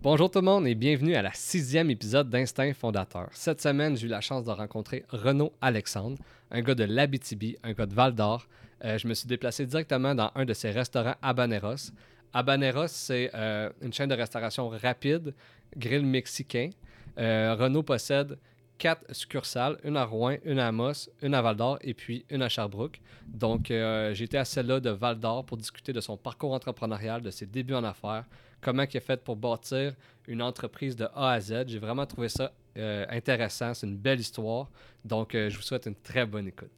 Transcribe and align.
Bonjour 0.00 0.30
tout 0.30 0.38
le 0.38 0.44
monde 0.44 0.64
et 0.68 0.76
bienvenue 0.76 1.16
à 1.16 1.22
la 1.22 1.32
sixième 1.32 1.90
épisode 1.90 2.30
d'Instinct 2.30 2.72
Fondateur. 2.72 3.30
Cette 3.32 3.60
semaine, 3.60 3.96
j'ai 3.96 4.06
eu 4.06 4.08
la 4.08 4.20
chance 4.20 4.44
de 4.44 4.50
rencontrer 4.52 5.04
Renaud 5.08 5.52
Alexandre, 5.60 6.16
un 6.52 6.62
gars 6.62 6.76
de 6.76 6.84
l'Abitibi, 6.84 7.56
un 7.64 7.72
gars 7.72 7.86
de 7.86 7.94
Val 7.94 8.14
d'Or. 8.14 8.46
Euh, 8.84 8.96
je 8.96 9.08
me 9.08 9.14
suis 9.14 9.26
déplacé 9.26 9.66
directement 9.66 10.14
dans 10.14 10.30
un 10.36 10.44
de 10.44 10.54
ses 10.54 10.70
restaurants 10.70 11.16
Habaneros. 11.20 11.90
Habaneros, 12.32 12.86
c'est 12.86 13.32
euh, 13.34 13.70
une 13.82 13.92
chaîne 13.92 14.08
de 14.08 14.14
restauration 14.14 14.68
rapide, 14.68 15.34
grill 15.76 16.06
mexicain. 16.06 16.70
Euh, 17.18 17.56
Renaud 17.58 17.82
possède 17.82 18.38
quatre 18.78 19.02
succursales, 19.12 19.78
une 19.82 19.96
à 19.96 20.04
Rouen, 20.04 20.36
une 20.44 20.60
à 20.60 20.68
Amos, 20.68 21.10
une 21.22 21.34
à 21.34 21.42
Val 21.42 21.56
d'Or 21.56 21.76
et 21.80 21.94
puis 21.94 22.24
une 22.30 22.42
à 22.42 22.48
Sherbrooke. 22.48 23.00
Donc, 23.26 23.72
été 23.72 24.38
à 24.38 24.44
celle-là 24.44 24.78
de 24.78 24.90
Val 24.90 25.18
d'Or 25.18 25.44
pour 25.44 25.56
discuter 25.56 25.92
de 25.92 26.00
son 26.00 26.16
parcours 26.16 26.52
entrepreneurial, 26.52 27.20
de 27.20 27.32
ses 27.32 27.46
débuts 27.46 27.74
en 27.74 27.82
affaires, 27.82 28.26
comment 28.60 28.84
il 28.92 28.96
a 28.96 29.00
fait 29.00 29.22
pour 29.22 29.36
bâtir 29.36 29.94
une 30.26 30.42
entreprise 30.42 30.96
de 30.96 31.06
A 31.14 31.32
à 31.32 31.40
Z. 31.40 31.64
J'ai 31.68 31.78
vraiment 31.78 32.06
trouvé 32.06 32.28
ça 32.28 32.52
euh, 32.76 33.06
intéressant. 33.08 33.74
C'est 33.74 33.86
une 33.86 33.96
belle 33.96 34.20
histoire. 34.20 34.68
Donc, 35.04 35.34
euh, 35.34 35.48
je 35.50 35.56
vous 35.56 35.62
souhaite 35.62 35.86
une 35.86 35.96
très 35.96 36.26
bonne 36.26 36.48
écoute. 36.48 36.70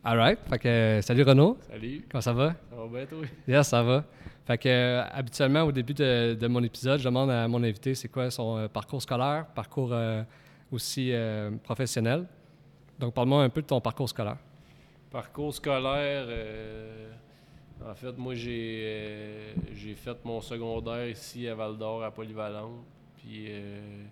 All 0.05 0.17
right. 0.17 0.39
Fait 0.49 0.59
que, 0.59 0.67
euh, 0.67 1.01
salut 1.01 1.23
Renaud. 1.23 1.57
Salut, 1.69 2.05
Comment 2.09 2.21
ça 2.21 2.33
va? 2.33 2.55
ça 2.69 2.75
va 2.75 2.87
bien 2.87 3.05
toi? 3.05 3.25
Yes, 3.47 3.67
ça 3.67 3.83
va. 3.83 4.03
Fait 4.45 4.57
que, 4.57 4.67
euh, 4.69 5.03
habituellement, 5.11 5.61
au 5.63 5.71
début 5.71 5.93
de, 5.93 6.33
de 6.39 6.47
mon 6.47 6.61
épisode, 6.63 6.99
je 6.99 7.05
demande 7.05 7.29
à 7.29 7.47
mon 7.47 7.63
invité 7.63 7.95
c'est 7.95 8.09
quoi 8.09 8.29
son 8.31 8.57
euh, 8.57 8.67
parcours 8.67 9.01
scolaire, 9.01 9.45
parcours 9.55 9.93
euh, 9.93 10.23
aussi 10.71 11.11
euh, 11.13 11.51
professionnel. 11.63 12.25
Donc, 12.99 13.13
parle-moi 13.13 13.43
un 13.43 13.49
peu 13.49 13.61
de 13.61 13.67
ton 13.67 13.79
parcours 13.79 14.09
scolaire. 14.09 14.37
Parcours 15.11 15.53
scolaire, 15.53 16.25
euh, 16.27 17.11
en 17.87 17.93
fait, 17.93 18.17
moi 18.17 18.33
j'ai 18.33 18.81
euh, 18.83 19.53
j'ai 19.73 19.93
fait 19.93 20.17
mon 20.25 20.41
secondaire 20.41 21.07
ici 21.07 21.47
à 21.47 21.53
Val 21.55 21.77
d'Or, 21.77 22.03
à 22.03 22.11
Polyvalente. 22.11 22.83
Puis 23.17 23.45
euh, 23.47 24.03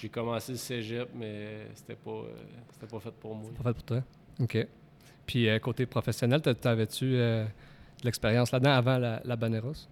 j'ai 0.00 0.08
commencé 0.08 0.52
le 0.52 0.58
cégep, 0.58 1.08
mais 1.14 1.66
c'était 1.74 1.94
pas, 1.96 2.10
euh, 2.10 2.34
c'était 2.72 2.86
pas 2.86 3.00
fait 3.00 3.10
pour 3.12 3.34
moi. 3.34 3.50
Pas 3.56 3.64
fait 3.70 3.74
pour 3.74 3.84
toi. 3.84 4.02
OK. 4.40 4.66
Puis, 5.26 5.48
euh, 5.48 5.58
côté 5.58 5.86
professionnel, 5.86 6.40
t'a- 6.42 6.54
t'avais-tu 6.54 7.14
euh, 7.16 7.44
de 7.44 8.04
l'expérience 8.04 8.52
là-dedans 8.52 8.72
avant 8.72 8.98
la, 8.98 9.20
la 9.24 9.36
Baneros? 9.36 9.88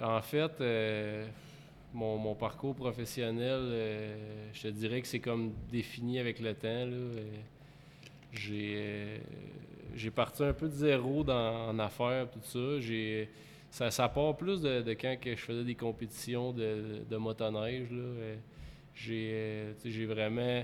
En 0.00 0.20
fait, 0.22 0.52
mon, 1.92 2.16
mon 2.16 2.34
parcours 2.34 2.74
professionnel, 2.74 3.60
je 4.54 4.62
te 4.62 4.68
dirais 4.68 5.00
que 5.02 5.06
c'est 5.06 5.20
comme 5.20 5.52
défini 5.70 6.18
avec 6.18 6.40
le 6.40 6.54
temps. 6.54 6.86
là. 6.86 7.20
J'ai 8.32 9.20
j'ai 9.96 10.10
parti 10.10 10.44
un 10.44 10.52
peu 10.52 10.68
de 10.68 10.72
zéro 10.74 11.24
dans, 11.24 11.68
en 11.70 11.78
affaires, 11.80 12.30
tout 12.30 12.38
ça. 12.44 12.78
J'ai 12.80 13.28
ça, 13.70 13.90
ça 13.90 14.08
part 14.08 14.36
plus 14.36 14.60
de, 14.62 14.82
de 14.82 14.92
quand 14.94 15.16
que 15.20 15.30
je 15.34 15.40
faisais 15.40 15.64
des 15.64 15.74
compétitions 15.74 16.52
de, 16.52 17.02
de 17.08 17.16
motoneige. 17.16 17.90
là. 17.90 17.98
J'ai 19.04 19.30
euh, 19.32 19.72
j'ai 19.84 20.04
vraiment, 20.06 20.62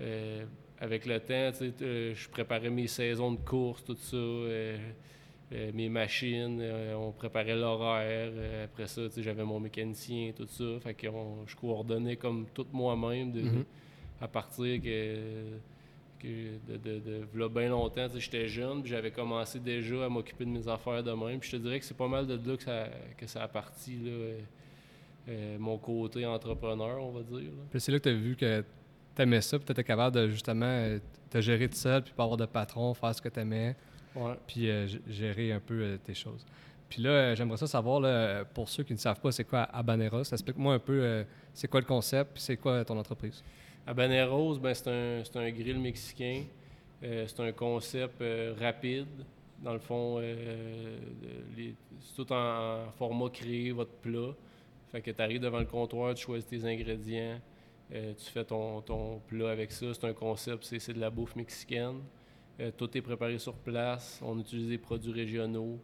euh, 0.00 0.44
avec 0.78 1.06
le 1.06 1.18
temps, 1.20 1.52
euh, 1.82 2.12
je 2.14 2.28
préparais 2.28 2.70
mes 2.70 2.86
saisons 2.86 3.32
de 3.32 3.40
course, 3.40 3.84
tout 3.84 3.94
ça. 3.96 4.16
euh, 4.16 4.78
mes 5.74 5.90
machines, 5.90 6.62
on 6.96 7.12
préparait 7.12 7.54
l'horaire. 7.54 8.32
après 8.64 8.86
ça, 8.86 9.02
j'avais 9.18 9.44
mon 9.44 9.60
mécanicien, 9.60 10.32
tout 10.34 10.46
ça. 10.46 10.64
Fait 10.82 10.94
que 10.94 11.06
on- 11.08 11.46
je 11.46 11.54
coordonnais 11.56 12.16
comme 12.16 12.46
tout 12.54 12.66
moi-même 12.72 13.32
de- 13.32 13.42
Mhm. 13.42 13.64
à 14.22 14.28
partir 14.28 14.80
que, 14.80 15.16
de, 16.24 16.76
de, 16.78 16.98
de 17.00 17.26
v'là 17.34 17.48
bien 17.50 17.68
longtemps. 17.68 18.06
J'étais 18.16 18.48
jeune, 18.48 18.80
puis 18.82 18.90
j'avais 18.92 19.10
commencé 19.10 19.58
déjà 19.60 20.06
à 20.06 20.08
m'occuper 20.08 20.44
de 20.46 20.50
mes 20.50 20.66
affaires 20.68 21.02
de 21.02 21.12
même. 21.12 21.38
Puis 21.38 21.50
je 21.50 21.56
te 21.58 21.62
dirais 21.62 21.78
que 21.80 21.84
c'est 21.84 21.96
pas 21.96 22.08
mal 22.08 22.26
de 22.26 22.34
là 22.50 22.56
que 22.56 22.62
ça, 22.62 22.88
que 23.18 23.26
ça 23.26 23.42
a 23.42 23.48
parti, 23.48 23.96
là, 24.04 24.10
euh, 25.28 25.56
mon 25.58 25.78
côté 25.78 26.26
entrepreneur, 26.26 27.02
on 27.02 27.10
va 27.12 27.22
dire. 27.22 27.50
là. 27.50 27.62
Puis, 27.70 27.80
c'est 27.80 27.92
là 27.92 27.98
que 27.98 28.04
tu 28.04 28.08
as 28.10 28.12
vu 28.18 28.36
que 28.36 28.64
tu 29.16 29.22
aimais 29.22 29.40
ça, 29.40 29.58
puis 29.58 29.66
tu 29.66 29.72
étais 29.72 29.84
capable 29.84 30.16
de 30.16 30.28
justement 30.28 30.66
euh, 30.66 30.98
te 31.30 31.40
gérer 31.40 31.68
tout 31.68 31.76
seul, 31.76 32.02
puis 32.02 32.12
pas 32.14 32.24
avoir 32.24 32.36
de 32.38 32.46
patron, 32.46 32.92
faire 32.94 33.14
ce 33.14 33.22
que 33.22 33.28
tu 33.28 33.40
aimais. 33.40 33.76
Ouais. 34.14 34.34
puis 34.46 34.68
euh, 34.68 34.86
gérer 35.08 35.52
un 35.52 35.60
peu 35.60 35.80
euh, 35.80 35.96
tes 35.96 36.12
choses. 36.12 36.44
Puis 36.90 37.00
là, 37.00 37.34
j'aimerais 37.34 37.56
ça 37.56 37.66
savoir, 37.66 37.98
là, 38.00 38.44
pour 38.44 38.68
ceux 38.68 38.82
qui 38.82 38.92
ne 38.92 38.98
savent 38.98 39.18
pas, 39.20 39.32
c'est 39.32 39.44
quoi 39.44 39.62
Habaneros. 39.62 40.24
Explique-moi 40.30 40.74
un 40.74 40.78
peu, 40.78 41.24
c'est 41.54 41.66
quoi 41.66 41.80
le 41.80 41.86
concept, 41.86 42.34
puis 42.34 42.42
c'est 42.42 42.58
quoi 42.58 42.84
ton 42.84 42.98
entreprise? 42.98 43.42
Habaneros, 43.86 44.58
ben, 44.58 44.74
c'est 44.74 44.88
un, 44.88 45.24
c'est 45.24 45.36
un 45.38 45.50
grill 45.50 45.78
mexicain. 45.80 46.42
C'est 47.00 47.40
un 47.40 47.50
concept 47.52 48.22
rapide. 48.60 49.06
Dans 49.62 49.72
le 49.72 49.78
fond, 49.78 50.18
euh, 50.20 50.98
les- 51.56 51.74
c'est 52.00 52.14
tout 52.16 52.30
en, 52.32 52.84
en 52.86 52.90
format 52.98 53.30
créé, 53.30 53.72
votre 53.72 53.92
plat. 53.92 54.34
Fait 54.92 55.00
que 55.00 55.10
tu 55.10 55.22
arrives 55.22 55.40
devant 55.40 55.58
le 55.58 55.64
comptoir, 55.64 56.14
tu 56.14 56.22
choisis 56.22 56.46
tes 56.46 56.64
ingrédients, 56.66 57.40
euh, 57.94 58.12
tu 58.14 58.30
fais 58.30 58.44
ton, 58.44 58.82
ton 58.82 59.20
plat 59.26 59.50
avec 59.50 59.72
ça. 59.72 59.86
C'est 59.92 60.04
un 60.04 60.12
concept, 60.12 60.64
c'est, 60.64 60.92
de 60.92 61.00
la 61.00 61.08
bouffe 61.08 61.34
mexicaine. 61.34 62.00
Euh, 62.60 62.70
tout 62.76 62.96
est 62.96 63.00
préparé 63.00 63.38
sur 63.38 63.54
place. 63.54 64.20
On 64.22 64.38
utilise 64.38 64.68
des 64.68 64.78
produits 64.78 65.12
régionaux. 65.12 65.78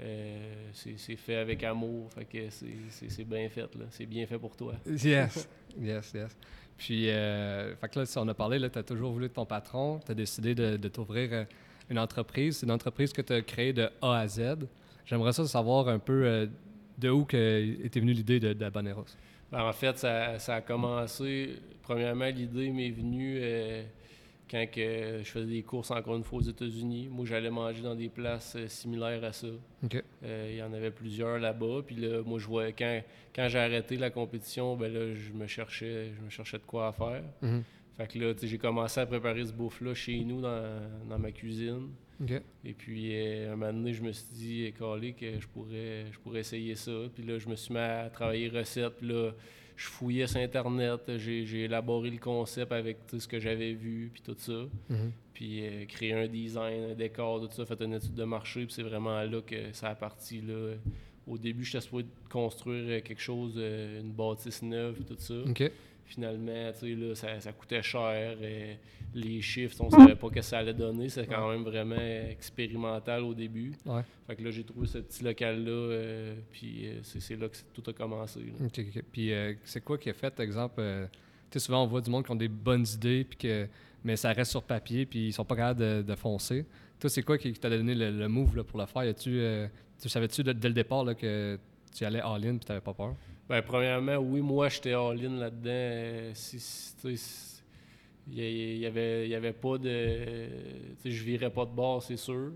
Euh, 0.00 0.70
c'est, 0.72 1.16
fait 1.16 1.36
avec 1.36 1.64
amour. 1.64 2.08
Fait 2.12 2.24
que 2.24 2.50
c'est, 2.50 3.24
bien 3.24 3.48
fait. 3.48 3.68
C'est 3.90 4.06
bien 4.06 4.26
fait 4.26 4.38
pour 4.38 4.56
toi. 4.56 4.74
Yes, 4.86 5.48
yes, 5.78 6.12
yes. 6.14 6.36
Puis, 6.76 7.06
fait 7.06 7.88
que 7.90 7.98
là, 7.98 8.06
si 8.06 8.18
on 8.18 8.28
a 8.28 8.34
parlé, 8.34 8.58
tu 8.70 8.78
as 8.78 8.82
toujours 8.82 9.12
voulu 9.12 9.26
être 9.26 9.34
ton 9.34 9.46
patron, 9.46 9.98
tu 10.04 10.12
as 10.12 10.14
décidé 10.14 10.54
de, 10.54 10.76
de 10.76 10.88
t'ouvrir 10.88 11.46
une 11.90 11.98
entreprise. 11.98 12.58
C'est 12.58 12.66
une 12.66 12.72
entreprise 12.72 13.12
que 13.12 13.22
tu 13.22 13.32
as 13.32 13.42
créée 13.42 13.72
de 13.72 13.88
A 14.02 14.18
à 14.18 14.28
Z. 14.28 14.68
J'aimerais 15.04 15.32
ça 15.32 15.46
savoir 15.46 15.88
un 15.88 15.98
peu 15.98 16.48
de 16.98 17.10
où 17.10 17.24
que 17.24 17.84
était 17.84 18.00
venue 18.00 18.12
l'idée 18.12 18.40
de, 18.40 18.52
d'Habaneros. 18.52 19.06
Ben, 19.50 19.64
en 19.64 19.72
fait, 19.72 19.96
ça, 19.98 20.38
ça 20.38 20.56
a 20.56 20.60
commencé. 20.60 21.56
Premièrement, 21.82 22.26
l'idée 22.26 22.70
m'est 22.70 22.90
venue 22.90 23.38
euh, 23.40 23.82
quand 24.50 24.66
que 24.72 25.20
je 25.22 25.30
faisais 25.30 25.46
des 25.46 25.62
courses 25.62 25.90
encore 25.90 26.16
une 26.16 26.24
fois 26.24 26.40
aux 26.40 26.42
États-Unis. 26.42 27.08
Moi, 27.10 27.26
j'allais 27.26 27.50
manger 27.50 27.82
dans 27.82 27.94
des 27.94 28.08
places 28.08 28.56
euh, 28.56 28.66
similaires 28.66 29.22
à 29.22 29.32
ça. 29.32 29.46
Euh, 30.24 30.48
Il 30.50 30.56
y 30.56 30.62
en 30.62 30.72
avait 30.72 30.90
plusieurs 30.90 31.38
là-bas. 31.38 31.82
Puis 31.86 31.96
là, 31.96 32.22
moi, 32.24 32.38
je 32.38 32.46
voyais 32.46 32.72
quand, 32.72 33.00
quand 33.34 33.48
j'ai 33.48 33.58
arrêté 33.58 33.96
la 33.96 34.10
compétition, 34.10 34.76
ben 34.76 34.92
là, 34.92 35.14
je 35.14 35.32
me 35.32 35.46
cherchais, 35.46 36.12
je 36.16 36.24
me 36.24 36.30
cherchais 36.30 36.58
de 36.58 36.64
quoi 36.64 36.88
à 36.88 36.92
faire. 36.92 37.22
Mhm. 37.42 37.62
Fait 37.96 38.06
que 38.08 38.18
là, 38.18 38.34
j'ai 38.42 38.58
commencé 38.58 39.00
à 39.00 39.06
préparer 39.06 39.44
ce 39.46 39.52
bouffe-là 39.52 39.94
chez 39.94 40.18
nous 40.24 40.40
dans, 40.40 40.80
dans 41.08 41.18
ma 41.18 41.30
cuisine. 41.30 41.88
Et 42.64 42.72
puis, 42.72 43.10
euh, 43.14 43.52
un 43.52 43.56
moment 43.56 43.72
donné, 43.72 43.92
je 43.92 44.02
me 44.02 44.12
suis 44.12 44.32
dit, 44.32 44.64
eh, 44.64 44.72
calé, 44.72 45.12
que 45.12 45.38
je 45.38 45.46
pourrais, 45.48 46.06
je 46.10 46.18
pourrais 46.18 46.40
essayer 46.40 46.74
ça. 46.74 46.92
Puis 47.14 47.22
là, 47.22 47.38
je 47.38 47.48
me 47.48 47.56
suis 47.56 47.72
mis 47.72 47.80
à 47.80 48.08
travailler 48.10 48.48
recettes. 48.48 48.96
Puis 48.98 49.08
là, 49.08 49.32
je 49.76 49.86
fouillais 49.86 50.26
sur 50.26 50.40
Internet. 50.40 51.18
J'ai, 51.18 51.64
élaboré 51.64 52.10
le 52.10 52.18
concept 52.18 52.72
avec 52.72 52.98
sais, 53.08 53.20
ce 53.20 53.28
que 53.28 53.38
j'avais 53.38 53.72
vu, 53.72 54.10
puis 54.12 54.22
tout 54.22 54.36
ça. 54.38 54.66
Mhm. 54.88 55.12
Puis 55.34 55.66
euh, 55.66 55.84
créé 55.84 56.14
un 56.14 56.26
design, 56.26 56.92
un 56.92 56.94
décor, 56.94 57.40
tout 57.40 57.54
ça, 57.54 57.66
fait 57.66 57.80
une 57.82 57.94
étude 57.94 58.14
de 58.14 58.24
marché. 58.24 58.64
Puis 58.64 58.74
c'est 58.74 58.82
vraiment 58.82 59.22
là 59.22 59.42
que 59.42 59.72
ça 59.72 59.90
a 59.90 59.94
parti. 59.94 60.40
Là. 60.40 60.74
Au 61.26 61.36
début, 61.36 61.64
j'étais 61.64 61.82
supposé 61.82 62.06
construire 62.30 63.02
quelque 63.02 63.20
chose, 63.20 63.54
euh, 63.56 64.00
une 64.00 64.12
bâtisse 64.12 64.62
neuve, 64.62 64.94
puis 64.94 65.04
tout 65.04 65.16
ça. 65.18 65.34
Finalement, 66.06 66.72
tu 66.72 66.78
sais, 66.80 66.94
là, 66.94 67.14
ça, 67.14 67.40
ça 67.40 67.52
coûtait 67.52 67.82
cher. 67.82 68.36
et 68.42 68.78
les 69.14 69.40
chiffres, 69.40 69.76
on 69.80 69.90
savait 69.90 70.14
pas 70.14 70.28
ce 70.28 70.34
que 70.34 70.42
ça 70.42 70.58
allait 70.58 70.74
donner. 70.74 71.08
C'était 71.08 71.34
quand 71.34 71.50
même 71.50 71.62
vraiment 71.62 71.96
expérimental 72.30 73.22
au 73.22 73.34
début. 73.34 73.72
Ouais. 73.84 74.02
Fait 74.26 74.36
que 74.36 74.42
là, 74.42 74.50
j'ai 74.50 74.64
trouvé 74.64 74.86
ce 74.86 74.98
petit 74.98 75.24
local-là, 75.24 75.70
euh, 75.70 76.34
puis 76.52 76.86
euh, 76.88 76.98
c'est, 77.02 77.20
c'est 77.20 77.36
là 77.36 77.48
que 77.48 77.56
c'est- 77.56 77.64
tout 77.72 77.82
a 77.88 77.92
commencé. 77.92 78.40
là. 78.40 78.68
Puis 79.12 79.32
euh, 79.32 79.54
c'est 79.64 79.82
quoi 79.82 79.98
qui 79.98 80.10
a 80.10 80.12
fait, 80.14 80.38
exemple, 80.40 80.74
euh, 80.78 81.06
tu 81.50 81.58
sais, 81.58 81.64
souvent 81.66 81.82
on 81.84 81.86
voit 81.86 82.00
du 82.00 82.10
monde 82.10 82.24
qui 82.24 82.30
ont 82.30 82.36
des 82.36 82.48
bonnes 82.48 82.86
idées, 82.94 83.24
puis 83.24 83.38
que, 83.38 83.66
mais 84.04 84.16
ça 84.16 84.32
reste 84.32 84.50
sur 84.50 84.62
papier, 84.62 85.06
puis 85.06 85.28
ils 85.28 85.32
sont 85.32 85.44
pas 85.44 85.56
capables 85.56 85.80
de, 85.80 86.02
de 86.02 86.14
foncer. 86.14 86.66
Toi, 87.00 87.10
c'est 87.10 87.22
quoi 87.22 87.38
qui, 87.38 87.52
t'a 87.54 87.70
donné 87.70 87.94
le, 87.94 88.10
le 88.10 88.28
move 88.28 88.56
là, 88.56 88.64
pour 88.64 88.78
le 88.78 88.86
faire? 88.86 89.02
Euh, 89.26 89.68
tu 90.00 90.08
savais-tu 90.08 90.42
dès 90.42 90.52
le 90.68 90.74
départ 90.74 91.04
là, 91.04 91.14
que 91.14 91.58
tu 91.96 92.04
allais 92.04 92.20
all-in, 92.20 92.56
puis 92.56 92.66
t'avais 92.66 92.80
pas 92.80 92.94
peur? 92.94 93.14
Ben, 93.48 93.62
premièrement, 93.62 94.16
oui, 94.16 94.40
moi, 94.40 94.68
j'étais 94.68 94.92
all-in 94.92 95.36
là-dedans. 95.38 95.70
euh, 95.70 96.30
si, 96.34 96.58
si- 96.60 97.62
il 98.28 98.40
y, 98.40 98.78
y 98.80 98.86
avait, 98.86 99.28
y 99.28 99.34
avait 99.34 99.52
pas 99.52 99.78
de. 99.78 100.48
Je 101.04 101.22
virais 101.24 101.50
pas 101.50 101.64
de 101.64 101.70
bord, 101.70 102.02
c'est 102.02 102.16
sûr. 102.16 102.52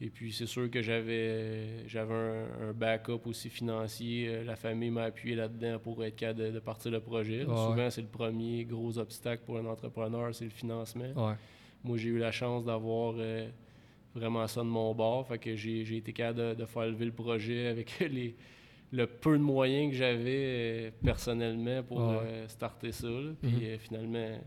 Et 0.00 0.10
puis, 0.10 0.32
c'est 0.32 0.46
sûr 0.46 0.70
que 0.70 0.80
j'avais 0.80 1.88
j'avais 1.88 2.14
un, 2.14 2.68
un 2.68 2.72
backup 2.72 3.22
aussi 3.26 3.48
financier. 3.50 4.28
Euh, 4.28 4.44
La 4.44 4.54
famille 4.54 4.90
m'a 4.90 5.04
appuyé 5.04 5.34
là-dedans 5.34 5.80
pour 5.80 6.04
être 6.04 6.14
capable 6.14 6.38
de, 6.40 6.50
de 6.52 6.58
partir 6.60 6.92
le 6.92 7.00
projet. 7.00 7.44
Ouais, 7.44 7.56
Souvent, 7.56 7.90
c'est 7.90 8.02
le 8.02 8.06
premier 8.06 8.64
gros 8.64 8.96
obstacle 8.96 9.42
pour 9.44 9.58
un 9.58 9.66
entrepreneur, 9.66 10.32
c'est 10.32 10.44
le 10.44 10.50
financement. 10.50 11.10
Ouais. 11.16 11.34
Moi, 11.82 11.96
j'ai 11.98 12.10
eu 12.10 12.18
la 12.18 12.30
chance 12.30 12.64
d'avoir 12.64 13.14
euh, 13.18 13.48
vraiment 14.14 14.46
ça 14.46 14.60
de 14.60 14.66
mon 14.66 14.94
bord. 14.94 15.26
Fait 15.26 15.38
que 15.38 15.56
j'ai 15.56 15.84
j'ai 15.84 15.96
été 15.96 16.12
capable 16.12 16.38
de, 16.50 16.54
de 16.54 16.64
faire 16.64 16.86
lever 16.86 17.06
le 17.06 17.12
projet 17.12 17.66
avec 17.66 17.98
les, 18.08 18.36
le 18.90 19.06
peu 19.06 19.36
de 19.36 19.42
moyens 19.42 19.90
que 19.92 19.96
j'avais 19.98 20.88
euh, 20.88 20.90
personnellement 21.04 21.82
pour 21.82 21.98
Ouais. 21.98 22.18
euh, 22.22 22.48
starter 22.48 22.92
ça. 22.92 23.06
là. 23.08 23.32
Puis 23.42 23.50
Mhm. 23.50 23.62
euh, 23.62 23.78
finalement, 23.78 24.38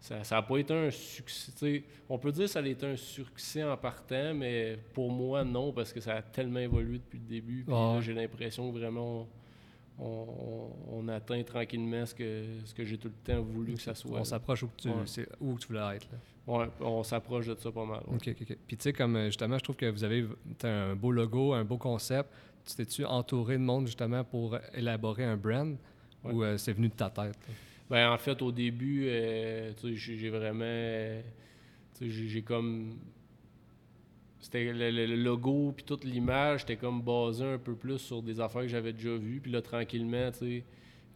ça 0.00 0.20
n'a 0.30 0.42
pas 0.42 0.58
été 0.58 0.74
un 0.74 0.90
succès. 0.90 1.82
On 2.08 2.18
peut 2.18 2.32
dire 2.32 2.44
que 2.44 2.50
ça 2.50 2.60
a 2.60 2.66
été 2.66 2.84
un 2.86 2.96
succès 2.96 3.62
en 3.64 3.76
partant, 3.76 4.34
mais 4.34 4.78
pour 4.92 5.10
moi, 5.10 5.44
non, 5.44 5.72
parce 5.72 5.92
que 5.92 6.00
ça 6.00 6.14
a 6.16 6.22
tellement 6.22 6.60
évolué 6.60 6.98
depuis 6.98 7.18
le 7.18 7.24
début. 7.26 7.64
Puis 7.64 7.74
Ouais. 7.74 7.98
j'ai 8.02 8.12
l'impression 8.14 8.72
que 8.72 8.78
vraiment 8.78 9.26
on, 9.98 10.04
on- 10.04 10.70
on 10.98 11.08
atteint 11.08 11.42
tranquillement 11.42 12.04
ce 12.06 12.14
que, 12.14 12.44
ce 12.64 12.74
que 12.74 12.84
j'ai 12.84 12.98
tout 12.98 13.08
le 13.08 13.32
temps 13.34 13.40
voulu 13.40 13.74
que 13.74 13.80
ça 13.80 13.94
soit. 13.94 14.20
On 14.20 14.24
s'approche 14.24 14.62
où, 14.64 14.70
tu, 14.76 14.88
Ouais. 14.88 14.94
où 15.40 15.58
tu 15.58 15.68
voulais 15.68 15.96
être. 15.96 16.06
Là. 16.12 16.18
Ouais, 16.46 16.66
on 16.80 17.02
s'approche 17.02 17.46
de 17.46 17.54
ça 17.58 17.72
pas 17.72 17.84
mal. 17.84 18.00
ouais. 18.06 18.14
OK, 18.16 18.28
OK, 18.28 18.36
OK. 18.50 18.58
Puis 18.66 18.76
tu 18.76 18.82
sais, 18.82 18.92
comme 18.92 19.24
justement, 19.26 19.58
je 19.58 19.64
trouve 19.64 19.76
que 19.76 19.86
vous 19.90 20.04
avez 20.04 20.26
un 20.64 20.94
beau 20.94 21.10
logo, 21.12 21.52
un 21.54 21.64
beau 21.64 21.78
concept. 21.78 22.28
Tu 22.66 22.74
t'es-tu 22.74 23.04
entouré 23.04 23.54
de 23.58 23.62
monde 23.62 23.86
justement 23.86 24.24
pour 24.24 24.58
élaborer 24.74 25.24
un 25.24 25.36
brand 25.36 25.76
Ouais. 26.24 26.32
ou 26.32 26.42
euh, 26.42 26.56
c'est 26.56 26.72
venu 26.72 26.88
de 26.88 26.94
ta 26.94 27.08
tête? 27.08 27.36
Ben, 27.88 28.10
en 28.10 28.18
fait, 28.18 28.42
au 28.42 28.50
début, 28.50 29.04
euh, 29.06 29.70
j'ai 29.94 30.28
vraiment. 30.30 30.64
euh, 30.64 31.22
j'ai 32.00 32.42
comme. 32.42 32.96
C'était 34.40 34.72
le, 34.72 34.90
le- 34.90 35.06
le 35.06 35.16
logo, 35.16 35.72
puis 35.74 35.84
toute 35.84 36.04
l'image, 36.04 36.60
c'était 36.60 36.76
comme 36.76 37.00
basé 37.02 37.44
un 37.44 37.58
peu 37.58 37.74
plus 37.74 37.98
sur 37.98 38.22
des 38.22 38.40
affaires 38.40 38.62
que 38.62 38.68
j'avais 38.68 38.92
déjà 38.92 39.14
vues. 39.16 39.40
Puis 39.40 39.50
là, 39.52 39.62
tranquillement, 39.62 40.30
tu 40.32 40.38
sais, 40.38 40.64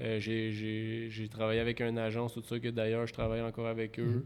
euh, 0.00 0.18
j'ai- 0.20 1.28
travaillé 1.28 1.60
avec 1.60 1.80
une 1.80 1.98
agence, 1.98 2.34
tout 2.34 2.42
ça, 2.42 2.58
que 2.60 2.68
d'ailleurs, 2.68 3.06
je 3.06 3.12
travaille 3.12 3.42
encore 3.42 3.66
avec 3.66 3.98
eux. 3.98 4.04
Mhm. 4.04 4.24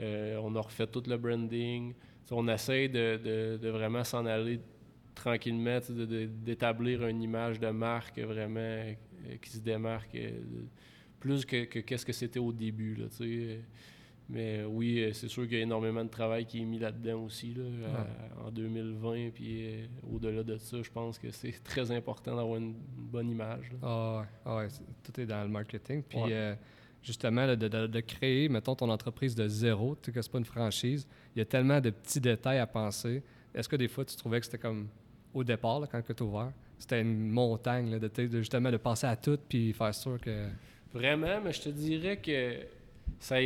Euh, 0.00 0.40
on 0.42 0.54
a 0.56 0.60
refait 0.60 0.86
tout 0.86 1.02
le 1.06 1.16
branding. 1.16 1.94
On 2.30 2.48
essaie 2.48 2.88
de, 2.88 3.18
de- 3.22 3.58
de 3.58 3.68
vraiment 3.68 4.04
s'en 4.04 4.24
aller 4.24 4.58
tranquillement, 5.14 5.78
d'établir 6.44 7.06
une 7.06 7.22
image 7.22 7.60
de 7.60 7.68
marque 7.68 8.18
vraiment 8.18 8.60
euh, 8.60 8.94
qui 9.40 9.50
se 9.50 9.58
démarque. 9.58 10.14
euh, 10.14 10.30
plus 11.20 11.44
que 11.44 11.64
que- 11.66 11.78
qu'est-ce 11.80 12.04
que 12.04 12.12
c'était 12.12 12.40
au 12.40 12.52
début. 12.52 12.96
Là, 12.96 13.06
Mais 14.28 14.64
oui, 14.64 15.00
euh, 15.00 15.12
c'est 15.12 15.28
sûr 15.28 15.42
qu'il 15.44 15.58
y 15.58 15.60
a 15.60 15.62
énormément 15.62 16.04
de 16.04 16.08
travail 16.08 16.46
qui 16.46 16.60
est 16.62 16.64
mis 16.64 16.78
là-dedans 16.78 17.22
aussi 17.24 17.52
là, 17.54 17.64
à- 18.40 18.46
en 18.46 18.50
2020. 18.50 19.30
Puis 19.34 19.66
euh, 19.66 19.86
au-delà 20.10 20.42
de 20.42 20.56
ça, 20.56 20.80
je 20.82 20.90
pense 20.90 21.18
que 21.18 21.30
c'est 21.30 21.52
très 21.64 21.90
important 21.90 22.34
d'avoir 22.36 22.56
une, 22.56 22.74
bonne 22.96 23.28
image. 23.30 23.70
Ah 23.82 24.20
ouais, 24.20 24.26
ah 24.46 24.56
ouais, 24.56 24.68
tout 25.02 25.20
est 25.20 25.26
dans 25.26 25.42
le 25.42 25.48
marketing. 25.50 26.02
Puis 26.02 26.18
Ouais. 26.18 26.56
justement, 27.02 27.44
là, 27.46 27.56
de, 27.56 27.68
de- 27.68 27.86
de 27.88 28.00
créer, 28.00 28.48
mettons, 28.48 28.74
ton 28.74 28.88
entreprise 28.88 29.34
de 29.34 29.46
zéro, 29.48 29.96
tu 29.96 30.06
sais 30.06 30.12
que 30.12 30.22
c'est 30.22 30.32
pas 30.32 30.38
une 30.38 30.44
franchise, 30.44 31.06
il 31.36 31.40
y 31.40 31.42
a 31.42 31.44
tellement 31.44 31.80
de 31.80 31.90
petits 31.90 32.20
détails 32.20 32.58
à 32.58 32.66
penser. 32.66 33.22
Est-ce 33.54 33.68
que 33.68 33.76
des 33.76 33.88
fois, 33.88 34.04
tu 34.04 34.16
trouvais 34.16 34.40
que 34.40 34.46
c'était 34.46 34.56
comme 34.58 34.88
au 35.34 35.44
départ, 35.44 35.80
là, 35.80 35.86
quand 35.90 36.02
tu 36.02 36.22
ouvert, 36.22 36.52
c'était 36.78 37.00
une 37.00 37.28
montagne 37.30 37.98
de, 37.98 38.10
justement 38.38 38.70
de 38.70 38.76
penser 38.76 39.06
à 39.06 39.16
tout 39.16 39.38
puis 39.48 39.72
faire 39.72 39.94
sûr 39.94 40.20
que. 40.20 40.48
Vraiment, 40.92 41.40
mais 41.42 41.52
je 41.52 41.62
te 41.62 41.68
dirais 41.70 42.18
que 42.18 42.56
ça, 43.18 43.36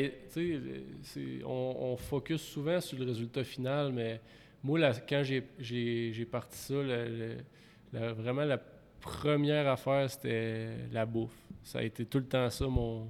on, 1.44 1.76
on 1.80 1.96
focus 1.96 2.40
souvent 2.42 2.80
sur 2.80 2.98
le 2.98 3.04
résultat 3.04 3.44
final, 3.44 3.92
mais 3.92 4.20
moi, 4.64 4.78
là, 4.78 4.92
quand 5.08 5.22
j'ai- 5.22 6.26
parti 6.30 6.56
ça, 6.58 6.74
vraiment 7.92 8.44
la 8.44 8.58
première 9.00 9.68
affaire, 9.68 10.10
c'était 10.10 10.68
la 10.92 11.06
bouffe. 11.06 11.36
Ça 11.62 11.78
a 11.80 11.82
été 11.82 12.04
tout 12.04 12.18
le 12.18 12.24
temps 12.26 12.50
ça, 12.50 12.66
mon, 12.66 13.08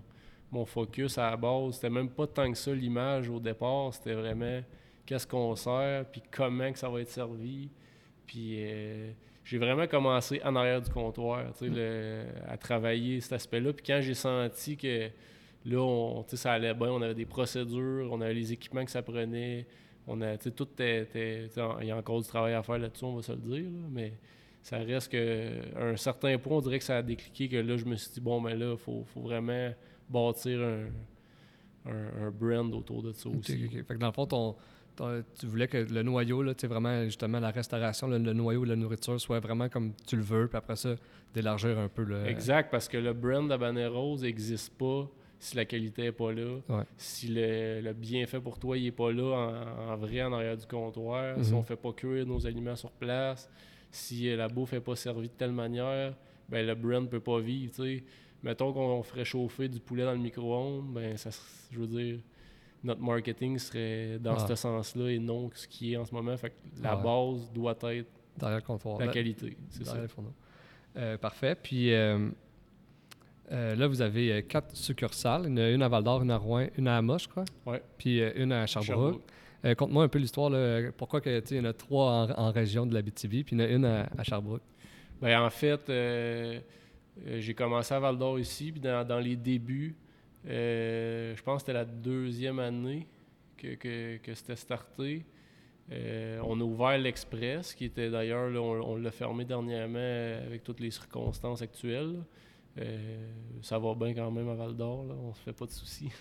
mon 0.50 0.64
focus 0.64 1.19
à 1.19 1.31
la 1.31 1.37
base. 1.37 1.75
C'était 1.75 1.90
même 1.90 2.11
pas 2.11 2.26
tant 2.26 2.50
que 2.50 2.58
ça 2.58 2.73
l'image 2.75 3.28
au 3.28 3.40
départ, 3.40 3.94
c'était 3.94 4.14
vraiment 4.14 4.61
qu'est-ce 5.06 5.26
qu'on 5.26 5.55
sert, 5.56 6.05
puis 6.06 6.23
comment 6.31 6.73
que 6.73 6.78
ça 6.78 6.88
va 6.88 7.00
être 7.00 7.11
servi. 7.11 7.70
Puis 8.26 8.56
euh, 8.58 9.11
j'ai 9.44 9.58
vraiment 9.58 9.87
commencé 9.87 10.40
en 10.44 10.56
arrière 10.56 10.82
du 10.82 10.90
comptoir, 10.90 11.52
tu 11.52 11.67
sais, 11.67 11.69
le- 11.75 12.25
à 12.49 12.56
travailler 12.56 13.20
cet 13.20 13.34
aspect-là. 13.34 13.73
Puis 13.73 13.84
quand 13.87 14.00
j'ai 14.02 14.14
senti 14.14 14.76
que 14.76 15.08
là, 15.64 15.78
on, 15.78 16.23
tu 16.25 16.31
sais, 16.31 16.37
ça 16.37 16.52
allait 16.52 16.75
bien, 16.75 16.88
on 16.90 17.02
avait 17.02 17.14
des 17.14 17.25
procédures, 17.26 18.08
on 18.11 18.20
avait 18.20 18.34
les 18.34 18.52
équipements 18.52 18.84
que 18.84 18.90
ça 18.90 19.02
prenait, 19.02 19.67
on 20.08 20.20
a, 20.20 20.37
tu 20.37 20.44
sais, 20.44 20.50
tout 20.50 20.69
était, 20.78 21.49
il 21.81 21.87
y 21.87 21.90
a 21.90 21.96
encore 21.96 22.20
du 22.20 22.28
travail 22.28 22.55
à 22.55 22.62
faire 22.62 22.78
là-dessus, 22.78 23.05
on 23.05 23.17
va 23.17 23.23
se 23.23 23.32
le 23.32 23.38
dire, 23.38 23.64
là, 23.70 23.88
mais 23.90 24.12
ça 24.62 24.78
reste 24.78 25.12
que 25.12 25.76
à 25.76 25.84
un 25.84 25.96
certain 25.96 26.37
point, 26.38 26.56
on 26.56 26.61
dirait 26.61 26.78
que 26.78 26.84
ça 26.84 26.96
a 26.99 27.02
décliqué 27.02 27.49
que 27.49 27.56
là, 27.56 27.76
je 27.76 27.84
me 27.84 27.94
suis 27.96 28.11
dit, 28.14 28.20
bon, 28.20 28.40
mais 28.40 28.55
là, 28.56 28.73
il 28.73 28.78
faut, 28.78 29.05
faut 29.14 29.20
vraiment 29.20 29.70
bâtir 30.08 30.61
un, 30.61 30.87
un, 31.90 32.26
un 32.26 32.31
brand 32.31 32.73
autour 32.75 33.02
de 33.02 33.12
ça 33.12 33.28
aussi. 33.28 33.69
Fait 33.69 33.94
que 33.94 33.99
dans 33.99 34.08
le 34.08 34.12
fond, 34.12 34.26
ton- 34.26 34.56
tu 35.38 35.46
voulais 35.46 35.69
que 35.69 35.78
le 35.78 36.02
noyau, 36.02 36.43
là, 36.43 36.52
vraiment, 36.64 37.04
justement, 37.04 37.40
la 37.40 37.50
restauration, 37.50 38.08
le, 38.08 38.19
le 38.19 38.32
noyau 38.32 38.64
de 38.64 38.70
la 38.70 38.76
nourriture 38.76 39.20
soit 39.20 39.40
vraiment 39.40 39.69
comme 39.69 39.93
tu 40.06 40.16
le 40.16 40.22
veux, 40.22 40.48
puis 40.48 40.56
après 40.56 40.76
ça, 40.76 40.94
d'élargir 41.34 41.78
un 41.78 41.88
peu 41.88 42.02
le. 42.04 42.26
Exact, 42.26 42.70
parce 42.70 42.88
que 42.88 42.96
le 42.96 43.12
brand 43.12 43.48
d'Habanero 43.48 44.16
n'existe 44.19 44.72
pas 44.76 45.08
si 45.38 45.54
la 45.56 45.64
qualité 45.66 46.02
n'est 46.02 46.12
pas 46.12 46.32
là, 46.32 46.56
Ouais. 46.69 46.84
si 46.96 47.28
le, 47.28 47.81
le 47.82 47.93
bienfait 47.93 48.40
pour 48.40 48.58
toi 48.58 48.78
il 48.78 48.87
est 48.87 48.90
pas 48.90 49.12
là 49.12 49.34
en, 49.34 49.93
en 49.93 49.96
vrai 49.96 50.22
en 50.22 50.32
arrière 50.32 50.56
du 50.56 50.64
comptoir, 50.66 51.37
si 51.44 51.50
Mhm. 51.52 51.58
on 51.58 51.62
fait 51.62 51.76
pas 51.76 51.92
cuire 51.92 52.25
nos 52.26 52.46
aliments 52.46 52.75
sur 52.76 52.90
place, 52.90 53.50
si 53.90 54.31
euh, 54.31 54.37
la 54.37 54.49
bouffe 54.49 54.72
n'est 54.72 54.81
pas 54.81 54.96
servie 54.96 55.28
de 55.28 55.34
telle 55.34 55.52
manière, 55.52 56.14
ben 56.49 56.66
le 56.66 56.75
brand 56.75 57.08
peut 57.08 57.20
pas 57.20 57.38
vivre. 57.40 57.72
Mettons 58.42 58.72
qu'on 58.72 59.02
ferait 59.02 59.25
chauffer 59.26 59.69
du 59.69 59.78
poulet 59.81 60.04
dans 60.04 60.12
le 60.12 60.19
micro-ondes, 60.19 60.92
ben 60.94 61.16
ça, 61.19 61.28
je 61.70 61.78
veux 61.81 61.87
dire, 61.87 62.19
notre 62.84 63.00
marketing 63.00 63.58
serait 63.58 64.19
dans 64.19 64.34
Ah. 64.34 64.46
ce 64.46 64.55
sens-là 64.55 65.11
et 65.11 65.19
non 65.19 65.50
ce 65.55 65.67
qui 65.67 65.93
est 65.93 65.96
en 65.96 66.05
ce 66.05 66.14
moment. 66.14 66.37
Fait 66.37 66.50
que 66.50 66.82
la 66.82 66.93
Ah 66.93 66.96
ouais. 66.96 67.02
base 67.02 67.50
doit 67.52 67.76
être 67.94 68.08
Derrière 68.38 68.58
le 68.58 68.64
comptoir. 68.64 68.99
la 68.99 69.08
qualité. 69.08 69.56
C'est 69.70 69.84
ça. 69.84 69.96
le. 69.96 70.06
Euh, 70.96 71.19
parfait. 71.19 71.55
Puis 71.61 71.93
euh, 71.93 72.28
euh, 73.52 73.75
là, 73.75 73.87
vous 73.87 74.00
avez 74.02 74.43
quatre 74.49 74.75
succursales. 74.76 75.46
A 75.58 75.70
une 75.70 75.82
à 75.82 75.88
Val-d'Or, 75.88 76.23
une 76.23 76.31
à 76.31 76.37
Rouen, 76.38 76.67
une 76.76 76.88
à 76.88 76.96
Amos, 76.99 77.19
je 77.19 77.28
crois. 77.28 77.44
Ouais. 77.67 77.82
Puis 77.99 78.20
une 78.20 78.52
à 78.52 78.67
Sherbrooke. 78.67 78.87
Sherbrooke. 79.64 79.76
Conte-moi 79.78 80.05
un 80.05 80.08
peu 80.08 80.19
l'histoire. 80.19 80.50
Pourquoi 80.96 81.20
que, 81.20 81.43
il 81.50 81.56
y 81.56 81.61
en 81.61 81.64
a 81.64 81.73
trois 81.73 82.11
en, 82.12 82.31
en 82.31 82.50
région 82.52 82.87
de 82.87 82.94
la 82.94 83.02
BTV, 83.02 83.43
puis 83.43 83.56
il 83.56 83.61
y 83.61 83.62
en 83.62 83.67
a 83.67 83.69
une 83.69 83.84
à, 83.84 84.08
à 84.17 84.23
Sherbrooke. 84.23 84.62
Ben, 85.20 85.40
en 85.40 85.50
fait, 85.50 85.81
j'ai 85.88 87.55
commencé 87.55 87.94
à 87.94 87.99
Val 88.00 88.17
d'Or 88.19 88.38
ici, 88.38 88.70
puis 88.70 88.81
dans, 88.81 89.06
dans 89.06 89.19
les 89.19 89.34
débuts, 89.37 89.96
euh, 90.46 91.34
je 91.37 91.43
pense 91.43 91.56
que 91.56 91.66
c'était 91.66 91.72
la 91.72 91.84
deuxième 91.84 92.58
année 92.58 93.06
que, 93.56 93.75
que, 93.75 94.19
que 94.19 94.34
c'était 94.34 94.56
starté. 94.56 95.25
Euh, 95.92 96.40
on 96.44 96.61
a 96.61 96.64
ouvert 96.64 96.99
l'Express, 96.99 97.75
qui 97.75 97.85
était 97.85 98.11
d'ailleurs, 98.11 98.50
on, 98.61 98.92
on 98.92 98.97
l'a 98.97 99.11
fermé 99.11 99.44
dernièrement 99.44 99.99
avec 100.44 100.64
toutes 100.64 100.80
les 100.80 100.90
circonstances 100.90 101.62
actuelles. 101.62 102.23
Euh, 102.78 103.30
ça 103.62 103.78
va 103.78 103.94
bien 103.94 104.12
quand 104.12 104.30
même 104.30 104.49
à 104.49 104.54
Val 104.54 104.76
d'Or, 104.76 105.06
on 105.25 105.35
se 105.35 105.40
fait 105.40 105.52
pas 105.52 105.66
de 105.66 105.70
soucis. 105.70 106.11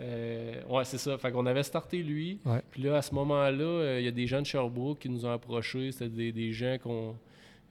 Euh, 0.00 0.60
ouais, 0.68 0.84
c'est 0.84 0.98
ça. 0.98 1.16
Fait 1.18 1.30
qu'on 1.30 1.46
avait 1.46 1.62
starté 1.62 2.02
lui. 2.02 2.40
Puis 2.72 2.82
là, 2.82 2.96
à 2.96 3.02
ce 3.02 3.14
moment-là, 3.14 3.64
euh, 3.64 4.00
il 4.00 4.04
y 4.04 4.08
a 4.08 4.10
des 4.10 4.26
gens 4.26 4.40
de 4.40 4.46
Sherbrooke 4.46 4.98
qui 4.98 5.08
nous 5.08 5.24
ont 5.24 5.30
approchés. 5.30 5.92
C'était 5.92 6.08
des, 6.08 6.32
des 6.32 6.52
gens 6.52 6.78
qu'on 6.82 7.16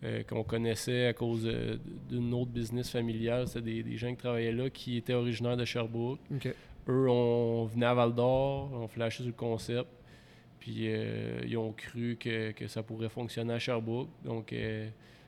euh, 0.04 0.24
qu'on 0.24 0.44
connaissait 0.44 1.08
à 1.08 1.14
cause 1.14 1.44
euh, 1.46 1.78
d'une 2.10 2.34
autre 2.34 2.52
business 2.52 2.90
familiale. 2.90 3.48
C'était 3.48 3.62
des, 3.62 3.84
des 3.84 3.98
gens 3.98 4.10
qui 4.12 4.18
travaillaient 4.18 4.52
là 4.52 4.70
qui 4.70 4.98
étaient 4.98 5.14
originaires 5.14 5.58
de 5.58 5.66
Sherbrooke. 5.66 6.20
OK. 6.34 6.54
Eux, 6.90 7.08
on 7.10 7.66
venait 7.66 7.86
à 7.86 7.94
Val 7.94 8.14
d'Or, 8.14 8.70
on 8.74 8.88
flashait 8.88 9.18
sur 9.24 9.28
le 9.28 9.32
concept. 9.34 9.88
Puis 10.60 10.88
euh, 10.88 11.42
ils 11.46 11.58
ont 11.58 11.72
cru 11.72 12.18
que, 12.20 12.52
que 12.52 12.68
ça 12.68 12.84
pourrait 12.84 13.10
fonctionner 13.10 13.54
à 13.54 13.60
Sherbrooke. 13.60 14.10
Donc 14.24 14.54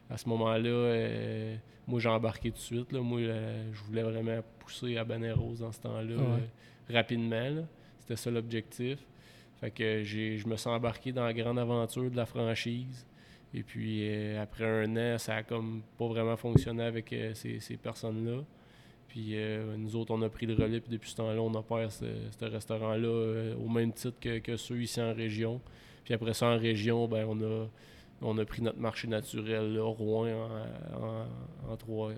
à 0.10 0.18
ce 0.18 0.28
moment-là, 0.30 1.56
moi 1.88 2.00
j'ai 2.00 2.10
embarqué 2.10 2.52
tout 2.52 2.58
de 2.58 2.62
suite. 2.62 2.92
là. 2.92 3.02
Moi, 3.02 3.22
je 3.22 3.84
voulais 3.84 4.04
vraiment 4.04 4.40
pousser 4.60 4.98
à 4.98 5.04
Baneros 5.04 5.56
dans 5.60 5.72
ce 5.72 5.80
temps-là 5.82 6.16
Ouais. 6.16 6.94
rapidement. 6.96 7.66
C'était 8.00 8.16
ça 8.16 8.30
l'objectif. 8.32 9.00
Fait 9.60 9.72
que 9.72 10.04
je 10.04 10.48
me 10.48 10.56
suis 10.58 10.70
embarqué 10.70 11.12
dans 11.12 11.24
la 11.26 11.34
grande 11.34 11.58
aventure 11.60 12.10
de 12.12 12.16
la 12.18 12.26
franchise. 12.26 13.06
Et 13.56 13.64
puis 13.64 14.02
euh, 14.10 14.44
après 14.44 14.66
un 14.66 14.98
an, 14.98 15.18
ça 15.18 15.36
a 15.36 15.44
comme 15.44 15.82
pas 15.98 16.08
vraiment 16.08 16.36
fonctionné 16.36 16.84
avec 16.84 17.12
euh, 17.14 17.34
ces, 17.34 17.62
ces 17.62 17.78
personnes-là. 17.78 18.44
Puis 19.08 19.30
euh, 19.32 19.78
nous 19.78 19.96
autres, 19.96 20.14
on 20.14 20.22
a 20.24 20.30
pris 20.30 20.46
le 20.46 20.56
relais, 20.56 20.82
puis 20.82 20.92
depuis 20.92 21.10
ce 21.10 21.16
temps-là, 21.16 21.42
on 21.42 21.54
opère 21.54 21.90
ce, 21.90 22.06
ce 22.38 22.46
restaurant-là 22.46 23.56
au 23.56 23.70
même 23.70 23.94
titre 23.94 24.20
que, 24.20 24.40
que 24.40 24.58
ceux 24.58 24.82
ici 24.82 25.02
en 25.02 25.14
région. 25.14 25.62
Puis 26.04 26.14
après 26.14 26.34
ça, 26.34 26.48
en 26.48 26.58
région, 26.58 27.08
ben, 27.08 27.26
on, 27.30 27.42
a, 27.42 27.68
on 28.22 28.38
a 28.38 28.46
pris 28.46 28.62
notre 28.62 28.80
marché 28.80 29.08
naturel, 29.08 29.80
Rouen 29.80 30.28
en, 30.28 31.72
en, 31.72 31.72
en 31.72 32.12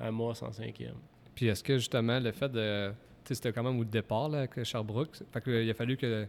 Amos 0.00 0.42
en 0.44 0.52
cinquième. 0.52 0.96
Puis 1.34 1.46
est-ce 1.46 1.64
que 1.64 1.78
justement 1.78 2.20
le 2.20 2.30
fait 2.32 2.50
de. 2.50 2.90
Tu 2.90 3.28
sais, 3.28 3.34
c'était 3.36 3.52
quand 3.52 3.62
même 3.62 3.80
au 3.80 3.84
départ 3.84 4.28
là, 4.28 4.46
que 4.46 4.62
Sherbrooke. 4.62 5.16
Fait 5.32 5.40
que, 5.40 5.50
euh, 5.50 5.62
il 5.64 5.70
a 5.70 5.74
fallu 5.74 5.96
que 5.96 6.26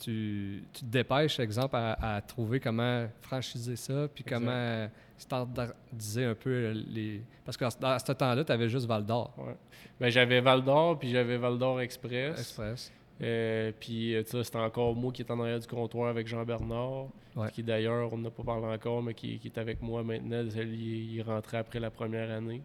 tu, 0.00 0.64
tu 0.72 0.80
te 0.80 0.84
dépêches, 0.90 1.38
exemple, 1.40 1.76
à, 1.76 2.16
à 2.16 2.20
trouver 2.20 2.60
comment 2.60 3.06
franchiser 3.20 3.76
ça, 3.76 4.08
puis 4.12 4.22
Exact. 4.26 4.38
comment 4.38 4.88
standardiser 5.16 6.24
un 6.24 6.34
peu 6.34 6.70
les... 6.88 7.22
Parce 7.44 7.56
que 7.56 7.64
à 7.64 7.98
ce 7.98 8.12
temps-là, 8.12 8.44
tu 8.44 8.52
avais 8.52 8.68
juste 8.68 8.86
Val 8.86 9.04
d'Or, 9.04 9.32
Ouais. 9.38 9.56
Ben, 10.00 10.10
j'avais 10.10 10.40
Val 10.40 10.62
d'Or, 10.64 10.98
puis 10.98 11.10
j'avais 11.10 11.36
Val 11.36 11.58
d'Or 11.58 11.80
Express. 11.80 12.38
Express. 12.38 12.92
Euh, 13.22 13.70
puis, 13.78 14.14
euh, 14.14 14.22
tu 14.24 14.30
sais, 14.30 14.42
c'était 14.44 14.58
encore 14.58 14.94
moi 14.96 15.12
qui 15.12 15.22
était 15.22 15.30
en 15.30 15.40
arrière 15.40 15.60
du 15.60 15.66
comptoir 15.68 16.08
avec 16.08 16.26
Jean-Bernard, 16.26 17.06
Ouais. 17.36 17.50
qui 17.52 17.62
d'ailleurs, 17.62 18.12
on 18.12 18.18
n'a 18.18 18.30
pas 18.30 18.42
parlé 18.44 18.66
encore, 18.66 19.02
mais 19.02 19.14
qui, 19.14 19.38
qui 19.38 19.48
est 19.48 19.58
avec 19.58 19.80
moi 19.82 20.02
maintenant. 20.02 20.42
Il 20.56 21.18
est 21.18 21.22
rentré 21.22 21.56
après 21.58 21.80
la 21.80 21.90
première 21.90 22.30
année. 22.30 22.62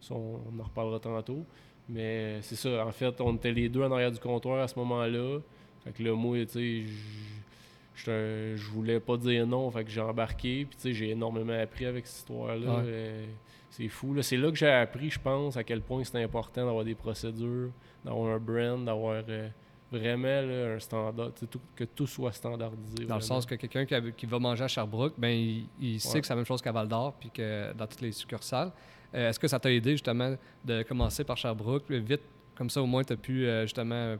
Ça, 0.00 0.14
on, 0.14 0.40
on 0.52 0.60
en 0.60 0.64
reparlera 0.64 0.98
tantôt. 1.00 1.44
Mais 1.88 2.40
c'est 2.42 2.56
ça, 2.56 2.84
en 2.86 2.92
fait, 2.92 3.20
on 3.20 3.34
était 3.36 3.52
les 3.52 3.68
deux 3.68 3.82
en 3.82 3.90
arrière 3.92 4.10
du 4.12 4.18
comptoir 4.18 4.60
à 4.62 4.68
ce 4.68 4.78
moment-là. 4.78 5.38
Fait 5.84 5.92
que 5.92 6.02
là, 6.02 6.14
moi, 6.14 6.38
tu 6.46 6.86
sais, 6.86 8.56
je 8.56 8.70
voulais 8.70 9.00
pas 9.00 9.16
dire 9.16 9.46
non, 9.46 9.70
fait 9.70 9.84
que 9.84 9.90
j'ai 9.90 10.00
embarqué. 10.00 10.64
Puis, 10.64 10.76
tu 10.76 10.82
sais, 10.82 10.92
j'ai 10.94 11.10
énormément 11.10 11.52
appris 11.58 11.86
avec 11.86 12.06
cette 12.06 12.18
histoire-là. 12.18 12.76
Ouais. 12.76 12.82
Euh, 12.86 13.24
c'est 13.70 13.88
fou. 13.88 14.14
là. 14.14 14.22
C'est 14.22 14.36
là 14.36 14.50
que 14.50 14.56
j'ai 14.56 14.68
appris, 14.70 15.10
je 15.10 15.18
pense, 15.20 15.56
à 15.56 15.64
quel 15.64 15.80
point 15.80 16.02
c'est 16.04 16.22
important 16.22 16.64
d'avoir 16.64 16.84
des 16.84 16.94
procédures, 16.94 17.70
d'avoir 18.04 18.34
un 18.34 18.38
brand, 18.38 18.84
d'avoir 18.84 19.22
euh, 19.28 19.48
vraiment 19.90 20.40
là, 20.42 20.74
un 20.74 20.78
standard, 20.78 21.30
tout- 21.50 21.60
que 21.74 21.84
tout 21.84 22.06
soit 22.06 22.32
standardisé. 22.32 23.04
Dans 23.06 23.16
le 23.16 23.20
sens 23.20 23.44
que 23.46 23.54
quelqu'un 23.56 23.84
qui, 24.12 24.26
va 24.26 24.38
manger 24.38 24.64
à 24.64 24.68
Sherbrooke, 24.68 25.14
ben, 25.18 25.28
il, 25.30 25.66
il 25.80 26.00
sait 26.00 26.14
Ouais. 26.14 26.20
que 26.20 26.26
c'est 26.26 26.32
la 26.32 26.36
même 26.36 26.46
chose 26.46 26.62
qu'à 26.62 26.72
Val 26.72 26.88
d'Or, 26.88 27.14
puis 27.18 27.30
que 27.30 27.72
dans 27.74 27.86
toutes 27.86 28.00
les 28.00 28.12
succursales. 28.12 28.70
Euh, 29.14 29.28
Est-ce 29.28 29.38
que 29.38 29.46
ça 29.48 29.58
t'a 29.60 29.70
aidé 29.72 29.92
justement 29.92 30.34
de 30.64 30.82
commencer 30.82 31.22
par 31.24 31.36
Sherbrooke, 31.36 31.88
vite, 31.90 32.22
comme 32.56 32.70
ça 32.70 32.82
au 32.82 32.86
moins 32.86 33.02
tu 33.04 33.12
as 33.12 33.16
pu 33.16 33.46
justement, 33.62 34.16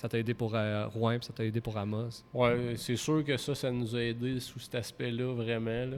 ça 0.00 0.08
t'a 0.08 0.18
aidé 0.18 0.32
pour 0.32 0.54
euh, 0.54 0.86
Rouen, 0.88 1.18
puis 1.18 1.26
ça 1.26 1.32
t'a 1.34 1.44
aidé 1.44 1.60
pour 1.60 1.76
Amos. 1.76 2.24
Ouais, 2.32 2.72
c'est 2.76 2.96
sûr 2.96 3.22
que 3.22 3.36
ça, 3.36 3.54
ça 3.54 3.70
nous 3.70 3.94
a 3.94 4.00
aidé 4.02 4.40
sous 4.40 4.58
cet 4.58 4.74
aspect-là, 4.76 5.34
vraiment. 5.34 5.70
là. 5.86 5.96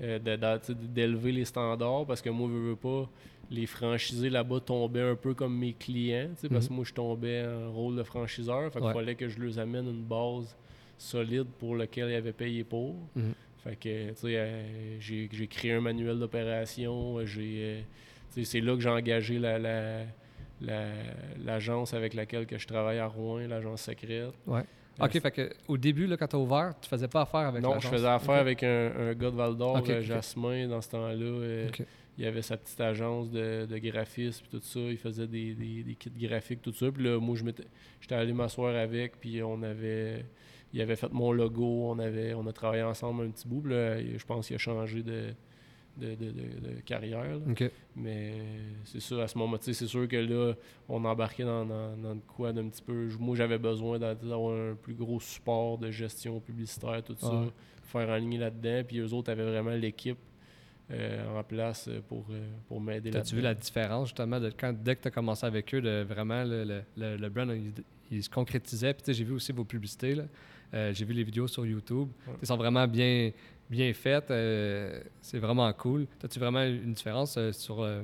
euh, 0.00 0.58
d'élever 0.94 1.32
les 1.32 1.44
standards 1.44 2.06
parce 2.06 2.22
que 2.22 2.30
moi, 2.30 2.48
je 2.50 2.56
veux 2.70 2.76
pas, 2.76 3.08
les 3.50 3.66
franchisés 3.66 4.30
là-bas 4.30 4.60
tombaient 4.60 5.02
un 5.10 5.14
peu 5.16 5.34
comme 5.34 5.58
mes 5.58 5.74
clients, 5.74 6.30
parce 6.50 6.68
que 6.68 6.72
moi, 6.72 6.84
je 6.86 6.94
tombais 6.94 7.44
en 7.46 7.70
rôle 7.70 7.96
de 7.96 8.02
franchiseur. 8.02 8.72
Fait 8.72 8.78
qu'il 8.78 8.88
Ouais. 8.88 8.94
fallait 8.94 9.14
que 9.14 9.28
je 9.28 9.38
leur 9.38 9.58
amène 9.58 9.88
une 9.88 10.02
base 10.04 10.56
solide 10.96 11.46
pour 11.58 11.76
laquelle 11.76 12.08
ils 12.10 12.14
avaient 12.14 12.32
payé 12.32 12.64
pour. 12.64 12.94
Mhm. 13.14 13.34
Fait 13.62 13.76
que, 13.76 14.08
tu 14.10 14.14
sais, 14.16 14.36
euh, 14.38 14.96
j'ai 15.00 15.28
créé 15.48 15.72
un 15.72 15.80
manuel 15.82 16.18
d'opération. 16.18 17.18
euh, 17.18 17.26
J'ai, 17.26 17.84
c'est 18.42 18.60
là 18.62 18.74
que 18.74 18.80
j'ai 18.80 18.88
engagé 18.88 19.38
la, 19.38 19.58
la- 19.58 20.04
la- 20.60 20.88
l'agence 21.44 21.94
avec 21.94 22.14
laquelle 22.14 22.46
que 22.46 22.58
je 22.58 22.66
travaille 22.66 22.98
à 22.98 23.06
Rouen, 23.06 23.46
l'agence 23.48 23.82
secrète. 23.82 24.32
Ouais. 24.46 24.62
Euh, 25.00 25.06
OK, 25.06 25.20
fait 25.20 25.30
que 25.32 25.50
au 25.66 25.76
début, 25.76 26.06
là, 26.06 26.16
quand 26.16 26.28
tu 26.28 26.36
as 26.36 26.38
ouvert, 26.38 26.72
tu 26.80 26.88
faisais 26.88 27.08
pas 27.08 27.22
affaire 27.22 27.40
avec 27.40 27.62
non, 27.62 27.80
je 27.80 27.88
faisais 27.88 28.06
affaire 28.06 28.36
avec 28.36 28.62
un, 28.62 28.92
un 28.96 29.14
gars 29.14 29.30
de 29.30 29.36
Val 29.36 29.56
d'Or, 29.56 29.82
euh. 29.88 30.00
Jasmin, 30.02 30.68
dans 30.68 30.80
ce 30.80 30.90
temps-là. 30.90 31.16
euh. 31.24 31.68
Il 32.16 32.24
avait 32.26 32.42
sa 32.42 32.56
petite 32.56 32.80
agence 32.80 33.28
de, 33.28 33.66
de 33.66 33.78
graphisme, 33.78 34.44
puis 34.48 34.60
tout 34.60 34.64
ça. 34.64 34.78
Il 34.78 34.96
faisait 34.98 35.26
des, 35.26 35.52
des- 35.54 35.82
des 35.82 35.94
kits 35.96 36.12
graphiques, 36.16 36.62
tout 36.62 36.72
ça. 36.72 36.92
Puis 36.92 37.02
là, 37.02 37.18
moi, 37.18 37.34
j'étais 38.00 38.14
allé 38.14 38.32
m'asseoir 38.32 38.76
avec, 38.76 39.18
puis 39.18 39.42
on 39.42 39.60
avait... 39.64 40.24
Il 40.72 40.80
avait 40.80 40.94
fait 40.96 41.12
mon 41.12 41.32
logo, 41.32 41.90
on, 41.90 41.98
avait, 42.00 42.34
on 42.34 42.46
a 42.46 42.52
travaillé 42.52 42.82
ensemble 42.84 43.24
un 43.24 43.30
petit 43.30 43.46
bout. 43.48 43.60
Puis 43.62 43.72
là, 43.72 44.00
je 44.00 44.24
pense 44.24 44.46
qu'il 44.46 44.54
a 44.56 44.58
changé 44.60 45.02
de, 45.02 45.34
de, 45.96 46.14
de- 46.14 46.30
de- 46.32 46.74
de 46.76 46.80
carrière. 46.84 47.24
là. 47.24 47.40
Mais 47.96 48.34
c'est 48.84 49.00
ça, 49.00 49.22
à 49.22 49.28
ce 49.28 49.38
moment 49.38 49.56
tu 49.58 49.64
sais, 49.66 49.72
c'est 49.74 49.86
sûr 49.86 50.08
que 50.08 50.16
là, 50.16 50.54
on 50.88 51.04
embarquait 51.04 51.44
dans, 51.44 51.64
dans, 51.64 51.96
dans 51.96 52.16
quoi 52.26 52.52
d'un 52.52 52.68
petit 52.68 52.82
peu. 52.82 53.08
Moi, 53.20 53.36
j'avais 53.36 53.58
besoin 53.58 53.98
d'a- 53.98 54.14
d'avoir 54.14 54.54
un 54.56 54.74
plus 54.74 54.94
gros 54.94 55.20
support 55.20 55.78
de 55.78 55.90
gestion 55.90 56.40
publicitaire, 56.40 57.02
tout 57.04 57.14
ça, 57.18 57.30
faire 57.84 58.08
en 58.08 58.16
ligne 58.16 58.38
là-dedans. 58.38 58.82
Puis 58.86 58.98
eux 58.98 59.12
autres 59.12 59.30
avaient 59.30 59.44
vraiment 59.46 59.70
l'équipe 59.70 60.18
euh, 60.90 61.38
en 61.38 61.42
place 61.44 61.88
euh, 61.88 62.00
pour, 62.08 62.26
euh, 62.30 62.40
pour 62.68 62.80
m'aider 62.80 63.10
là-dedans. 63.10 63.20
As-tu 63.20 63.36
vu 63.36 63.40
la 63.42 63.54
différence 63.54 64.08
justement 64.08 64.38
de 64.40 64.50
quand, 64.50 64.72
dès 64.74 64.96
que 64.96 65.02
tu 65.02 65.08
as 65.08 65.10
commencé 65.10 65.46
avec 65.46 65.72
eux, 65.74 65.80
de 65.80 66.02
vraiment 66.02 66.44
le, 66.44 66.64
le, 66.64 66.82
le- 66.96 67.16
le 67.16 67.28
brand, 67.30 67.48
il, 67.50 67.72
il 68.10 68.22
se 68.22 68.28
concrétisait. 68.28 68.92
Puis 68.94 69.14
j'ai 69.14 69.24
vu 69.24 69.32
aussi 69.32 69.52
vos 69.52 69.64
publicités. 69.64 70.14
là. 70.14 70.24
Euh, 70.74 70.92
j'ai 70.92 71.04
vu 71.04 71.14
les 71.14 71.22
vidéos 71.22 71.46
sur 71.46 71.64
YouTube. 71.64 72.08
Ouais. 72.26 72.34
Elles 72.40 72.48
sont 72.48 72.56
vraiment 72.56 72.86
bien, 72.88 73.30
bien 73.70 73.92
faites. 73.92 74.30
euh, 74.30 75.00
c'est 75.20 75.38
vraiment 75.38 75.72
cool. 75.72 76.06
As-tu 76.22 76.38
vraiment 76.38 76.62
une 76.62 76.92
différence 76.92 77.36
euh, 77.36 77.52
sur 77.52 77.80
euh, 77.82 78.02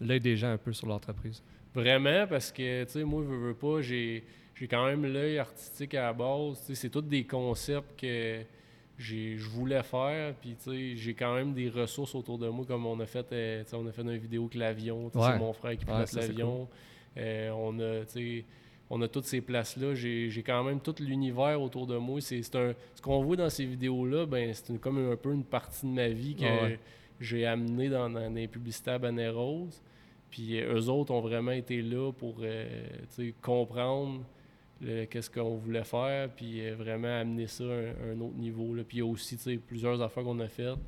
l'œil 0.00 0.20
des 0.20 0.36
gens 0.36 0.50
un 0.52 0.58
peu 0.58 0.72
sur 0.72 0.86
l'entreprise? 0.86 1.42
Vraiment, 1.74 2.26
parce 2.26 2.50
que, 2.50 2.84
tu 2.84 2.90
sais, 2.92 3.04
moi, 3.04 3.22
je 3.28 3.34
veux 3.34 3.54
pas, 3.54 3.80
j'ai 3.80 4.24
j'ai 4.54 4.68
quand 4.68 4.84
même 4.84 5.06
l'œil 5.10 5.38
artistique 5.38 5.94
à 5.94 6.02
la 6.02 6.12
base. 6.12 6.58
C'est 6.74 6.90
tous 6.90 7.00
des 7.00 7.24
concepts 7.24 7.98
que 7.98 8.42
j'ai- 8.98 9.38
je 9.38 9.48
voulais 9.48 9.82
faire. 9.82 10.34
Puis, 10.34 10.54
tu 10.62 10.70
sais, 10.70 10.96
j'ai 10.96 11.14
quand 11.14 11.34
même 11.34 11.54
des 11.54 11.70
ressources 11.70 12.14
autour 12.14 12.36
de 12.38 12.46
moi, 12.48 12.66
comme 12.66 12.84
on 12.84 13.00
a 13.00 13.06
fait, 13.06 13.26
euh, 13.32 13.64
on 13.72 13.86
a 13.86 13.92
fait 13.92 14.02
une 14.02 14.16
vidéo 14.18 14.42
avec 14.42 14.56
l'avion. 14.56 15.04
Ouais. 15.06 15.10
C'est 15.14 15.38
mon 15.38 15.54
frère 15.54 15.78
qui 15.78 15.86
pilote 15.86 16.12
l'avion. 16.12 16.68
On 17.16 17.78
a, 17.80 18.04
tu 18.04 18.12
sais, 18.12 18.44
on 18.90 19.00
a 19.02 19.08
toutes 19.08 19.24
ces 19.26 19.40
places-là. 19.40 19.94
J'ai 19.94 20.28
j'ai 20.30 20.42
quand 20.42 20.64
même 20.64 20.80
tout 20.80 20.94
l'univers 21.00 21.62
autour 21.62 21.86
de 21.86 21.96
moi. 21.96 22.20
C'est 22.20 22.42
ce 22.42 22.74
qu'on 23.00 23.22
voit 23.22 23.36
dans 23.36 23.48
ces 23.50 23.64
vidéos-là, 23.64 24.26
ben, 24.26 24.52
c'est 24.52 24.78
comme 24.80 24.98
un 25.12 25.16
peu 25.16 25.32
une 25.32 25.44
partie 25.44 25.86
de 25.86 25.92
ma 25.92 26.08
vie 26.08 26.34
que 26.34 26.42
ouais. 26.42 26.78
j'ai 27.20 27.46
amené 27.46 27.88
dans, 27.88 28.10
dans 28.10 28.34
les 28.34 28.48
publicités 28.48 28.90
à 28.90 28.98
Bonnet 28.98 29.28
Rose. 29.30 29.80
Puis 30.30 30.60
euh, 30.60 30.74
eux 30.74 30.88
autres 30.88 31.12
ont 31.12 31.20
vraiment 31.20 31.52
été 31.52 31.82
là 31.82 32.12
pour 32.12 32.36
euh, 32.42 32.82
comprendre 33.42 34.22
qu'est-ce 35.10 35.28
qu'on 35.28 35.56
voulait 35.56 35.84
faire, 35.84 36.30
puis 36.30 36.66
euh, 36.66 36.74
vraiment 36.74 37.20
amener 37.20 37.46
ça 37.46 37.64
à 37.64 37.66
un, 37.66 38.12
un 38.12 38.20
autre 38.20 38.36
niveau. 38.36 38.74
Là. 38.74 38.82
Puis 38.86 38.98
il 38.98 39.00
y 39.00 39.02
a 39.02 39.06
aussi 39.06 39.36
tu 39.36 39.42
sais, 39.42 39.56
plusieurs 39.56 40.00
affaires 40.00 40.24
qu'on 40.24 40.38
a 40.40 40.48
faites. 40.48 40.78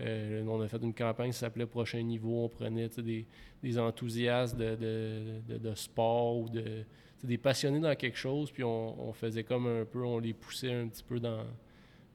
Euh, 0.00 0.42
on 0.48 0.60
a 0.60 0.66
fait 0.66 0.82
une 0.82 0.94
campagne 0.94 1.30
qui 1.30 1.38
s'appelait 1.38 1.66
Prochain 1.66 2.02
Niveau. 2.02 2.44
On 2.44 2.48
prenait 2.48 2.88
des, 2.88 3.26
des 3.62 3.78
enthousiastes 3.78 4.56
de, 4.56 4.74
de, 4.74 5.20
de- 5.48 5.58
de 5.58 5.74
sport 5.74 6.38
ou 6.38 6.48
de, 6.48 6.84
des 7.24 7.38
passionnés 7.38 7.80
dans 7.80 7.94
quelque 7.96 8.16
chose, 8.18 8.50
puis 8.50 8.62
on, 8.64 9.08
on 9.08 9.12
faisait 9.12 9.44
comme 9.44 9.66
un 9.66 9.84
peu, 9.84 10.04
on 10.04 10.18
les 10.18 10.32
poussait 10.34 10.72
un 10.72 10.88
petit 10.88 11.02
peu 11.02 11.18
dans, 11.20 11.44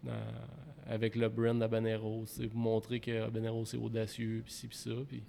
dans- 0.04 0.14
avec 0.88 1.16
le 1.16 1.30
brand 1.30 1.62
Habanero. 1.62 2.24
C'est 2.26 2.48
pour 2.48 2.60
montrer 2.60 3.00
que 3.00 3.24
Habanero 3.24 3.66
c'est 3.66 3.78
audacieux, 3.78 4.42
puis 4.44 4.54
ci, 4.54 4.68
puis 4.68 4.78
ça. 4.78 4.92
Puis 5.08 5.24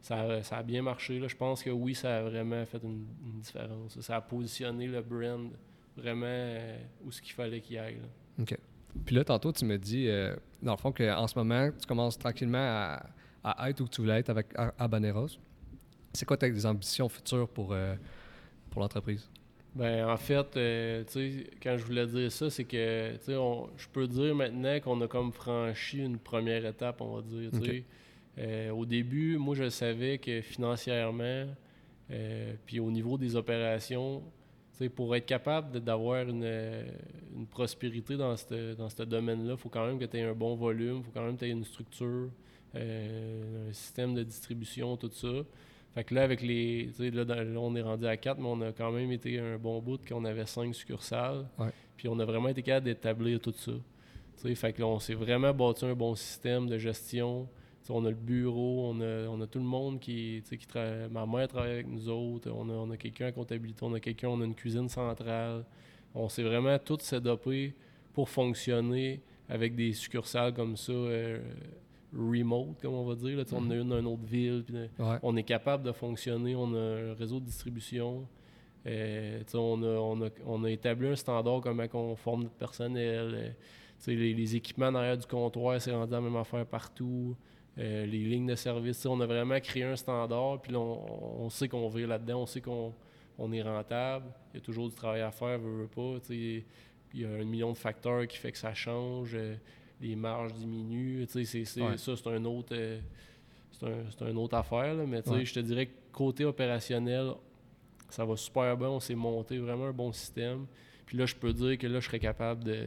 ça, 0.00 0.20
a- 0.20 0.42
ça 0.42 0.58
a 0.58 0.62
bien 0.62 0.82
marché. 0.82 1.18
Là. 1.18 1.28
Je 1.28 1.36
pense 1.36 1.62
que 1.62 1.70
oui, 1.70 1.94
ça 1.94 2.18
a 2.18 2.22
vraiment 2.22 2.64
fait 2.66 2.82
une, 2.82 3.06
une 3.24 3.40
différence. 3.40 3.98
Ça 4.00 4.16
a 4.16 4.20
positionné 4.20 4.86
le 4.86 5.00
brand 5.02 5.50
vraiment 5.96 6.26
euh, 6.26 6.76
où 7.04 7.10
ce 7.12 7.20
qu'il 7.22 7.32
fallait 7.34 7.60
qu'il 7.60 7.78
aille. 7.78 7.96
là. 7.96 8.42
OK. 8.42 8.56
Puis 9.04 9.14
là, 9.16 9.24
tantôt, 9.24 9.52
tu 9.52 9.64
me 9.64 9.76
dis, 9.76 10.08
euh, 10.08 10.34
dans 10.62 10.72
le 10.72 10.78
fond, 10.78 10.92
qu'en 10.92 11.26
ce 11.26 11.36
moment, 11.38 11.70
tu 11.78 11.86
commences 11.86 12.16
tranquillement 12.18 12.58
à, 12.58 13.06
à 13.42 13.68
être 13.70 13.80
où 13.80 13.88
tu 13.88 14.00
voulais 14.00 14.20
être 14.20 14.30
avec 14.30 14.48
Habaneros. 14.78 15.28
C'est 16.12 16.24
quoi 16.24 16.36
tes 16.36 16.64
ambitions 16.64 17.08
futures 17.08 17.48
pour, 17.48 17.72
euh, 17.72 17.96
pour 18.74 18.82
l'entreprise? 18.82 19.30
Ben, 19.74 20.06
en 20.08 20.16
fait, 20.16 20.56
euh, 20.56 21.02
tu 21.04 21.12
sais, 21.12 21.50
quand 21.62 21.76
je 21.76 21.84
voulais 21.84 22.06
dire 22.06 22.30
ça, 22.30 22.48
c'est 22.48 22.64
que, 22.64 23.16
tu 23.16 23.24
sais, 23.24 23.36
on- 23.36 23.68
je 23.76 23.88
peux 23.88 24.06
dire 24.06 24.34
maintenant 24.34 24.78
qu'on 24.80 25.00
a 25.00 25.08
comme 25.08 25.32
franchi 25.32 25.98
une 25.98 26.18
première 26.18 26.64
étape, 26.64 27.00
on 27.00 27.16
va 27.16 27.22
dire, 27.22 27.50
tu. 27.60 27.84
Euh, 28.38 28.70
au 28.70 28.86
début, 28.86 29.36
moi, 29.38 29.54
je 29.56 29.68
savais 29.70 30.18
que 30.18 30.40
financièrement, 30.42 31.46
euh, 32.10 32.54
puis 32.66 32.80
au 32.80 32.90
niveau 32.90 33.18
des 33.18 33.36
opérations, 33.36 34.22
tu 34.72 34.78
sais, 34.78 34.88
pour 34.88 35.14
être 35.16 35.26
capable 35.26 35.80
d'avoir 35.80 36.28
une, 36.28 36.44
une 37.36 37.46
prospérité 37.46 38.16
dans 38.16 38.36
ce 38.36 38.74
dans 38.74 38.88
domaine-là, 39.06 39.52
il 39.54 39.58
faut 39.58 39.68
quand 39.70 39.86
même 39.86 39.98
que 39.98 40.04
tu 40.04 40.18
aies 40.18 40.22
un 40.22 40.34
bon 40.34 40.54
volume, 40.56 40.98
il 40.98 41.04
faut 41.04 41.12
quand 41.12 41.24
même 41.24 41.34
que 41.36 41.40
tu 41.40 41.46
aies 41.46 41.50
une 41.50 41.64
structure, 41.64 42.30
un 42.74 43.72
système 43.72 44.14
de 44.14 44.22
distribution, 44.24 44.96
tout 44.96 45.10
ça. 45.12 45.28
Fait 45.94 46.04
que 46.04 46.14
là, 46.14 46.22
avec 46.22 46.42
les. 46.42 46.90
Là, 46.98 47.24
dans- 47.24 47.34
là, 47.36 47.60
on 47.60 47.74
est 47.76 47.82
rendu 47.82 48.06
à 48.06 48.16
4, 48.16 48.38
mais 48.38 48.48
on 48.48 48.60
a 48.62 48.72
quand 48.72 48.90
même 48.90 49.12
été 49.12 49.38
un 49.38 49.56
bon 49.58 49.80
bout 49.80 50.00
qu'on 50.06 50.24
avait 50.24 50.46
5 50.46 50.74
succursales. 50.74 51.46
Ouais. 51.58 51.68
Puis 51.96 52.08
on 52.08 52.18
a 52.18 52.24
vraiment 52.24 52.48
été 52.48 52.62
capable 52.62 52.86
d'établir 52.86 53.40
tout 53.40 53.52
ça. 53.56 53.72
Fait 54.56 54.72
que 54.72 54.80
là, 54.80 54.88
on 54.88 54.98
s'est 54.98 55.14
vraiment 55.14 55.54
bâti 55.54 55.84
un 55.86 55.94
bon 55.94 56.14
système 56.16 56.68
de 56.68 56.76
gestion. 56.78 57.48
On 57.88 58.04
a 58.06 58.08
le 58.10 58.16
bureau, 58.16 58.90
on 58.90 59.00
a, 59.00 59.28
on 59.28 59.40
a 59.42 59.46
tout 59.46 59.58
le 59.58 59.64
monde 59.64 60.00
qui, 60.00 60.42
qui 60.48 60.66
travaille. 60.66 61.08
Ma 61.10 61.24
mère 61.26 61.46
travaille 61.48 61.72
avec 61.72 61.86
nous 61.86 62.08
autres, 62.08 62.50
on 62.50 62.68
a, 62.70 62.72
on 62.72 62.90
a 62.90 62.96
quelqu'un 62.96 63.28
en 63.28 63.32
comptabilité, 63.32 63.78
on 63.84 63.92
a 63.94 64.00
quelqu'un, 64.00 64.28
on 64.28 64.40
a 64.40 64.44
une 64.44 64.54
cuisine 64.54 64.88
centrale. 64.88 65.64
On 66.14 66.28
s'est 66.28 66.42
vraiment 66.42 66.78
tout 66.78 66.98
sédopé 67.00 67.74
pour 68.14 68.28
fonctionner 68.30 69.20
avec 69.48 69.74
des 69.76 69.92
succursales 69.92 70.54
comme 70.54 70.76
ça, 70.76 70.92
euh, 70.92 71.38
remote, 72.16 72.80
comme 72.80 72.94
on 72.94 73.04
va 73.04 73.14
dire. 73.14 73.36
Là. 73.38 73.44
On 73.52 73.70
a 73.70 73.74
une 73.74 73.88
dans 73.88 73.98
une 73.98 74.06
autre 74.06 74.24
ville. 74.24 74.64
Ouais. 74.98 75.16
on 75.22 75.36
est 75.36 75.42
capable 75.42 75.82
de 75.84 75.92
fonctionner, 75.92 76.54
on 76.56 76.72
a 76.74 76.78
un 76.78 77.14
réseau 77.14 77.40
de 77.40 77.44
distribution. 77.46 78.26
Euh, 78.86 79.42
on, 79.54 79.82
a, 79.82 79.86
on, 79.86 80.22
a, 80.26 80.28
on 80.46 80.64
a 80.64 80.70
établi 80.70 81.08
un 81.08 81.16
standard 81.16 81.60
comment 81.62 81.84
on 81.94 82.16
forme 82.16 82.42
notre 82.44 82.54
personnel. 82.56 83.34
euh, 83.34 84.14
les, 84.14 84.34
les 84.34 84.56
équipements 84.56 84.88
en 84.88 84.94
arrière 84.96 85.16
du 85.16 85.26
comptoir, 85.26 85.80
c'est 85.80 85.92
rendu 85.92 86.12
la 86.12 86.20
même 86.20 86.36
affaire 86.36 86.66
partout. 86.66 87.34
Euh, 87.78 88.04
les 88.06 88.18
lignes 88.24 88.46
de 88.46 88.54
service, 88.54 89.04
on 89.06 89.20
a 89.20 89.26
vraiment 89.26 89.58
créé 89.58 89.82
un 89.84 89.96
standard, 89.96 90.60
puis 90.62 90.76
on, 90.76 91.42
on 91.44 91.48
sait 91.50 91.66
qu'on 91.68 91.88
vit 91.88 92.06
là-dedans, 92.06 92.42
on 92.42 92.46
sait 92.46 92.60
qu'on 92.60 92.92
on 93.38 93.50
est 93.52 93.62
rentable. 93.62 94.26
Il 94.52 94.58
y 94.58 94.62
a 94.62 94.64
toujours 94.64 94.88
du 94.88 94.94
travail 94.94 95.22
à 95.22 95.30
faire, 95.32 95.58
veut, 95.58 95.82
veut 95.82 95.88
pas. 95.88 96.18
il 96.30 96.62
y 97.14 97.24
a 97.24 97.30
un 97.30 97.44
million 97.44 97.72
de 97.72 97.76
facteurs 97.76 98.26
qui 98.28 98.36
fait 98.36 98.52
que 98.52 98.58
ça 98.58 98.74
change, 98.74 99.36
les 100.00 100.16
marges 100.16 100.52
diminuent. 100.54 101.26
tu 101.26 101.44
sais, 101.44 101.64
c'est- 101.64 101.80
Ouais. 101.80 101.96
Ça, 101.98 102.14
c'est 102.16 102.28
un 102.28 102.44
autre. 102.44 102.68
euh, 102.72 103.00
c'est 103.72 104.22
un, 104.22 104.28
une 104.30 104.38
autre 104.38 104.56
affaire, 104.56 104.94
là, 104.94 105.04
mais 105.06 105.26
Ouais. 105.28 105.44
je 105.44 105.54
te 105.54 105.60
dirais 105.60 105.86
que 105.86 105.92
côté 106.12 106.44
opérationnel, 106.44 107.32
ça 108.08 108.24
va 108.24 108.36
super 108.36 108.76
bien. 108.76 108.88
On 108.88 109.00
s'est 109.00 109.14
monté 109.16 109.58
vraiment 109.58 109.86
un 109.86 109.92
bon 109.92 110.12
système. 110.12 110.66
Puis 111.06 111.18
là, 111.18 111.26
je 111.26 111.34
peux 111.34 111.52
dire 111.52 111.76
que 111.78 111.86
là, 111.86 112.00
je 112.00 112.06
serais 112.06 112.20
capable 112.20 112.64
de, 112.64 112.86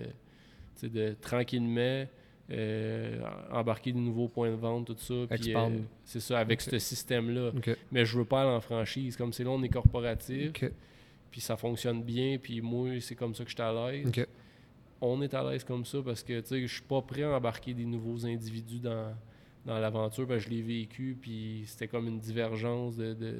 de 0.83 1.15
tranquillement 1.19 2.05
euh, 2.49 3.19
embarquer 3.51 3.91
des 3.91 3.99
nouveaux 3.99 4.29
points 4.29 4.49
de 4.49 4.55
vente, 4.55 4.87
tout 4.87 4.95
ça. 4.97 5.13
Puis, 5.41 5.53
euh, 5.53 5.79
c'est 6.05 6.21
ça, 6.21 6.39
avec 6.39 6.61
ce 6.61 6.79
système-là. 6.79 7.51
Mais 7.91 8.05
je 8.05 8.17
veux 8.17 8.23
pas 8.25 8.43
aller 8.43 8.51
en 8.51 8.61
franchise. 8.61 9.17
Comme 9.17 9.33
c'est 9.33 9.43
là, 9.43 9.49
on 9.49 9.61
est 9.63 9.69
corporatif, 9.69 10.53
puis 11.29 11.41
ça 11.41 11.57
fonctionne 11.57 12.01
bien, 12.01 12.37
puis 12.37 12.61
moi, 12.61 13.01
c'est 13.01 13.15
comme 13.15 13.35
ça 13.35 13.43
que 13.43 13.49
je 13.49 13.55
suis 13.55 13.61
à 13.61 13.73
l'aise. 13.91 14.07
On 15.01 15.21
est 15.21 15.33
à 15.33 15.43
l'aise 15.49 15.63
comme 15.63 15.85
ça 15.85 15.99
parce 16.03 16.23
que, 16.23 16.41
je 16.49 16.65
suis 16.65 16.81
pas 16.81 17.01
prêt 17.01 17.23
à 17.23 17.35
embarquer 17.37 17.73
des 17.73 17.85
nouveaux 17.85 18.25
individus 18.25 18.79
dans, 18.79 19.13
dans 19.65 19.77
l'aventure. 19.79 20.27
parce 20.27 20.43
que 20.43 20.49
je 20.49 20.55
l'ai 20.55 20.61
vécu, 20.61 21.17
puis 21.21 21.63
c'était 21.67 21.87
comme 21.87 22.07
une 22.07 22.19
divergence 22.19 22.95
de, 22.97 23.13
de, 23.13 23.35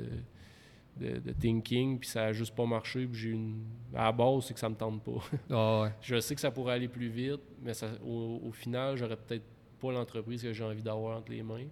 de- 0.99 1.19
de 1.19 1.31
thinking, 1.31 1.99
puis 1.99 2.09
ça 2.09 2.25
a 2.25 2.33
juste 2.33 2.55
pas 2.55 2.65
marché. 2.65 3.05
Puis 3.07 3.19
j'ai 3.19 3.29
une... 3.31 3.63
À 3.93 4.05
la 4.05 4.11
base, 4.11 4.45
c'est 4.45 4.53
que 4.53 4.59
ça 4.59 4.69
me 4.69 4.75
tente 4.75 5.03
pas. 5.03 5.19
Ah 5.49 5.81
ouais. 5.83 5.89
je 6.01 6.19
sais 6.19 6.35
que 6.35 6.41
ça 6.41 6.51
pourrait 6.51 6.73
aller 6.73 6.87
plus 6.87 7.09
vite, 7.09 7.41
mais 7.61 7.73
ça, 7.73 7.87
au, 8.05 8.41
au 8.45 8.51
final, 8.51 8.95
j'aurais 8.97 9.17
peut-être 9.17 9.45
pas 9.79 9.91
l'entreprise 9.91 10.41
que 10.43 10.53
j'ai 10.53 10.63
envie 10.63 10.81
d'avoir 10.83 11.17
entre 11.17 11.31
les 11.31 11.43
mains. 11.43 11.65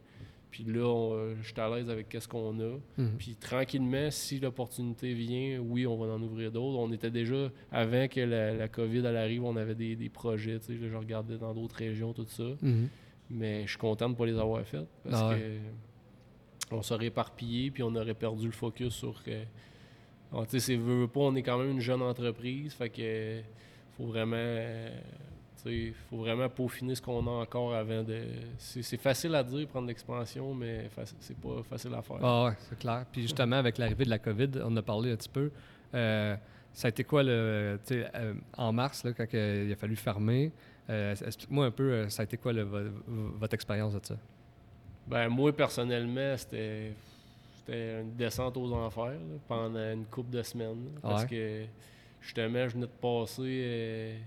Puis 0.55 0.63
là, 0.63 0.87
euh, 0.87 1.35
je 1.41 1.51
suis 1.51 1.59
à 1.59 1.67
l'aise 1.67 1.89
avec 1.89 2.07
qu'est-ce 2.07 2.29
qu'on 2.29 2.57
a. 2.61 2.77
Mhm. 2.97 3.17
Puis 3.17 3.35
tranquillement, 3.35 4.09
si 4.09 4.39
l'opportunité 4.39 5.13
vient, 5.13 5.59
oui, 5.59 5.85
on 5.85 5.97
va 5.97 6.13
en 6.13 6.21
ouvrir 6.21 6.49
d'autres. 6.49 6.77
On 6.79 6.89
était 6.93 7.11
déjà, 7.11 7.51
avant 7.73 8.07
que 8.07 8.21
la, 8.21 8.53
la 8.53 8.69
COVID 8.69 8.99
elle 8.99 9.17
arrive, 9.17 9.43
on 9.43 9.57
avait 9.57 9.75
des, 9.75 9.97
des 9.97 10.07
projets. 10.07 10.57
Tu 10.59 10.77
sais, 10.79 10.89
je 10.89 10.95
regardais 10.95 11.37
dans 11.37 11.53
d'autres 11.53 11.75
régions, 11.75 12.13
tout 12.13 12.25
ça. 12.25 12.45
Mhm. 12.61 12.87
Mais 13.29 13.63
je 13.65 13.71
suis 13.71 13.77
content 13.77 14.05
de 14.07 14.13
ne 14.13 14.17
pas 14.17 14.25
les 14.25 14.39
avoir 14.39 14.63
faites 14.65 14.87
parce 15.03 15.21
Ah 15.21 15.35
que 15.35 15.57
on 16.73 16.81
s'aurait 16.81 17.07
éparpillé 17.07 17.69
puis 17.69 17.83
on 17.83 17.93
aurait 17.95 18.13
perdu 18.13 18.45
le 18.45 18.53
focus 18.53 18.93
sur 18.93 19.21
que. 19.23 19.41
Ah, 20.31 20.43
tu 20.45 20.51
sais, 20.51 20.59
c'est 20.61 20.75
veux 20.77 21.09
pas, 21.09 21.19
on 21.19 21.35
est 21.35 21.43
quand 21.43 21.57
même 21.57 21.71
une 21.71 21.81
jeune 21.81 22.01
entreprise. 22.01 22.73
Fait 22.73 22.89
que 22.89 23.41
faut 23.97 24.05
vraiment. 24.05 24.37
euh, 24.37 24.89
sais, 25.69 25.93
faut 26.09 26.17
vraiment 26.17 26.47
peaufiner 26.49 26.95
ce 26.95 27.01
qu'on 27.01 27.25
a 27.27 27.31
encore 27.31 27.73
avant 27.73 28.03
de. 28.03 28.21
C'est 28.57 28.97
facile 28.97 29.35
à 29.35 29.43
dire, 29.43 29.67
prendre 29.67 29.87
l'expansion, 29.87 30.53
mais 30.53 30.89
c'est 31.19 31.37
pas 31.37 31.61
facile 31.69 31.93
à 31.93 32.01
faire. 32.01 32.17
Ah 32.21 32.45
ouais, 32.45 32.53
c'est 32.59 32.77
clair. 32.79 33.05
Puis 33.11 33.23
justement, 33.23 33.57
avec 33.57 33.77
l'arrivée 33.77 34.05
de 34.05 34.09
la 34.09 34.19
COVID, 34.19 34.49
on 34.63 34.67
en 34.67 34.77
a 34.77 34.81
parlé 34.81 35.11
un 35.11 35.15
petit 35.15 35.29
peu. 35.29 35.51
Euh, 35.93 36.35
ça 36.73 36.87
a 36.87 36.89
été 36.89 37.03
quoi, 37.03 37.23
le, 37.23 37.79
euh, 37.91 38.33
en 38.57 38.73
mars, 38.73 39.03
là, 39.05 39.13
quand 39.13 39.25
il 39.33 39.71
a 39.71 39.75
fallu 39.75 39.95
fermer? 39.95 40.51
Euh, 40.89 41.15
Explique-moi 41.15 41.65
un 41.67 41.71
peu, 41.71 41.91
euh, 41.91 42.09
ça 42.09 42.21
a 42.21 42.25
été 42.25 42.37
quoi 42.37 42.51
le- 42.53 42.63
votre 43.39 43.53
expérience 43.53 43.93
de 43.93 43.99
ça? 44.05 44.17
Ben, 45.07 45.29
moi, 45.29 45.55
personnellement, 45.55 46.35
c'était 46.37 46.93
c'était 47.57 48.01
une 48.01 48.15
descente 48.15 48.57
aux 48.57 48.71
enfers 48.73 49.05
là, 49.05 49.37
pendant 49.47 49.91
une 49.93 50.05
couple 50.05 50.29
de 50.31 50.43
semaines. 50.43 50.85
là, 50.85 50.99
parce 51.01 51.23
Ouais. 51.23 51.29
que, 51.29 51.63
justement, 52.21 52.67
je 52.67 52.73
venais 52.73 52.85
de 52.85 52.91
passer 53.01 53.41
euh, 53.41 54.17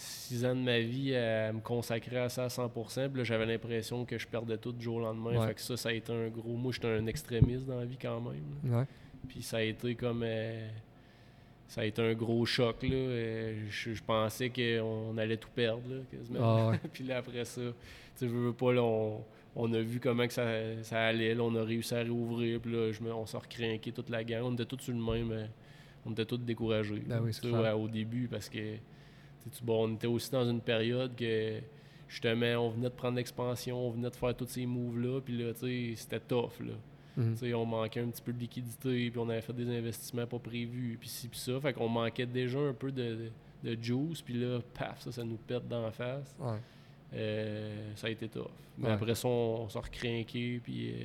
six 0.00 0.44
ans 0.46 0.54
de 0.56 0.60
ma 0.62 0.78
vie 0.80 1.14
à 1.14 1.52
me 1.52 1.60
consacrer 1.60 2.16
à 2.18 2.28
ça 2.28 2.44
à 2.44 2.48
100%. 2.48 3.08
Puis 3.08 3.18
là, 3.18 3.24
j'avais 3.24 3.46
l'impression 3.46 4.04
que 4.04 4.18
je 4.18 4.26
perdais 4.26 4.56
tout 4.58 4.72
du 4.72 4.82
jour 4.82 4.96
au 4.96 5.00
lendemain. 5.00 5.38
Ouais. 5.38 5.46
Fait 5.48 5.54
que 5.54 5.60
ça, 5.60 5.76
ça 5.76 5.88
a 5.90 5.92
été 5.92 6.12
un 6.12 6.28
gros... 6.28 6.54
Moi, 6.56 6.72
j'étais 6.72 6.88
un 6.88 7.06
extrémiste 7.06 7.66
dans 7.66 7.78
la 7.78 7.84
vie 7.84 7.98
quand 8.00 8.20
même. 8.20 8.42
Ouais. 8.74 8.84
Puis 9.28 9.42
ça 9.42 9.58
a 9.58 9.62
été 9.62 9.94
comme... 9.94 10.22
euh, 10.24 10.68
ça 11.68 11.82
a 11.82 11.84
été 11.84 12.02
un 12.02 12.14
gros 12.14 12.44
choc, 12.46 12.82
là. 12.82 12.88
Euh, 12.94 13.64
Je, 13.68 13.92
je 13.94 14.02
pensais 14.02 14.50
qu'on 14.50 15.16
allait 15.18 15.36
tout 15.36 15.50
perdre, 15.54 15.82
là, 15.88 16.00
quasiment. 16.10 16.38
Ah 16.42 16.70
ouais. 16.70 16.80
Puis 16.92 17.04
là, 17.04 17.18
après 17.18 17.44
ça, 17.44 17.60
tu 18.18 18.26
veux, 18.26 18.46
veux 18.46 18.52
pas, 18.52 18.72
là, 18.72 18.82
on, 18.82 19.22
on 19.54 19.72
a 19.74 19.80
vu 19.80 20.00
comment 20.00 20.26
que 20.26 20.32
ça, 20.32 20.46
ça 20.82 21.00
allait. 21.02 21.34
Là, 21.34 21.42
on 21.44 21.54
a 21.54 21.62
réussi 21.62 21.94
à 21.94 21.98
réouvrir. 21.98 22.58
Puis 22.60 22.72
là, 22.72 22.90
je 22.90 23.02
me- 23.02 23.12
on 23.12 23.26
s'est 23.26 23.36
recrinqué 23.36 23.92
toute 23.92 24.08
la 24.08 24.24
gang. 24.24 24.42
On 24.46 24.54
était 24.54 24.64
tous 24.64 24.78
sur 24.80 24.94
le 24.94 24.98
même. 25.00 25.30
euh, 25.30 25.46
On 26.06 26.12
était 26.12 26.24
tous 26.24 26.38
découragés. 26.38 27.02
Ben 27.06 27.20
oui, 27.22 27.30
ouais, 27.52 27.70
au 27.72 27.86
début, 27.86 28.26
parce 28.26 28.48
que 28.48 28.58
bon, 29.62 29.88
on 29.88 29.94
était 29.94 30.06
aussi 30.06 30.30
dans 30.30 30.48
une 30.48 30.60
période 30.60 31.14
que 31.16 31.60
justement, 32.08 32.66
on 32.66 32.70
venait 32.70 32.88
de 32.88 32.94
prendre 32.94 33.16
l'expansion, 33.16 33.76
on 33.86 33.90
venait 33.90 34.10
de 34.10 34.16
faire 34.16 34.36
tous 34.36 34.46
ces 34.46 34.66
moves-là. 34.66 35.20
Puis 35.20 35.36
là, 35.38 35.52
tu 35.54 35.60
sais, 35.60 35.92
c'était 35.96 36.20
tough. 36.20 36.60
Là. 36.60 36.72
Mhm. 37.16 37.36
On 37.54 37.66
manquait 37.66 38.00
un 38.00 38.08
petit 38.08 38.22
peu 38.22 38.32
de 38.32 38.38
liquidité, 38.38 39.10
puis 39.10 39.18
on 39.18 39.28
avait 39.28 39.40
fait 39.42 39.52
des 39.52 39.68
investissements 39.76 40.26
pas 40.26 40.38
prévus, 40.38 40.96
puis 40.98 41.08
ci, 41.08 41.28
puis 41.28 41.38
ça. 41.38 41.60
Fait 41.60 41.72
qu'on 41.72 41.88
manquait 41.88 42.26
déjà 42.26 42.58
un 42.58 42.72
peu 42.72 42.90
de, 42.92 43.30
de, 43.64 43.74
de 43.74 43.82
juice, 43.82 44.22
puis 44.22 44.34
là, 44.34 44.60
paf, 44.74 45.00
ça, 45.02 45.12
ça 45.12 45.24
nous 45.24 45.36
pète 45.36 45.66
dans 45.68 45.82
la 45.82 45.90
face. 45.92 46.34
Ouais. 46.38 46.56
Euh, 47.14 47.92
ça 47.96 48.06
a 48.06 48.10
été 48.10 48.28
tough. 48.28 48.46
Mais 48.78 48.86
Ouais. 48.88 48.92
après 48.94 49.14
ça, 49.14 49.28
on, 49.28 49.62
on 49.64 49.68
s'est 49.68 49.78
recrinqué, 49.78 50.60
puis... 50.62 50.90
euh, 50.92 51.04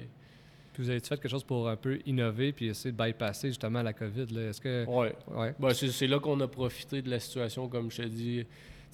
Puis 0.76 0.84
vous 0.84 0.90
avez 0.90 1.00
fait 1.00 1.16
quelque 1.16 1.30
chose 1.30 1.46
pour 1.46 1.70
un 1.70 1.78
peu 1.78 2.00
innover 2.06 2.52
puis 2.52 2.68
essayer 2.68 2.92
de 2.92 2.98
bypasser 3.02 3.48
justement 3.48 3.82
la 3.82 3.94
COVID? 3.94 4.26
là? 4.32 4.50
Est-ce 4.50 4.60
que. 4.60 4.86
ouais. 4.86 5.16
Ouais. 5.34 5.56
Ben, 5.58 5.74
c'est, 5.74 6.06
là 6.06 6.20
qu'on 6.20 6.38
a 6.42 6.48
profité 6.50 7.02
de 7.02 7.10
la 7.10 7.20
situation, 7.20 7.70
comme 7.70 7.90
je 7.90 8.02
te 8.04 8.08
dis. 8.08 8.46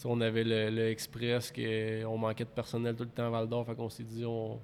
On 0.05 0.21
avait 0.21 0.43
le, 0.43 0.69
le 0.69 0.89
Express, 0.89 1.51
que 1.51 2.05
on 2.05 2.17
manquait 2.19 2.43
de 2.45 2.49
personnel 2.49 2.95
tout 2.95 3.03
le 3.03 3.09
temps 3.09 3.25
à 3.27 3.29
Val 3.29 3.47
d'Or, 3.49 3.65
fait 3.65 3.75
qu'on 3.75 3.89
s'est 3.89 4.03
dit, 4.03 4.23
on 4.25 4.59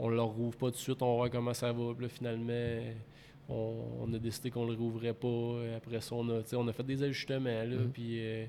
on 0.00 0.08
le 0.08 0.20
rouvre 0.20 0.56
pas 0.56 0.66
tout 0.66 0.72
de 0.72 0.76
suite, 0.76 1.00
on 1.02 1.10
va 1.10 1.16
voir 1.16 1.30
comment 1.30 1.54
ça 1.54 1.72
va. 1.72 1.92
Puis 1.94 2.02
là, 2.04 2.08
finalement, 2.08 2.82
on, 3.48 3.74
on 4.02 4.14
a 4.14 4.18
décidé 4.18 4.50
qu'on 4.50 4.66
le 4.66 4.74
rouvrait 4.74 5.14
pas. 5.14 5.56
Après 5.76 6.00
ça, 6.00 6.14
on 6.14 6.28
a, 6.28 6.42
on 6.54 6.68
a 6.68 6.72
fait 6.72 6.82
des 6.84 7.02
ajustements, 7.02 7.40
là, 7.64 7.64
Mhm. 7.66 7.90
puis 7.92 8.18
euh, 8.20 8.44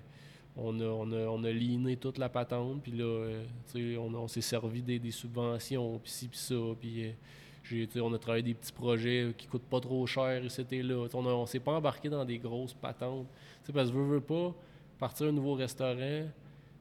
on, 0.55 0.79
a, 0.79 0.83
on, 0.83 1.11
a, 1.11 1.17
on 1.27 1.43
a 1.43 1.51
liné 1.51 1.97
toute 1.97 2.17
la 2.19 2.29
patente, 2.29 2.83
puis 2.83 2.91
là, 2.91 3.05
euh, 3.05 3.97
on, 3.97 4.13
on 4.13 4.27
s'est 4.27 4.41
servi 4.41 4.81
des, 4.83 4.99
des 4.99 5.11
subventions, 5.11 5.97
puis 5.99 6.11
ci, 6.11 6.27
puis 6.27 6.37
ça, 6.39 6.55
puis... 6.79 7.05
euh, 7.07 7.11
on 7.97 8.13
a 8.13 8.17
travaillé 8.17 8.43
des 8.43 8.53
petits 8.53 8.71
projets 8.71 9.33
qui 9.37 9.47
coûtent 9.47 9.69
pas 9.69 9.79
trop 9.79 10.05
cher 10.05 10.43
et 10.43 10.49
c'était 10.49 10.81
là. 10.81 11.07
On, 11.13 11.25
on 11.25 11.45
s'est 11.45 11.59
pas 11.59 11.73
embarqué 11.73 12.09
dans 12.09 12.25
des 12.25 12.37
grosses 12.37 12.73
patentes. 12.73 13.27
Parce 13.73 13.89
que 13.89 13.95
veux, 13.95 14.15
veux 14.15 14.21
pas, 14.21 14.53
partir 14.97 15.27
un 15.27 15.31
nouveau 15.31 15.53
restaurant, 15.53 16.25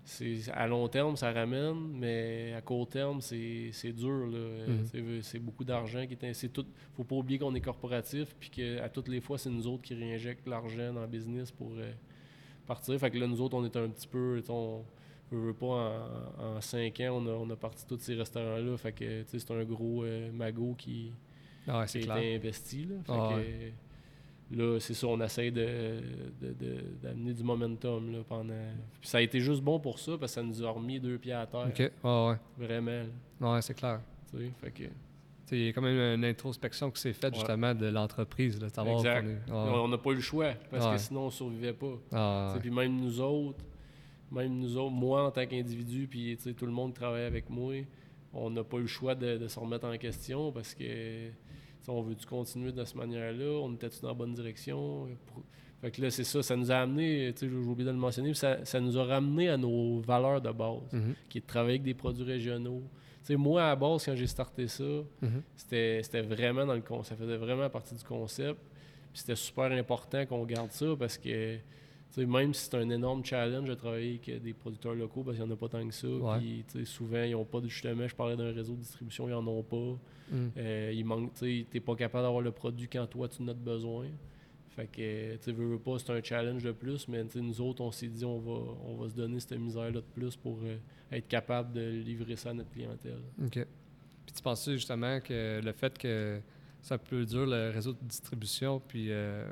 c'est 0.09 0.51
à 0.55 0.67
long 0.67 0.89
terme, 0.89 1.17
ça 1.17 1.31
ramène, 1.33 1.93
mais 1.93 2.55
à 2.57 2.63
court 2.63 2.89
terme, 2.89 3.21
c'est 3.21 3.93
dur. 3.93 4.27
Mhm. 4.27 4.85
Sais, 4.85 5.03
C'est 5.23 5.39
beaucoup 5.39 5.65
d'argent 5.65 6.07
qui 6.07 6.15
est. 6.15 6.33
c'est 6.33 6.49
Tout, 6.49 6.65
faut 6.97 7.05
pas 7.05 7.17
oublier 7.17 7.39
qu'on 7.39 7.55
est 7.55 7.61
corporatif, 7.61 8.35
puis 8.41 8.49
qu'à 8.49 8.89
toutes 8.89 9.09
les 9.09 9.21
fois, 9.21 9.37
c'est 9.37 9.51
nous 9.51 9.67
autres 9.67 9.83
qui 9.83 9.95
réinjectent 9.95 10.49
l'argent 10.49 10.95
dans 10.95 11.03
le 11.03 11.07
business 11.07 11.51
pour 11.51 11.73
euh, 11.77 11.93
partir. 12.67 12.99
Fait 12.99 13.11
que 13.11 13.19
là, 13.19 13.27
nous 13.27 13.41
autres, 13.43 13.57
on 13.57 13.65
est 13.67 13.77
un 13.77 13.89
petit 13.89 14.09
peu. 14.09 14.43
On, 14.49 14.83
veux, 15.31 15.47
veux 15.49 15.55
pas, 15.55 15.67
en, 16.39 16.57
en 16.57 16.61
cinq 16.61 17.01
ans, 17.01 17.23
on 17.23 17.27
a, 17.27 17.31
on 17.33 17.51
a 17.51 17.57
parti 17.57 17.87
tous 17.87 17.99
ces 18.01 18.15
restaurants-là. 18.15 18.77
Fait 18.77 18.93
que 18.93 19.23
c'est 19.27 19.51
un 19.51 19.65
gros 19.65 20.05
euh, 20.05 20.31
magot 20.33 20.75
qui, 20.79 21.13
Ah 21.67 21.81
ouais, 21.81 21.87
qui 21.87 21.93
c'est 21.93 21.99
a 22.03 22.03
clair. 22.15 22.17
été 22.19 22.35
investi. 22.37 22.85
Là, 22.85 22.95
Fait 23.05 23.13
Ah 23.13 23.31
que, 24.51 24.57
là, 24.57 24.81
c'est 24.81 24.95
ça, 24.95 25.07
on 25.07 25.21
essaye 25.21 25.53
de, 25.53 26.01
de- 26.41 26.53
de- 26.53 26.85
d'amener 27.03 27.35
du 27.35 27.43
momentum 27.43 28.11
là, 28.13 28.19
pendant. 28.27 28.55
Puis 29.01 29.09
ça 29.11 29.19
a 29.19 29.21
été 29.21 29.41
juste 29.41 29.63
bon 29.63 29.79
pour 29.79 29.99
ça 29.99 30.13
parce 30.19 30.33
que 30.33 30.41
ça 30.41 30.43
nous 30.43 30.65
a 30.65 30.71
remis 30.71 30.99
deux 31.01 31.19
pieds 31.19 31.33
à 31.35 31.47
terre. 31.47 31.69
OK. 31.69 31.93
Ah 32.03 32.29
ouais. 32.29 32.67
Vraiment. 32.67 33.05
Ouais, 33.41 33.63
c'est 33.63 33.75
clair. 33.75 34.01
Fait 34.61 34.71
que, 34.71 34.83
Il 35.51 35.65
y 35.65 35.69
a 35.69 35.73
quand 35.73 35.81
même 35.83 36.19
une 36.19 36.25
introspection 36.27 36.91
qui 36.91 37.01
s'est 37.01 37.13
faite 37.15 37.33
Ouais. 37.33 37.39
justement 37.39 37.75
de 37.75 37.87
l'entreprise. 37.87 38.57
Exact. 38.63 39.27
est- 39.27 39.39
Ah, 39.51 39.55
On 39.83 39.89
n'a 39.89 39.97
pas 39.99 40.11
eu 40.11 40.17
le 40.17 40.21
choix 40.21 40.53
parce 40.71 40.87
que 40.87 40.99
sinon 40.99 41.21
on 41.27 41.31
survivait 41.31 41.73
pas. 41.73 41.99
ah. 42.13 42.55
Puis 42.61 42.71
même 42.71 42.97
nous 43.01 43.21
autres, 43.21 43.65
même 44.31 44.59
nous 44.59 44.77
autres, 44.77 44.91
moi 44.93 45.27
en 45.27 45.31
tant 45.31 45.47
qu'individu, 45.47 46.07
puis 46.09 46.37
tout 46.57 46.67
le 46.67 46.73
monde 46.73 46.93
qui 46.93 47.01
travaille 47.01 47.25
avec 47.25 47.49
moi, 47.51 47.75
on 48.33 48.51
n'a 48.51 48.63
pas 48.65 48.77
eu 48.79 48.83
le 48.83 48.87
choix 48.87 49.15
de, 49.15 49.39
de 49.39 49.49
se 49.49 49.59
remettre 49.59 49.87
en 49.87 49.97
question 49.97 50.53
parce 50.53 50.75
que 50.75 51.31
on 51.91 52.03
veut-tu 52.03 52.27
continuer 52.27 52.71
de 52.71 52.85
cette 52.85 52.97
manière-là? 52.97 53.61
On 53.63 53.73
était-tu 53.73 54.03
dans 54.03 54.09
la 54.09 54.15
bonne 54.15 54.35
direction? 54.35 55.09
Fait 55.81 55.91
que 55.91 56.03
là, 56.03 56.11
c'est 56.11 56.25
ça, 56.25 56.43
ça 56.43 56.55
nous 56.55 56.71
a 56.71 56.77
amené, 56.77 57.33
j'ai 57.41 57.47
oublié 57.49 57.87
de 57.87 57.93
le 57.93 57.97
mentionner, 57.97 58.35
ça, 58.35 58.63
ça 58.67 58.79
nous 58.79 58.99
a 58.99 59.05
ramené 59.05 59.49
à 59.49 59.57
nos 59.57 60.01
valeurs 60.01 60.43
de 60.43 60.51
base, 60.51 60.93
Mhm. 60.93 61.15
qui 61.31 61.39
est 61.39 61.41
de 61.41 61.47
travailler 61.47 61.75
avec 61.77 61.85
des 61.85 61.95
produits 61.95 62.25
régionaux. 62.25 62.83
Moi, 63.31 63.63
à 63.63 63.69
la 63.69 63.77
base, 63.77 64.05
quand 64.05 64.15
j'ai 64.15 64.27
starté 64.27 64.67
ça, 64.69 64.85
Mhm. 65.23 65.43
c'était 65.55 66.01
c'était 66.03 66.21
vraiment 66.23 66.67
dans 66.67 66.75
le 66.75 66.81
concept. 66.83 67.19
Ça 67.21 67.25
faisait 67.25 67.37
vraiment 67.39 67.71
partie 67.71 67.95
du 67.95 68.05
concept. 68.05 68.59
C'était 69.15 69.37
super 69.37 69.71
important 69.73 70.27
qu'on 70.27 70.45
garde 70.45 70.71
ça 70.73 70.87
parce 70.99 71.17
que 71.17 71.57
même 72.17 72.55
si 72.55 72.65
c'est 72.65 72.77
un 72.77 72.91
énorme 72.91 73.25
challenge 73.25 73.69
de 73.69 73.75
travailler 73.75 74.21
avec 74.27 74.43
des 74.43 74.53
producteurs 74.53 74.95
locaux 74.95 75.23
parce 75.23 75.37
qu'il 75.37 75.47
n'y 75.47 75.53
en 75.53 75.55
a 75.55 75.59
pas 75.59 75.69
tant 75.69 75.87
que 75.87 75.95
ça. 75.95 76.09
Ouais. 76.09 76.39
Puis 76.39 76.87
souvent, 76.87 77.23
ils 77.23 77.33
n'ont 77.33 77.45
pas 77.45 77.61
de 77.61 77.69
justement, 77.69 78.07
je 78.09 78.15
parlais 78.15 78.37
d'un 78.37 78.53
réseau 78.53 78.75
de 78.75 78.81
distribution, 78.81 79.29
ils 79.29 79.33
n'en 79.33 79.47
ont 79.47 79.63
pas. 79.63 79.99
Mhm. 80.31 80.51
Euh, 80.57 80.93
il 80.95 81.05
manque, 81.05 81.35
tu 81.35 81.67
n'es 81.73 81.81
pas 81.81 81.95
capable 81.95 82.25
d'avoir 82.25 82.43
le 82.43 82.53
produit 82.53 82.89
quand 82.89 83.07
toi 83.07 83.29
tu 83.29 83.43
en 83.43 83.49
as 83.49 83.55
besoin. 83.55 84.07
Fait 84.71 84.87
que, 84.87 85.37
tu 85.37 85.53
veux, 85.53 85.67
veux 85.67 85.79
pas, 85.79 85.99
c'est 85.99 86.13
un 86.13 86.23
challenge 86.23 86.63
de 86.63 86.71
plus, 86.71 87.09
mais 87.09 87.25
nous 87.35 87.61
autres, 87.61 87.83
on 87.83 87.91
s'est 87.91 88.07
dit, 88.07 88.25
on 88.25 88.39
va, 88.39 88.75
on 88.87 88.95
va 88.95 89.09
se 89.09 89.15
donner 89.15 89.41
cette 89.41 89.59
misère-là 89.59 89.91
de 89.91 90.01
plus 90.01 90.37
pour 90.37 90.61
euh, 90.63 90.77
être 91.11 91.27
capable 91.27 91.73
de 91.73 91.81
livrer 91.81 92.37
ça 92.37 92.51
à 92.51 92.55
notre 92.55 92.71
clientèle. 92.71 93.23
OK. 93.45 93.55
Puis 93.55 94.35
tu 94.37 94.43
pensais 94.43 94.75
justement 94.75 95.21
que 95.21 95.61
le 95.65 95.73
fait 95.73 95.99
que 95.99 96.41
c'est 96.83 96.95
un 96.95 96.99
peu 96.99 97.25
dur 97.25 97.47
le 97.47 97.71
réseau 97.71 97.93
de 97.93 97.99
distribution, 98.03 98.81
puis 98.81 99.11
euh, 99.11 99.51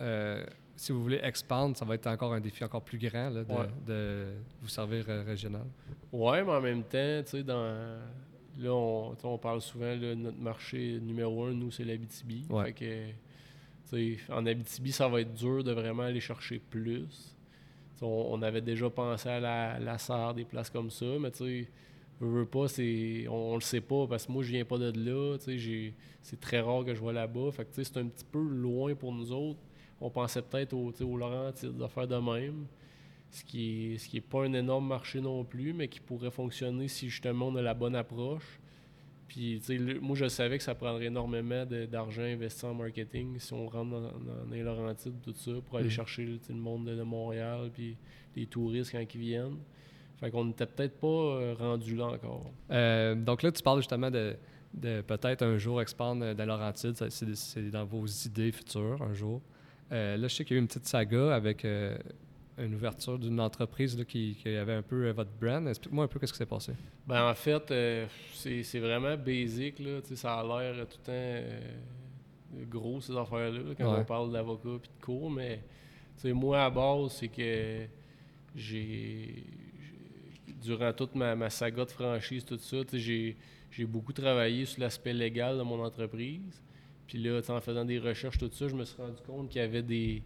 euh, 0.00 0.44
si 0.76 0.92
vous 0.92 1.02
voulez 1.02 1.20
expandre, 1.22 1.76
ça 1.76 1.84
va 1.84 1.94
être 1.94 2.06
encore 2.06 2.32
un 2.32 2.40
défi 2.40 2.64
encore 2.64 2.82
plus 2.82 2.98
grand 2.98 3.30
là, 3.30 3.44
de, 3.44 3.52
Ouais. 3.52 3.66
de 3.86 4.26
vous 4.60 4.68
servir 4.68 5.04
euh, 5.08 5.22
régional. 5.24 5.66
Ouais, 6.12 6.42
mais 6.44 6.50
en 6.52 6.60
même 6.60 6.82
temps, 6.82 7.22
tu 7.24 7.30
sais, 7.30 7.42
dans. 7.42 7.98
Là, 8.58 8.74
on, 8.74 9.16
on 9.24 9.38
parle 9.38 9.62
souvent, 9.62 9.94
là, 9.94 10.14
notre 10.14 10.38
marché 10.38 10.98
numéro 11.00 11.44
un, 11.46 11.52
nous, 11.52 11.70
c'est 11.70 11.84
l'Abitibi. 11.84 12.44
Ouais. 12.50 12.72
Fait 12.72 12.72
que, 12.72 14.32
en 14.32 14.44
Abitibi, 14.46 14.92
ça 14.92 15.08
va 15.08 15.20
être 15.22 15.32
dur 15.32 15.62
de 15.64 15.72
vraiment 15.72 16.02
aller 16.02 16.20
chercher 16.20 16.58
plus. 16.58 17.34
On, 18.02 18.28
on 18.32 18.42
avait 18.42 18.60
déjà 18.60 18.90
pensé 18.90 19.28
à 19.28 19.38
la, 19.40 19.78
la 19.78 19.96
Sarre, 19.96 20.34
des 20.34 20.44
places 20.44 20.70
comme 20.70 20.90
ça, 20.90 21.06
mais 21.20 21.30
tu 21.30 21.68
veux, 22.20 22.44
pas, 22.46 22.66
c'est, 22.68 23.26
on, 23.28 23.52
on 23.52 23.54
le 23.54 23.60
sait 23.60 23.80
pas, 23.80 24.06
parce 24.08 24.26
que 24.26 24.32
moi, 24.32 24.42
je 24.42 24.50
viens 24.50 24.64
pas 24.64 24.76
de 24.76 24.92
là, 24.98 25.36
c'est 26.22 26.40
très 26.40 26.60
rare 26.60 26.84
que 26.84 26.94
je 26.94 27.00
vois 27.00 27.12
là-bas. 27.12 27.52
Fait 27.52 27.64
que, 27.64 27.82
c'est 27.82 27.96
un 27.98 28.06
petit 28.08 28.24
peu 28.24 28.42
loin 28.42 28.94
pour 28.94 29.12
nous 29.14 29.30
autres. 29.32 29.60
On 30.02 30.10
pensait 30.10 30.42
peut-être 30.42 30.72
au, 30.74 30.92
au 30.92 31.16
Laurentides, 31.16 31.76
des 31.76 31.82
affaires 31.84 32.08
de 32.08 32.16
même 32.16 32.66
ce 33.30 33.42
qui 33.44 33.94
est, 33.94 33.98
ce 33.98 34.08
qui 34.08 34.18
est 34.18 34.20
pas 34.20 34.44
un 34.44 34.52
énorme 34.52 34.86
marché 34.86 35.20
non 35.20 35.42
plus, 35.44 35.72
mais 35.72 35.88
qui 35.88 36.00
pourrait 36.00 36.30
fonctionner 36.30 36.86
si 36.88 37.08
justement 37.08 37.46
on 37.48 37.56
a 37.56 37.62
la 37.62 37.72
bonne 37.72 37.94
approche. 37.96 38.60
Puis, 39.28 39.58
le- 39.70 39.98
moi, 40.00 40.14
je 40.14 40.28
savais 40.28 40.58
que 40.58 40.64
ça 40.64 40.74
prendrait 40.74 41.06
énormément 41.06 41.64
d'argent 41.90 42.20
investi 42.22 42.66
en 42.66 42.74
marketing 42.74 43.38
si 43.38 43.54
on 43.54 43.66
rentre 43.66 43.90
dans, 43.92 44.00
dans, 44.02 44.44
dans 44.44 44.50
les 44.52 44.62
Laurentides, 44.62 45.14
tout 45.22 45.32
ça, 45.32 45.52
pour 45.64 45.78
aller 45.78 45.88
chercher 45.88 46.26
le 46.50 46.54
monde 46.54 46.84
de, 46.86 46.94
de 46.94 47.02
Montréal, 47.02 47.70
puis 47.72 47.96
les 48.36 48.44
touristes 48.46 48.92
quand 48.92 49.02
ils 49.14 49.20
viennent. 49.20 49.56
Fait 50.20 50.30
qu'on 50.30 50.44
n'était 50.44 50.66
peut-être 50.66 51.00
pas 51.00 51.06
euh, 51.06 51.54
rendu 51.58 51.96
là 51.96 52.08
encore. 52.08 52.52
Euh, 52.70 53.14
donc 53.14 53.42
là, 53.42 53.50
tu 53.50 53.62
parles 53.62 53.78
justement 53.78 54.10
de, 54.10 54.36
de 54.74 55.00
peut-être 55.00 55.42
un 55.42 55.56
jour 55.56 55.80
expandre 55.80 56.22
euh, 56.26 56.34
dans 56.34 56.44
Laurentide. 56.44 56.94
Ça, 56.96 57.08
C'est 57.08 57.34
c'est 57.34 57.70
dans 57.70 57.86
vos 57.86 58.04
idées 58.06 58.52
futures, 58.52 59.00
un 59.00 59.14
jour. 59.14 59.40
Euh, 59.90 60.16
là, 60.16 60.28
je 60.28 60.34
sais 60.34 60.44
qu'il 60.44 60.54
y 60.54 60.58
a 60.58 60.60
eu 60.60 60.62
une 60.62 60.68
petite 60.68 60.86
saga 60.86 61.34
avec 61.34 61.64
euh, 61.64 61.96
une 62.58 62.74
ouverture 62.74 63.18
d'une 63.18 63.40
entreprise 63.40 63.98
là, 63.98 64.04
qui, 64.04 64.36
qui 64.40 64.48
avait 64.48 64.74
un 64.74 64.82
peu 64.82 65.06
euh, 65.06 65.12
votre 65.12 65.30
brand. 65.40 65.66
Explique-moi 65.68 66.04
un 66.04 66.08
peu 66.08 66.18
qu'est-ce 66.18 66.32
qui 66.32 66.38
s'est 66.38 66.46
passé. 66.46 66.72
Ben, 67.06 67.28
en 67.30 67.34
fait, 67.34 67.72
c'est 68.32 68.78
vraiment 68.78 69.16
basic. 69.16 69.78
Là, 69.80 70.00
ça 70.14 70.34
a 70.40 70.42
l'air 70.44 70.86
tout 70.88 70.98
le 71.06 71.06
temps 71.06 72.66
gros, 72.70 73.00
ces 73.00 73.16
affaires-là, 73.16 73.74
quand 73.76 73.92
Ouais. 73.92 73.98
on 74.00 74.04
parle 74.04 74.32
d'avocat 74.32 74.68
et 74.68 74.72
de 74.98 75.04
cours. 75.04 75.30
Mais 75.30 75.60
moi, 76.26 76.64
à 76.64 76.70
base, 76.70 77.12
c'est 77.12 77.28
que 77.28 77.86
j'ai. 78.54 79.44
Durant 80.62 80.92
toute 80.92 81.14
ma, 81.16 81.34
ma 81.34 81.50
saga 81.50 81.84
de 81.84 81.90
franchise, 81.90 82.44
tout 82.44 82.56
ça, 82.58 82.76
j'ai 82.92 83.36
beaucoup 83.86 84.12
travaillé 84.12 84.64
sur 84.64 84.80
l'aspect 84.80 85.12
légal 85.12 85.58
de 85.58 85.62
mon 85.62 85.82
entreprise. 85.84 86.62
Puis 87.06 87.18
là, 87.18 87.40
en 87.48 87.60
faisant 87.60 87.84
des 87.84 87.98
recherches, 87.98 88.38
tout 88.38 88.50
ça, 88.52 88.68
je 88.68 88.74
me 88.74 88.84
suis 88.84 89.00
rendu 89.00 89.20
compte 89.26 89.48
qu'il 89.48 89.60
y 89.60 89.64
avait 89.64 89.82
des, 89.82 90.22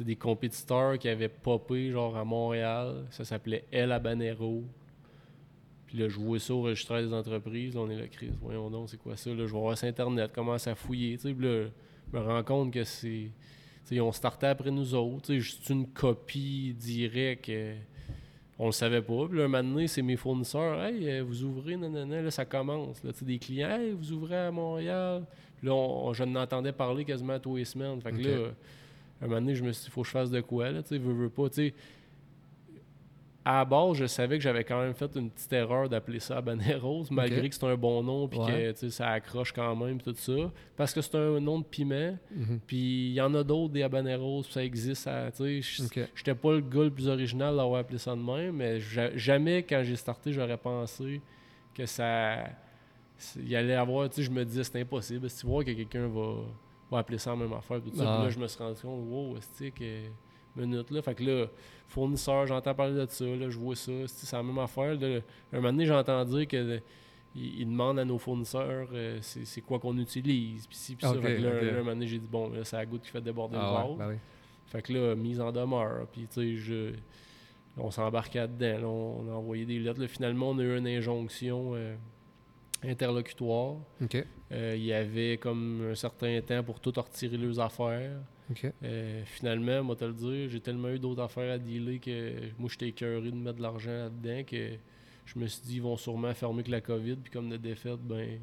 des 0.00 0.16
compétiteurs 0.16 0.98
qui 0.98 1.08
avaient 1.08 1.28
popé, 1.28 1.90
genre 1.90 2.16
à 2.16 2.24
Montréal. 2.24 3.06
Ça 3.10 3.24
s'appelait 3.24 3.64
El 3.70 3.92
Habanero. 3.92 4.64
Puis 5.86 5.98
là, 5.98 6.08
je 6.08 6.18
vois 6.18 6.38
ça 6.38 6.54
au 6.54 6.62
registraire 6.62 7.02
des 7.02 7.12
entreprises. 7.12 7.74
Là, 7.74 7.82
on 7.82 7.90
est 7.90 7.96
là, 7.96 8.08
Chris, 8.08 8.30
voyons 8.40 8.70
donc, 8.70 8.88
c'est 8.88 8.96
quoi 8.96 9.16
ça? 9.16 9.30
Là, 9.30 9.46
je 9.46 9.52
vais 9.52 9.58
voir 9.58 9.76
sur 9.76 9.88
Internet, 9.88 10.32
commence 10.32 10.66
à 10.66 10.74
fouiller. 10.74 11.18
Puis 11.18 11.34
là, 11.34 11.66
je 12.10 12.18
me 12.18 12.24
rends 12.24 12.42
compte 12.42 12.72
que 12.72 12.84
c'est. 12.84 13.30
ont 14.00 14.12
starté 14.12 14.46
après 14.46 14.70
nous 14.70 14.94
autres. 14.94 15.34
Juste 15.34 15.68
une 15.68 15.86
copie 15.88 16.74
directe. 16.78 17.48
euh, 17.50 17.76
on 18.58 18.66
le 18.66 18.72
savait 18.72 19.02
pas. 19.02 19.26
Puis 19.28 19.38
là, 19.38 19.44
un 19.44 19.48
moment 19.48 19.68
donné, 19.68 19.86
c'est 19.86 20.02
mes 20.02 20.16
fournisseurs. 20.16 20.82
Hey, 20.82 21.10
euh, 21.10 21.24
vous 21.24 21.42
ouvrez, 21.42 21.76
nanana. 21.76 22.22
Là, 22.22 22.30
ça 22.30 22.44
commence. 22.44 23.02
Là, 23.02 23.10
des 23.20 23.38
clients, 23.38 23.78
hey, 23.78 23.92
vous 23.92 24.12
ouvrez 24.12 24.36
à 24.36 24.50
Montréal. 24.50 25.26
Là, 25.62 25.72
on, 25.74 26.08
on- 26.08 26.12
je 26.12 26.24
n'entendais 26.24 26.72
parler 26.72 27.04
quasiment 27.04 27.38
tous 27.38 27.56
les 27.56 27.64
semaines. 27.64 28.00
Fait 28.00 28.12
que 28.12 28.18
là, 28.18 28.48
un 29.20 29.26
moment 29.26 29.40
donné, 29.40 29.54
je 29.54 29.62
me 29.62 29.72
suis 29.72 29.84
dit, 29.84 29.90
faut 29.90 30.02
que 30.02 30.08
je 30.08 30.12
fasse 30.12 30.30
de 30.30 30.40
quoi, 30.40 30.70
là, 30.70 30.82
tu 30.82 30.88
sais, 30.90 30.98
veux, 30.98 31.12
veux 31.12 31.30
pas, 31.30 31.48
tu 31.48 31.54
sais. 31.68 31.74
À 33.44 33.58
la 33.58 33.64
base, 33.64 33.94
je 33.96 34.06
savais 34.06 34.36
que 34.38 34.42
j'avais 34.44 34.62
quand 34.62 34.80
même 34.80 34.94
fait 34.94 35.10
une 35.16 35.28
petite 35.28 35.52
erreur 35.52 35.88
d'appeler 35.88 36.20
ça 36.20 36.36
Habaneros, 36.36 37.06
malgré 37.10 37.48
que 37.48 37.54
c'est 37.56 37.66
un 37.66 37.74
bon 37.76 38.00
nom, 38.04 38.28
puis 38.28 38.38
Ouais. 38.38 38.46
que, 38.46 38.70
tu 38.72 38.78
sais, 38.78 38.90
ça 38.90 39.08
accroche 39.08 39.52
quand 39.52 39.74
même, 39.74 40.00
tout 40.00 40.14
ça. 40.14 40.32
Parce 40.76 40.94
que 40.94 41.00
c'est 41.00 41.16
un 41.16 41.40
nom 41.40 41.58
de 41.58 41.64
piment, 41.64 42.16
Mhm. 42.30 42.60
puis 42.64 43.08
il 43.08 43.14
y 43.14 43.20
en 43.20 43.34
a 43.34 43.42
d'autres, 43.42 43.72
des 43.72 43.82
Habaneros, 43.82 44.44
ça 44.44 44.62
existe, 44.64 45.02
ça, 45.02 45.28
tu 45.32 45.60
sais. 45.60 45.60
je- 45.60 45.82
OK. 45.86 46.08
J'étais 46.14 46.36
pas 46.36 46.52
le 46.52 46.60
gars 46.60 46.84
le 46.84 46.90
plus 46.92 47.08
original 47.08 47.56
d'avoir 47.56 47.80
appelé 47.80 47.98
ça 47.98 48.12
de 48.12 48.20
même, 48.20 48.54
mais 48.54 48.78
ja- 48.78 49.16
jamais, 49.16 49.64
quand 49.64 49.82
j'ai 49.82 49.96
starté, 49.96 50.32
j'aurais 50.32 50.56
pensé 50.56 51.20
que 51.74 51.84
ça... 51.84 52.44
Il 53.36 53.48
y 53.48 53.56
allait 53.56 53.74
avoir, 53.74 54.08
tu 54.08 54.16
sais, 54.16 54.22
je 54.22 54.30
me 54.30 54.44
disais, 54.44 54.64
c'est 54.64 54.80
impossible. 54.80 55.28
Si 55.30 55.40
tu 55.40 55.46
vois 55.46 55.64
que 55.64 55.70
quelqu'un 55.70 56.08
va, 56.08 56.34
va 56.90 56.98
appeler 56.98 57.18
ça 57.18 57.30
la 57.30 57.36
même 57.36 57.52
affaire, 57.52 57.80
tout 57.80 57.94
ça. 57.94 58.04
Ah 58.06 58.16
Puis 58.16 58.24
là, 58.24 58.30
je 58.30 58.38
me 58.38 58.46
suis 58.46 58.58
rendu 58.58 58.80
compte, 58.80 59.04
wow, 59.08 59.36
c'est 59.52 59.70
que 59.70 60.02
minute 60.56 60.90
là? 60.90 61.02
Fait 61.02 61.14
que 61.14 61.24
là, 61.24 61.46
fournisseur, 61.88 62.46
j'entends 62.46 62.74
parler 62.74 62.94
de 62.94 63.06
ça, 63.06 63.24
là, 63.24 63.48
je 63.48 63.58
vois 63.58 63.76
ça, 63.76 63.92
c'est 64.06 64.36
la 64.36 64.42
même 64.42 64.58
affaire. 64.58 64.98
Là, 65.00 65.20
un 65.52 65.56
moment 65.56 65.72
donné, 65.72 65.86
j'entends 65.86 66.24
dire 66.24 66.46
que 66.46 66.80
ils, 67.34 67.60
ils 67.60 67.66
demandent 67.66 67.98
à 67.98 68.04
nos 68.04 68.18
fournisseurs 68.18 68.88
euh, 68.92 69.18
c'est 69.22 69.60
quoi 69.62 69.78
qu'on 69.78 69.96
utilise, 69.96 70.66
puis 70.66 70.76
ci, 70.76 70.96
puis 70.96 71.06
ça. 71.06 71.14
Fait 71.14 71.36
que 71.36 71.42
là, 71.42 71.50
un 71.72 71.78
moment 71.78 71.92
donné, 71.92 72.06
j'ai 72.06 72.18
dit, 72.18 72.28
bon, 72.30 72.50
là, 72.50 72.64
c'est 72.64 72.76
la 72.76 72.84
goutte 72.86 73.02
qui 73.02 73.10
fait 73.10 73.22
déborder 73.22 73.56
le 73.56 73.62
Ah 73.62 73.72
vase. 73.72 73.90
ouais, 73.90 73.96
ben 73.96 74.08
oui. 74.10 74.16
Fait 74.66 74.82
que 74.82 74.92
là, 74.92 75.14
mise 75.14 75.40
en 75.40 75.52
demeure. 75.52 76.06
Puis, 76.12 76.26
tu 76.32 76.34
sais, 76.34 76.56
je... 76.56 76.92
on 77.76 77.90
s'embarquait 77.90 78.48
dedans. 78.48 78.80
là, 78.80 78.86
on 78.86 79.28
a 79.30 79.34
envoyé 79.34 79.64
des 79.64 79.78
lettres. 79.78 80.00
Là, 80.00 80.08
finalement, 80.08 80.50
on 80.50 80.58
a 80.58 80.62
eu 80.62 80.76
une 80.78 80.86
injonction 80.86 81.72
euh, 81.74 81.94
interlocutoire. 82.82 83.76
Euh, 84.52 84.74
il 84.76 84.84
y 84.84 84.92
avait 84.92 85.38
comme 85.38 85.90
un 85.92 85.94
certain 85.94 86.40
temps 86.40 86.62
pour 86.62 86.80
tout 86.80 86.92
retirer 86.96 87.36
leurs 87.36 87.60
affaires. 87.60 88.18
Euh, 88.84 89.22
finalement, 89.24 89.82
moi 89.82 89.96
te 89.96 90.04
le 90.04 90.12
dire, 90.12 90.50
j'ai 90.50 90.60
tellement 90.60 90.90
eu 90.90 90.98
d'autres 90.98 91.22
affaires 91.22 91.52
à 91.54 91.58
dealer 91.58 91.98
que 91.98 92.32
moi, 92.58 92.68
j'étais 92.70 92.88
écœuré 92.88 93.30
de 93.30 93.36
mettre 93.36 93.56
de 93.58 93.62
l'argent 93.62 93.90
là-dedans 93.90 94.42
que 94.44 94.72
je 95.24 95.38
me 95.38 95.46
suis 95.46 95.62
dit, 95.62 95.76
ils 95.76 95.82
vont 95.82 95.96
sûrement 95.96 96.34
fermer 96.34 96.62
que 96.62 96.70
la 96.70 96.80
COVID. 96.80 97.16
Puis 97.16 97.32
comme 97.32 97.48
de 97.48 97.56
défaite, 97.56 98.00
ben... 98.02 98.38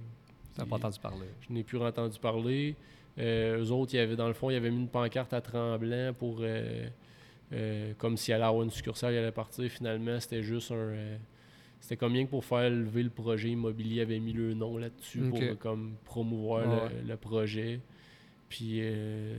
T'as 0.56 0.66
pas 0.66 0.78
entendu 0.78 1.00
parler. 1.00 1.28
Je 1.48 1.54
n'ai 1.54 1.64
plus 1.64 1.78
entendu 1.78 2.18
parler. 2.20 2.76
Euh, 3.18 3.64
eux 3.64 3.72
autres, 3.72 3.94
il 3.94 3.98
y 3.98 4.00
avait, 4.00 4.16
dans 4.16 4.28
le 4.28 4.34
fond, 4.34 4.50
il 4.50 4.54
y 4.54 4.58
avait 4.58 4.72
mis 4.72 4.82
une 4.82 4.88
pancarte 4.90 5.34
à 5.34 5.42
Tremblant 5.42 6.14
pour. 6.14 6.40
euh, 6.42 7.94
comme 7.98 8.18
s'il 8.18 8.34
allait 8.34 8.44
avoir 8.44 8.64
une 8.64 8.72
succursale, 8.72 9.14
il 9.14 9.18
allait 9.18 9.32
partir. 9.32 9.70
Finalement, 9.70 10.20
c'était 10.20 10.42
juste 10.44 10.72
un. 10.72 11.18
C'était 11.80 11.98
combien 11.98 12.26
que 12.26 12.30
pour 12.30 12.46
faire 12.46 12.70
lever 12.70 13.04
le 13.04 13.10
projet 13.10 13.50
immobilier, 13.50 13.96
il 13.96 14.02
avait 14.02 14.20
mis 14.20 14.34
le 14.34 14.54
nom 14.54 14.78
là-dessus 14.78 15.22
pour 15.30 15.40
euh, 15.42 15.56
comme 15.56 15.94
promouvoir 16.04 16.90
le, 17.06 17.16
projet. 17.16 17.80
Puis 18.50 18.80
euh, 18.82 19.36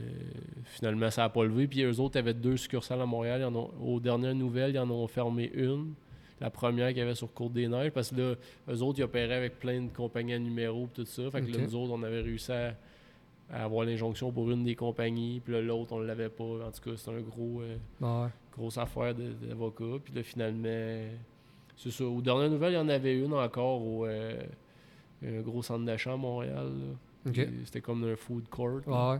finalement, 0.65 1.11
ça 1.11 1.23
n'a 1.23 1.29
pas 1.29 1.43
levé. 1.43 1.67
Puis 1.67 1.81
eux 1.83 1.99
autres 1.99 2.17
avaient 2.17 2.33
deux 2.33 2.57
succursales 2.57 3.01
à 3.01 3.05
Montréal. 3.05 3.41
Ils 3.41 3.45
en 3.45 3.55
ont- 3.55 3.71
aux 3.81 3.99
dernières 3.99 4.35
nouvelles, 4.35 4.71
ils 4.71 4.79
en 4.79 4.89
ont 4.89 5.07
fermé 5.07 5.51
une. 5.53 5.93
La 6.39 6.49
première 6.49 6.87
qu'il 6.89 6.97
y 6.97 7.01
avait 7.01 7.13
sur 7.13 7.31
Côte 7.31 7.53
des 7.53 7.67
Neiges, 7.67 7.91
parce 7.91 8.09
que 8.09 8.15
là, 8.15 8.35
eux 8.69 8.81
autres, 8.81 8.97
ils 8.99 9.03
opéraient 9.03 9.35
avec 9.35 9.59
plein 9.59 9.79
de 9.79 9.89
compagnies 9.89 10.33
à 10.33 10.39
numéro 10.39 10.85
et 10.85 10.95
tout 10.95 11.05
ça. 11.05 11.29
Fait 11.29 11.41
que 11.41 11.51
là, 11.51 11.59
nous 11.59 11.75
autres, 11.75 11.91
on 11.93 12.01
avait 12.01 12.21
réussi 12.21 12.51
à, 12.51 12.75
à 13.51 13.65
avoir 13.65 13.85
l'injonction 13.85 14.31
pour 14.31 14.49
une 14.49 14.63
des 14.63 14.75
compagnies, 14.75 15.39
puis 15.39 15.53
là, 15.53 15.61
l'autre, 15.61 15.93
on 15.93 15.99
ne 15.99 16.05
l'avait 16.07 16.29
pas. 16.29 16.43
En 16.43 16.71
tout 16.71 16.89
cas, 16.89 16.97
c'est 16.97 17.11
un 17.11 17.21
gros, 17.21 17.61
euh, 17.61 17.77
ouais. 18.01 18.29
grosse 18.57 18.79
affaire 18.79 19.13
d'avocat. 19.13 19.99
Puis 20.03 20.15
là, 20.15 20.23
finalement, 20.23 21.03
c'est 21.77 21.91
ça. 21.91 22.03
Aux 22.05 22.21
dernières 22.21 22.49
nouvelles, 22.49 22.73
il 22.73 22.77
y 22.77 22.79
en 22.79 22.89
avait 22.89 23.17
une 23.19 23.33
encore 23.33 23.81
au 23.81 24.05
euh, 24.05 24.41
un 25.25 25.41
gros 25.41 25.61
centre 25.63 25.85
d'achat 25.85 26.13
à 26.13 26.17
Montréal. 26.17 26.71
C'était 27.65 27.81
comme 27.81 28.03
un 28.05 28.15
food 28.15 28.47
court. 28.49 28.81
Ah 28.87 29.11
ouais. 29.13 29.19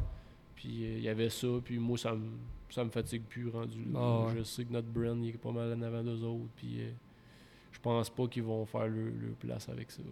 Puis 0.56 0.84
euh, 0.86 0.98
il 0.98 1.04
y 1.04 1.10
avait 1.10 1.30
ça, 1.30 1.48
puis 1.64 1.78
moi, 1.80 1.98
ça 1.98 2.14
me, 2.14 2.26
ça 2.70 2.84
me 2.84 2.90
fatigue 2.90 3.24
plus 3.24 3.50
rendu 3.50 3.80
là. 3.92 4.00
Ah 4.00 4.26
ouais. 4.28 4.34
Je 4.38 4.44
sais 4.44 4.64
que 4.66 4.72
notre 4.74 4.88
brand 4.88 5.18
il 5.24 5.30
est 5.30 5.38
pas 5.38 5.52
mal 5.52 5.74
en 5.74 5.82
avant 5.82 6.04
d'eux 6.04 6.24
autres, 6.24 6.50
puis 6.56 6.82
euh, 6.82 6.90
je 7.72 7.80
pense 7.80 8.10
pas 8.10 8.28
qu'ils 8.28 8.44
vont 8.44 8.66
faire 8.66 8.88
leur, 8.88 9.06
leur 9.22 9.36
place 9.40 9.70
avec 9.70 9.92
ça. 9.92 10.02
là. 10.04 10.10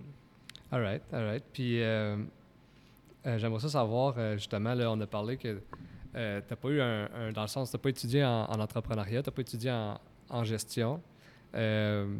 All 0.71 0.83
right, 0.83 1.01
all 1.11 1.25
right. 1.25 1.43
Puis, 1.51 1.81
euh, 1.81 2.15
j'aimerais 3.25 3.59
ça 3.59 3.69
savoir, 3.69 4.15
justement, 4.37 4.73
là, 4.75 4.91
on 4.91 4.99
a 5.01 5.07
parlé 5.07 5.35
que 5.37 5.59
t'as 6.13 6.41
pas 6.55 6.69
eu 6.69 6.79
un, 6.81 7.09
un- 7.13 7.31
Dans 7.31 7.41
le 7.41 7.47
sens, 7.47 7.71
t'as 7.71 7.77
pas 7.79 7.89
étudié 7.89 8.23
en, 8.23 8.45
en 8.45 8.59
entrepreneuriat, 8.59 9.23
t'as 9.23 9.31
pas 9.31 9.41
étudié 9.41 9.71
en, 9.71 9.99
en 10.29 10.43
gestion. 10.43 11.01
Euh, 11.55 12.17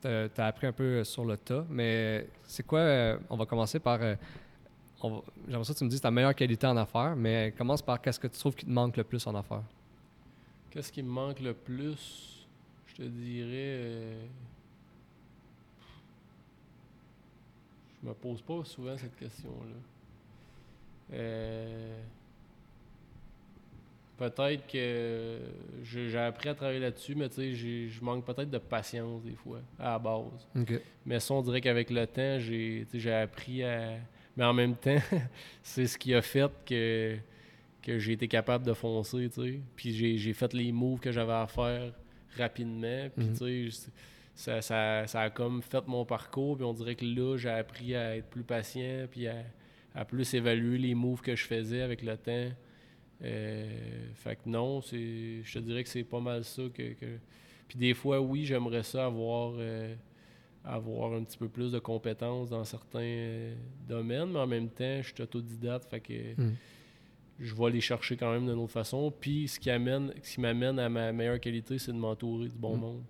t'as 0.00 0.28
as 0.36 0.46
appris 0.46 0.66
un 0.66 0.72
peu 0.72 1.02
sur 1.04 1.24
le 1.24 1.36
tas, 1.36 1.64
mais 1.68 2.28
c'est 2.44 2.64
quoi... 2.66 2.80
euh, 2.80 3.18
on 3.30 3.36
va 3.36 3.46
commencer 3.46 3.78
par... 3.80 3.98
euh, 4.02 4.14
J'aimerais 5.48 5.64
ça 5.64 5.72
que 5.74 5.78
tu 5.78 5.84
me 5.84 5.90
dises 5.90 6.00
ta 6.00 6.10
meilleure 6.10 6.34
qualité 6.34 6.66
en 6.66 6.76
affaires, 6.76 7.14
mais 7.16 7.52
commence 7.56 7.82
par 7.82 8.00
qu'est-ce 8.00 8.18
que 8.18 8.26
tu 8.26 8.38
trouves 8.38 8.54
qui 8.56 8.64
te 8.66 8.70
manque 8.70 8.96
le 8.96 9.04
plus 9.04 9.24
en 9.26 9.34
affaires? 9.34 9.62
Qu'est-ce 10.70 10.90
qui 10.92 11.02
me 11.02 11.08
manque 11.10 11.40
le 11.40 11.54
plus 11.54 12.46
Je 12.86 12.94
te 12.96 13.02
dirais. 13.02 13.48
euh, 13.54 14.26
Je 18.02 18.08
me 18.08 18.14
pose 18.14 18.42
pas 18.42 18.64
souvent 18.64 18.96
cette 18.96 19.16
question-là. 19.16 19.74
Euh, 21.14 22.02
Peut-être 24.18 24.66
que 24.66 25.38
j'ai 25.84 26.18
appris 26.18 26.48
à 26.48 26.54
travailler 26.54 26.80
là-dessus, 26.80 27.14
mais 27.14 27.28
tu 27.28 27.54
sais, 27.54 27.88
je 27.88 28.02
manque 28.04 28.24
peut-être 28.26 28.50
de 28.50 28.58
patience 28.58 29.22
des 29.22 29.34
fois, 29.36 29.60
à 29.78 29.92
la 29.92 29.98
base. 30.00 30.48
Mais 31.06 31.20
ça, 31.20 31.34
on 31.34 31.42
dirait 31.42 31.60
qu'avec 31.60 31.88
le 31.90 32.04
temps, 32.06 32.38
j'ai 32.40 33.12
appris 33.12 33.62
à. 33.62 33.92
Mais 34.36 34.44
en 34.44 34.52
même 34.52 34.74
temps, 34.74 34.98
c'est 35.62 35.86
ce 35.86 35.96
qui 35.96 36.14
a 36.14 36.22
fait 36.22 36.50
que, 36.66 37.16
que 37.82 37.98
j'ai 37.98 38.12
été 38.12 38.26
capable 38.28 38.64
de 38.66 38.72
foncer, 38.72 39.28
tu 39.32 39.40
sais. 39.42 39.60
Puis 39.76 39.92
j'ai, 39.94 40.16
j'ai 40.18 40.32
fait 40.32 40.52
les 40.52 40.72
moves 40.72 40.98
que 41.00 41.12
j'avais 41.12 41.32
à 41.32 41.46
faire 41.46 41.92
rapidement. 42.36 43.08
Puis, 43.16 43.24
Mhm. 43.26 43.36
tu 43.38 43.70
sais, 43.70 43.90
ça, 44.34 44.60
ça, 44.62 45.06
ça 45.06 45.20
a 45.22 45.30
comme 45.30 45.62
fait 45.62 45.86
mon 45.86 46.04
parcours. 46.04 46.56
Puis 46.56 46.64
on 46.64 46.72
dirait 46.72 46.94
que 46.94 47.04
là, 47.04 47.36
j'ai 47.36 47.50
appris 47.50 47.94
à 47.96 48.16
être 48.16 48.28
plus 48.30 48.44
patient, 48.44 49.06
puis 49.10 49.26
à, 49.28 49.36
à 49.94 50.04
plus 50.04 50.32
évaluer 50.34 50.78
les 50.78 50.94
moves 50.94 51.20
que 51.20 51.34
je 51.34 51.44
faisais 51.44 51.82
avec 51.82 52.02
le 52.02 52.16
temps. 52.16 52.48
Euh, 53.22 54.06
fait 54.14 54.36
que 54.36 54.48
non, 54.48 54.80
c'est, 54.80 55.42
je 55.42 55.54
te 55.54 55.58
dirais 55.58 55.82
que 55.82 55.88
c'est 55.88 56.04
pas 56.04 56.20
mal 56.20 56.44
ça 56.44 56.62
que... 56.72 56.92
que- 56.94 57.18
Puis 57.66 57.78
des 57.78 57.94
fois, 57.94 58.20
oui, 58.20 58.44
j'aimerais 58.44 58.82
ça 58.82 59.06
avoir... 59.06 59.54
euh, 59.58 59.94
avoir 60.64 61.14
un 61.14 61.22
petit 61.24 61.38
peu 61.38 61.48
plus 61.48 61.72
de 61.72 61.78
compétences 61.78 62.50
dans 62.50 62.64
certains 62.64 62.98
euh, 63.00 63.54
domaines, 63.88 64.30
mais 64.32 64.38
en 64.40 64.46
même 64.46 64.68
temps, 64.68 65.00
je 65.00 65.14
suis 65.14 65.22
autodidacte, 65.22 65.88
fait 65.88 66.00
que 66.00 66.12
Mm. 66.42 66.54
je 67.40 67.54
vais 67.54 67.70
les 67.70 67.80
chercher 67.80 68.16
quand 68.18 68.30
même 68.32 68.42
d'une 68.46 68.58
autre 68.58 68.72
façon. 68.72 69.10
Puis 69.18 69.48
ce 69.48 69.58
qui 69.58 69.70
amène, 69.70 70.12
ce 70.22 70.34
qui 70.34 70.40
m'amène 70.42 70.78
à 70.78 70.88
ma 70.90 71.10
meilleure 71.12 71.40
qualité, 71.40 71.78
c'est 71.78 71.92
de 71.92 71.96
m'entourer 71.96 72.48
du 72.48 72.58
bon 72.58 72.76
Mm. 72.76 72.80
monde. 72.80 73.02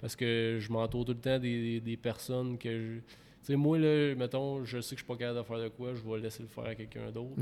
Parce 0.00 0.16
que 0.16 0.58
je 0.60 0.72
m'entoure 0.72 1.04
tout 1.04 1.12
le 1.12 1.18
temps 1.20 1.38
des, 1.38 1.80
des 1.80 1.96
personnes 1.96 2.58
que 2.58 2.70
je. 2.70 3.00
Sais, 3.44 3.56
moi, 3.56 3.78
là, 3.78 4.14
mettons, 4.14 4.64
je 4.64 4.80
sais 4.80 4.96
que 4.96 5.00
je 5.00 5.04
suis 5.04 5.06
pas 5.06 5.16
capable 5.16 5.38
de 5.38 5.44
faire 5.44 5.58
de 5.58 5.68
quoi, 5.68 5.94
je 5.94 6.00
vais 6.02 6.18
laisser 6.18 6.42
le 6.42 6.48
faire 6.48 6.64
à 6.64 6.74
quelqu'un 6.74 7.10
d'autre. 7.10 7.34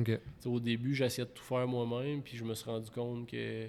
Au 0.44 0.58
début, 0.60 0.94
j'essayais 0.94 1.26
de 1.26 1.30
tout 1.32 1.44
faire 1.44 1.66
moi-même, 1.66 2.22
puis 2.22 2.36
je 2.36 2.44
me 2.44 2.54
suis 2.54 2.68
rendu 2.68 2.90
compte 2.90 3.28
que 3.28 3.66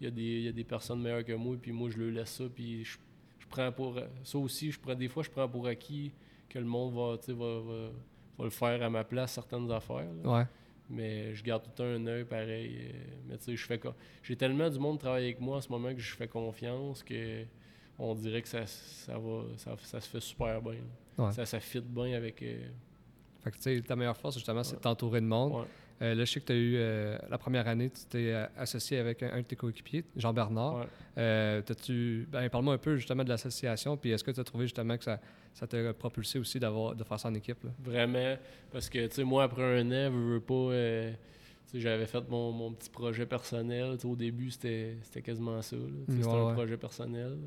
il 0.00 0.04
y, 0.04 0.06
a 0.06 0.10
des- 0.10 0.40
y 0.42 0.48
a 0.48 0.52
des 0.52 0.64
personnes 0.64 1.00
meilleures 1.00 1.24
que 1.24 1.32
moi, 1.32 1.56
puis 1.60 1.72
moi, 1.72 1.88
je 1.88 1.96
leur 1.98 2.10
laisse 2.12 2.30
ça, 2.32 2.44
puis 2.54 2.84
je, 2.84 2.98
je 3.38 3.46
prends 3.48 3.70
pour... 3.72 3.98
Ça 4.24 4.36
aussi, 4.36 4.70
je 4.70 4.78
prends, 4.80 4.94
des 4.94 5.08
fois, 5.08 5.22
je 5.22 5.30
prends 5.30 5.48
pour 5.48 5.66
acquis 5.66 6.12
que 6.50 6.58
le 6.58 6.64
monde 6.66 6.92
va, 6.92 7.16
va, 7.32 7.60
va, 7.60 7.90
va 8.38 8.44
le 8.44 8.50
faire 8.50 8.82
à 8.82 8.90
ma 8.90 9.04
place, 9.04 9.32
certaines 9.32 9.70
affaires. 9.72 10.12
là. 10.24 10.38
Ouais. 10.40 10.44
Mais 10.90 11.34
je 11.34 11.42
garde 11.42 11.62
tout 11.62 11.70
le 11.70 11.74
temps 11.76 11.84
un 11.84 12.06
œil 12.08 12.24
pareil. 12.24 12.76
euh, 12.80 12.92
Mais 13.28 13.38
tu 13.38 13.44
sais, 13.44 13.56
je 13.56 13.64
fais 13.66 13.80
J'ai 14.22 14.36
tellement 14.36 14.68
du 14.68 14.78
monde 14.78 14.96
qui 14.98 15.02
travaille 15.04 15.24
avec 15.24 15.40
moi 15.40 15.56
en 15.56 15.60
ce 15.60 15.68
moment 15.68 15.92
que 15.94 16.00
je 16.00 16.14
fais 16.14 16.28
confiance 16.28 17.02
que 17.02 17.44
on 17.98 18.14
dirait 18.14 18.42
que 18.42 18.48
ça, 18.48 18.66
ça 18.66 19.18
va. 19.18 19.44
Ça, 19.56 19.74
ça 19.78 20.00
se 20.00 20.08
fait 20.08 20.20
super 20.20 20.60
bien. 20.62 20.76
Ouais. 21.18 21.32
Ça, 21.32 21.46
ça 21.46 21.60
fit 21.60 21.80
bien 21.80 22.16
avec. 22.16 22.42
euh, 22.42 22.68
Fait 23.42 23.50
que, 23.50 23.56
tu 23.56 23.62
sais, 23.62 23.80
ta 23.80 23.96
meilleure 23.96 24.16
force, 24.16 24.34
justement, 24.34 24.62
c'est 24.62 24.76
de 24.76 24.80
t'entourer 24.80 25.20
de 25.20 25.26
monde. 25.26 25.64
Euh, 26.02 26.14
là, 26.14 26.26
je 26.26 26.30
sais 26.30 26.40
que 26.40 26.46
tu 26.46 26.52
as 26.52 26.56
eu, 26.56 26.74
euh, 26.76 27.16
la 27.30 27.38
première 27.38 27.66
année, 27.68 27.88
tu 27.88 28.04
t'es 28.04 28.34
associé 28.58 28.98
avec 28.98 29.22
un, 29.22 29.32
un 29.32 29.38
de 29.38 29.46
tes 29.46 29.56
coéquipiers, 29.56 30.04
Jean-Bernard. 30.14 30.86
Euh, 31.16 31.62
ben, 32.30 32.50
parle-moi 32.50 32.74
un 32.74 32.78
peu 32.78 32.96
justement 32.96 33.24
de 33.24 33.30
l'association, 33.30 33.96
puis 33.96 34.10
est-ce 34.10 34.22
que 34.22 34.30
tu 34.30 34.38
as 34.40 34.44
trouvé 34.44 34.66
justement 34.66 34.98
que 34.98 35.04
ça, 35.04 35.18
ça 35.54 35.66
t'a 35.66 35.94
propulsé 35.94 36.38
aussi 36.38 36.60
d'avoir, 36.60 36.94
de 36.94 37.02
faire 37.02 37.18
ça 37.18 37.30
en 37.30 37.34
équipe? 37.34 37.64
Là? 37.64 37.70
Vraiment. 37.82 38.36
Parce 38.70 38.90
que, 38.90 39.06
tu 39.06 39.14
sais, 39.14 39.24
moi, 39.24 39.44
après 39.44 39.62
un 39.80 39.86
an, 39.90 40.12
je 40.12 40.18
veux 40.34 40.40
pas. 40.40 41.16
j'avais 41.72 42.06
fait 42.06 42.28
mon, 42.28 42.52
mon 42.52 42.72
petit 42.72 42.90
projet 42.90 43.24
personnel. 43.24 43.96
Au 44.04 44.16
début, 44.16 44.50
c'était 44.50 44.98
quasiment 45.24 45.62
ça. 45.62 45.76
C'était 46.10 46.26
ouais, 46.26 46.34
un 46.34 46.46
ouais. 46.48 46.52
projet 46.52 46.76
personnel. 46.76 47.38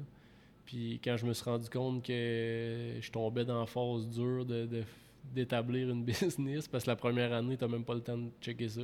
Puis 0.70 1.00
quand 1.04 1.18
je 1.18 1.26
me 1.26 1.34
suis 1.34 1.46
rendu 1.46 1.68
compte 1.68 2.04
que 2.06 2.98
je 3.02 3.12
tombais 3.12 3.44
dans 3.44 3.60
la 3.62 3.66
phase 3.66 4.08
dure 4.08 4.46
de, 4.46 4.68
de- 4.68 4.84
d'établir 5.34 5.90
une 5.90 6.04
business, 6.06 6.68
parce 6.68 6.84
que 6.84 6.90
la 6.92 6.96
première 6.96 7.34
année, 7.34 7.58
tu 7.58 7.66
même 7.68 7.84
pas 7.84 7.96
le 7.96 8.02
temps 8.02 8.18
de 8.20 8.30
checker 8.40 8.70
ça. 8.70 8.82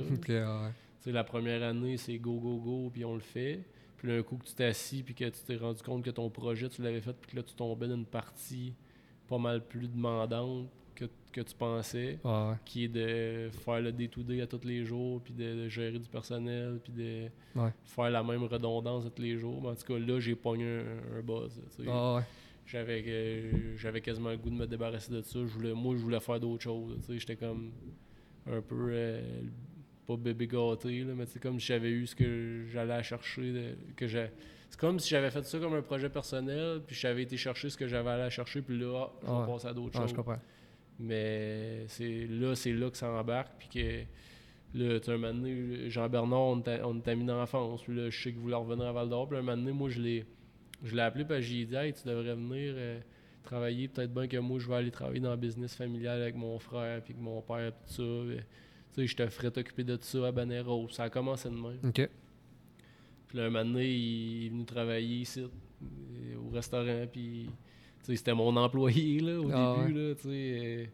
ouais. 1.08 1.12
La 1.12 1.22
première 1.22 1.62
année, 1.62 1.96
c'est 1.96 2.18
go, 2.18 2.40
go, 2.40 2.56
go, 2.56 2.90
puis 2.92 3.04
on 3.04 3.14
le 3.14 3.20
fait. 3.20 3.60
Puis 3.98 4.08
là, 4.08 4.16
un 4.16 4.22
coup 4.24 4.36
que 4.36 4.44
tu 4.46 4.52
t'es 4.54 4.64
assis, 4.64 5.04
puis 5.04 5.14
que 5.14 5.26
tu 5.26 5.38
t'es 5.46 5.54
rendu 5.54 5.80
compte 5.80 6.04
que 6.04 6.10
ton 6.10 6.28
projet, 6.28 6.68
tu 6.68 6.82
l'avais 6.82 7.00
fait, 7.00 7.12
puis 7.12 7.30
que 7.30 7.36
là, 7.36 7.44
tu 7.44 7.54
tombais 7.54 7.86
dans 7.86 7.94
une 7.94 8.04
partie 8.04 8.74
pas 9.28 9.38
mal 9.38 9.64
plus 9.64 9.86
demandante 9.86 10.66
que, 10.96 11.04
que 11.32 11.40
tu 11.42 11.54
pensais, 11.54 12.18
ouais. 12.24 12.52
qui 12.64 12.84
est 12.84 12.88
de 12.88 13.50
faire 13.64 13.80
le 13.80 13.92
day-to-day 13.92 14.40
à 14.40 14.46
tous 14.46 14.62
les 14.64 14.84
jours, 14.84 15.20
puis 15.22 15.32
de, 15.34 15.64
de 15.64 15.68
gérer 15.68 15.98
du 15.98 16.08
personnel, 16.08 16.80
puis 16.82 16.92
de 16.92 17.28
Ouais. 17.60 17.70
faire 17.84 18.10
la 18.10 18.22
même 18.24 18.42
redondance 18.44 19.06
à 19.06 19.10
tous 19.10 19.22
les 19.22 19.36
jours. 19.36 19.60
Mais 19.62 19.68
en 19.68 19.74
tout 19.74 19.86
cas, 19.86 19.98
là, 19.98 20.18
j'ai 20.18 20.34
pogné 20.34 20.64
un, 20.64 21.18
un 21.18 21.22
buzz. 21.22 21.60
Ah, 21.86 22.16
ouais. 22.16 22.22
J'avais 22.66 23.04
euh, 23.06 23.76
j'avais 23.76 24.00
quasiment 24.00 24.30
le 24.30 24.38
goût 24.38 24.50
de 24.50 24.56
me 24.56 24.66
débarrasser 24.66 25.12
de 25.12 25.22
ça. 25.22 25.38
Je 25.38 25.44
voulais, 25.52 25.72
moi, 25.72 25.94
je 25.96 26.00
voulais 26.02 26.18
faire 26.20 26.40
d'autres 26.40 26.64
choses. 26.64 26.98
J'étais 27.08 27.36
comme 27.36 27.70
un 28.50 28.60
peu, 28.60 28.88
euh, 28.90 29.22
pas 30.06 30.16
bébé 30.16 30.46
gâté, 30.48 31.04
là, 31.04 31.14
mais 31.14 31.26
c'est 31.26 31.40
comme 31.40 31.60
si 31.60 31.66
j'avais 31.66 31.90
eu 31.90 32.06
ce 32.06 32.14
que 32.16 32.64
j'allais 32.72 33.02
chercher. 33.02 33.52
de- 33.52 33.74
que 33.96 34.06
j'ai- 34.06 34.30
c'est 34.68 34.80
comme 34.80 34.98
si 34.98 35.08
j'avais 35.10 35.30
fait 35.30 35.44
ça 35.44 35.58
comme 35.60 35.74
un 35.74 35.82
projet 35.82 36.08
personnel, 36.08 36.80
puis 36.86 36.96
j'avais 36.96 37.22
été 37.22 37.36
chercher 37.36 37.70
ce 37.70 37.76
que 37.76 37.86
j'avais 37.86 38.10
à 38.10 38.14
aller 38.14 38.30
chercher, 38.30 38.62
puis 38.62 38.76
là, 38.78 39.06
ah, 39.06 39.26
je 39.26 39.32
vais 39.46 39.52
passer 39.52 39.68
à 39.68 39.72
d'autres 39.74 39.96
choses. 39.96 40.10
je 40.10 40.14
comprends. 40.14 40.38
Mais 40.98 41.84
c'est 41.88 42.26
là, 42.26 42.54
c'est 42.54 42.72
là 42.72 42.90
que 42.90 42.96
ça 42.96 43.10
embarque. 43.10 43.52
Puis 43.58 43.68
que 43.68 44.78
là, 44.78 45.00
tu 45.00 45.10
un 45.10 45.18
moment 45.18 45.34
donné, 45.34 45.90
Jean-Bernard, 45.90 46.40
on 46.40 46.60
t'a- 46.60 46.86
on 46.86 46.98
t'a 47.00 47.14
mis 47.14 47.24
dans 47.24 47.36
l'enfance. 47.38 47.82
Puis 47.82 47.94
là, 47.94 48.10
je 48.10 48.16
sais 48.22 48.30
qu'il 48.32 48.40
voulait 48.40 48.54
revenir 48.56 48.86
à 48.86 48.92
Val 48.92 49.08
d'Or. 49.08 49.28
Puis 49.28 49.38
un 49.38 49.42
moment 49.42 49.56
donné, 49.56 49.72
moi, 49.72 49.88
je 49.90 50.00
l'ai, 50.00 50.24
je 50.82 50.94
l'ai 50.94 51.02
appelé. 51.02 51.24
Puis 51.24 51.42
j'ai 51.42 51.64
dit, 51.66 51.74
hey, 51.74 51.92
tu 51.92 52.06
devrais 52.08 52.34
venir 52.34 52.74
euh, 52.76 53.00
travailler. 53.42 53.88
Peut-être 53.88 54.12
bien 54.14 54.26
que 54.26 54.36
moi, 54.38 54.58
je 54.58 54.68
vais 54.68 54.74
aller 54.76 54.90
travailler 54.90 55.20
dans 55.20 55.30
le 55.32 55.36
business 55.36 55.74
familial 55.74 56.22
avec 56.22 56.34
mon 56.34 56.58
frère, 56.58 57.02
puis 57.02 57.12
avec 57.12 57.22
mon 57.22 57.42
père, 57.42 57.72
tout 57.86 57.92
ça. 57.92 58.02
Puis, 58.02 58.36
tu 58.94 59.00
sais, 59.02 59.06
je 59.06 59.16
te 59.16 59.26
ferais 59.28 59.50
t'occuper 59.50 59.84
de 59.84 59.96
tout 59.96 60.04
ça 60.04 60.26
à 60.26 60.32
Banero. 60.32 60.88
Ça 60.88 61.04
a 61.04 61.10
commencé 61.10 61.48
de 61.50 61.54
même. 61.54 61.78
OK. 61.84 62.08
Puis 63.28 63.38
là, 63.38 63.44
un 63.46 63.50
moment 63.50 63.64
donné, 63.64 63.86
il 63.90 64.46
est 64.46 64.48
venu 64.50 64.64
travailler 64.64 65.16
ici, 65.20 65.42
au 65.42 66.48
restaurant, 66.50 67.06
puis 67.10 67.50
c'était 68.14 68.34
mon 68.34 68.56
employé 68.56 69.20
là, 69.20 69.40
au 69.40 69.50
Ah 69.52 69.76
début. 69.78 69.94
Là, 69.94 70.14
euh, 70.26 70.86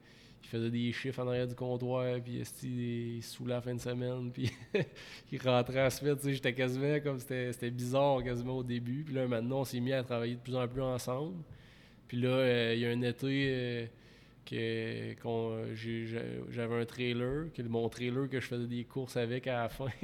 il 0.43 0.49
faisait 0.49 0.71
des 0.71 0.93
chiffres 0.93 1.23
en 1.23 1.29
arrière 1.29 1.47
du 1.47 1.55
comptoir, 1.55 2.21
puis 2.23 2.39
esti, 2.39 3.17
il 3.17 3.23
se 3.23 3.37
saoulait 3.37 3.55
la 3.55 3.61
fin 3.61 3.75
de 3.75 3.81
semaine, 3.81 4.31
puis 4.33 4.51
il 5.33 5.41
rentrait 5.41 5.81
à 5.81 5.85
la 5.85 5.91
semaine. 5.91 6.17
J'étais 6.23 6.53
quasiment 6.53 7.01
comme 7.01 7.19
c'était 7.19 7.53
c'était 7.53 7.71
bizarre 7.71 8.23
quasiment 8.23 8.59
au 8.59 8.63
début. 8.63 9.05
Puis 9.05 9.15
là, 9.15 9.27
maintenant, 9.27 9.61
on 9.61 9.65
s'est 9.65 9.81
mis 9.81 9.93
à 9.93 10.03
travailler 10.03 10.35
de 10.35 10.41
plus 10.41 10.57
en 10.57 10.67
plus 10.67 10.83
ensemble. 10.83 11.37
Puis 12.09 12.21
là, 12.21 12.29
euh, 12.29 12.75
il 12.75 12.81
y 12.81 12.87
a 12.87 12.91
un 12.91 13.03
été 13.03 13.47
euh, 13.51 13.87
que 14.45 15.15
j'ai- 15.75 16.07
j'avais 16.51 16.75
un 16.81 16.85
trailer, 16.85 17.53
que 17.53 17.63
mon 17.63 17.89
trailer 17.89 18.29
que 18.29 18.41
je 18.41 18.47
faisais 18.47 18.67
des 18.67 18.85
courses 18.85 19.17
avec 19.17 19.47
à 19.47 19.63
la 19.63 19.69
fin. 19.69 19.87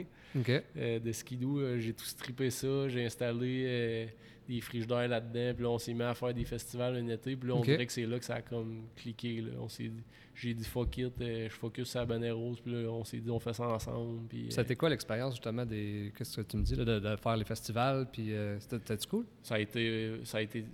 Euh, 0.77 0.99
de 1.01 1.11
skidoo, 1.13 1.59
euh, 1.59 1.79
j'ai 1.79 1.95
tout 1.95 2.05
strippé 2.05 2.51
ça, 2.51 2.89
j'ai 2.89 3.05
installé 3.05 3.65
euh, 3.67 4.07
des 4.47 4.61
frigidaires 4.61 5.09
là-dedans, 5.09 5.55
puis 5.55 5.63
là 5.65 5.71
on 5.71 5.79
s'est 5.79 5.95
mis 5.95 6.03
à 6.03 6.15
faire 6.15 6.35
des 6.35 6.45
festivals 6.45 6.95
un 6.97 7.09
été, 7.09 7.35
puis 7.35 7.49
là 7.49 7.55
on 7.57 7.61
dirait 7.63 7.87
que 7.87 7.93
c'est 7.93 8.05
là 8.07 8.19
que 8.19 8.25
ça 8.27 8.35
a 8.37 8.43
comme 8.43 8.83
cliqué. 8.95 9.41
Là. 9.41 9.53
On 9.59 9.69
s'est 9.69 9.91
j'ai 10.35 10.55
dit 10.55 10.65
fuck 10.65 10.97
it, 10.99 11.13
euh, 11.21 11.49
je 11.49 11.55
focus 11.55 11.89
sur 11.91 12.01
la 12.01 12.07
bonne 12.07 12.31
rose, 12.31 12.61
puis 12.61 12.73
là 12.73 12.89
on 12.91 13.05
s'est 13.05 13.19
dit 13.19 13.31
on 13.31 13.41
fait 13.41 13.55
ça 13.55 13.67
ensemble. 13.69 14.29
Puis, 14.29 14.53
Ça 14.53 14.61
a 14.61 14.63
euh, 14.63 14.65
été 14.67 14.77
quoi 14.77 14.91
l'expérience 14.91 15.35
justement 15.35 15.65
des. 15.67 16.13
Qu'est-ce 16.17 16.37
que 16.37 16.43
tu 16.43 16.57
me 16.59 16.63
dis 16.63 16.77
là, 16.77 16.85
de, 16.85 16.99
de 17.01 17.17
faire 17.17 17.37
les 17.37 17.45
festivals? 17.45 18.07
Puis 18.13 18.33
euh, 18.35 18.61
c'était 18.61 18.79
c'était 18.87 19.07
cool? 19.09 19.25
ça 19.43 19.55
a 19.57 19.59
été 19.59 20.21
ça 20.25 20.39
a 20.39 20.43
été 20.43 20.65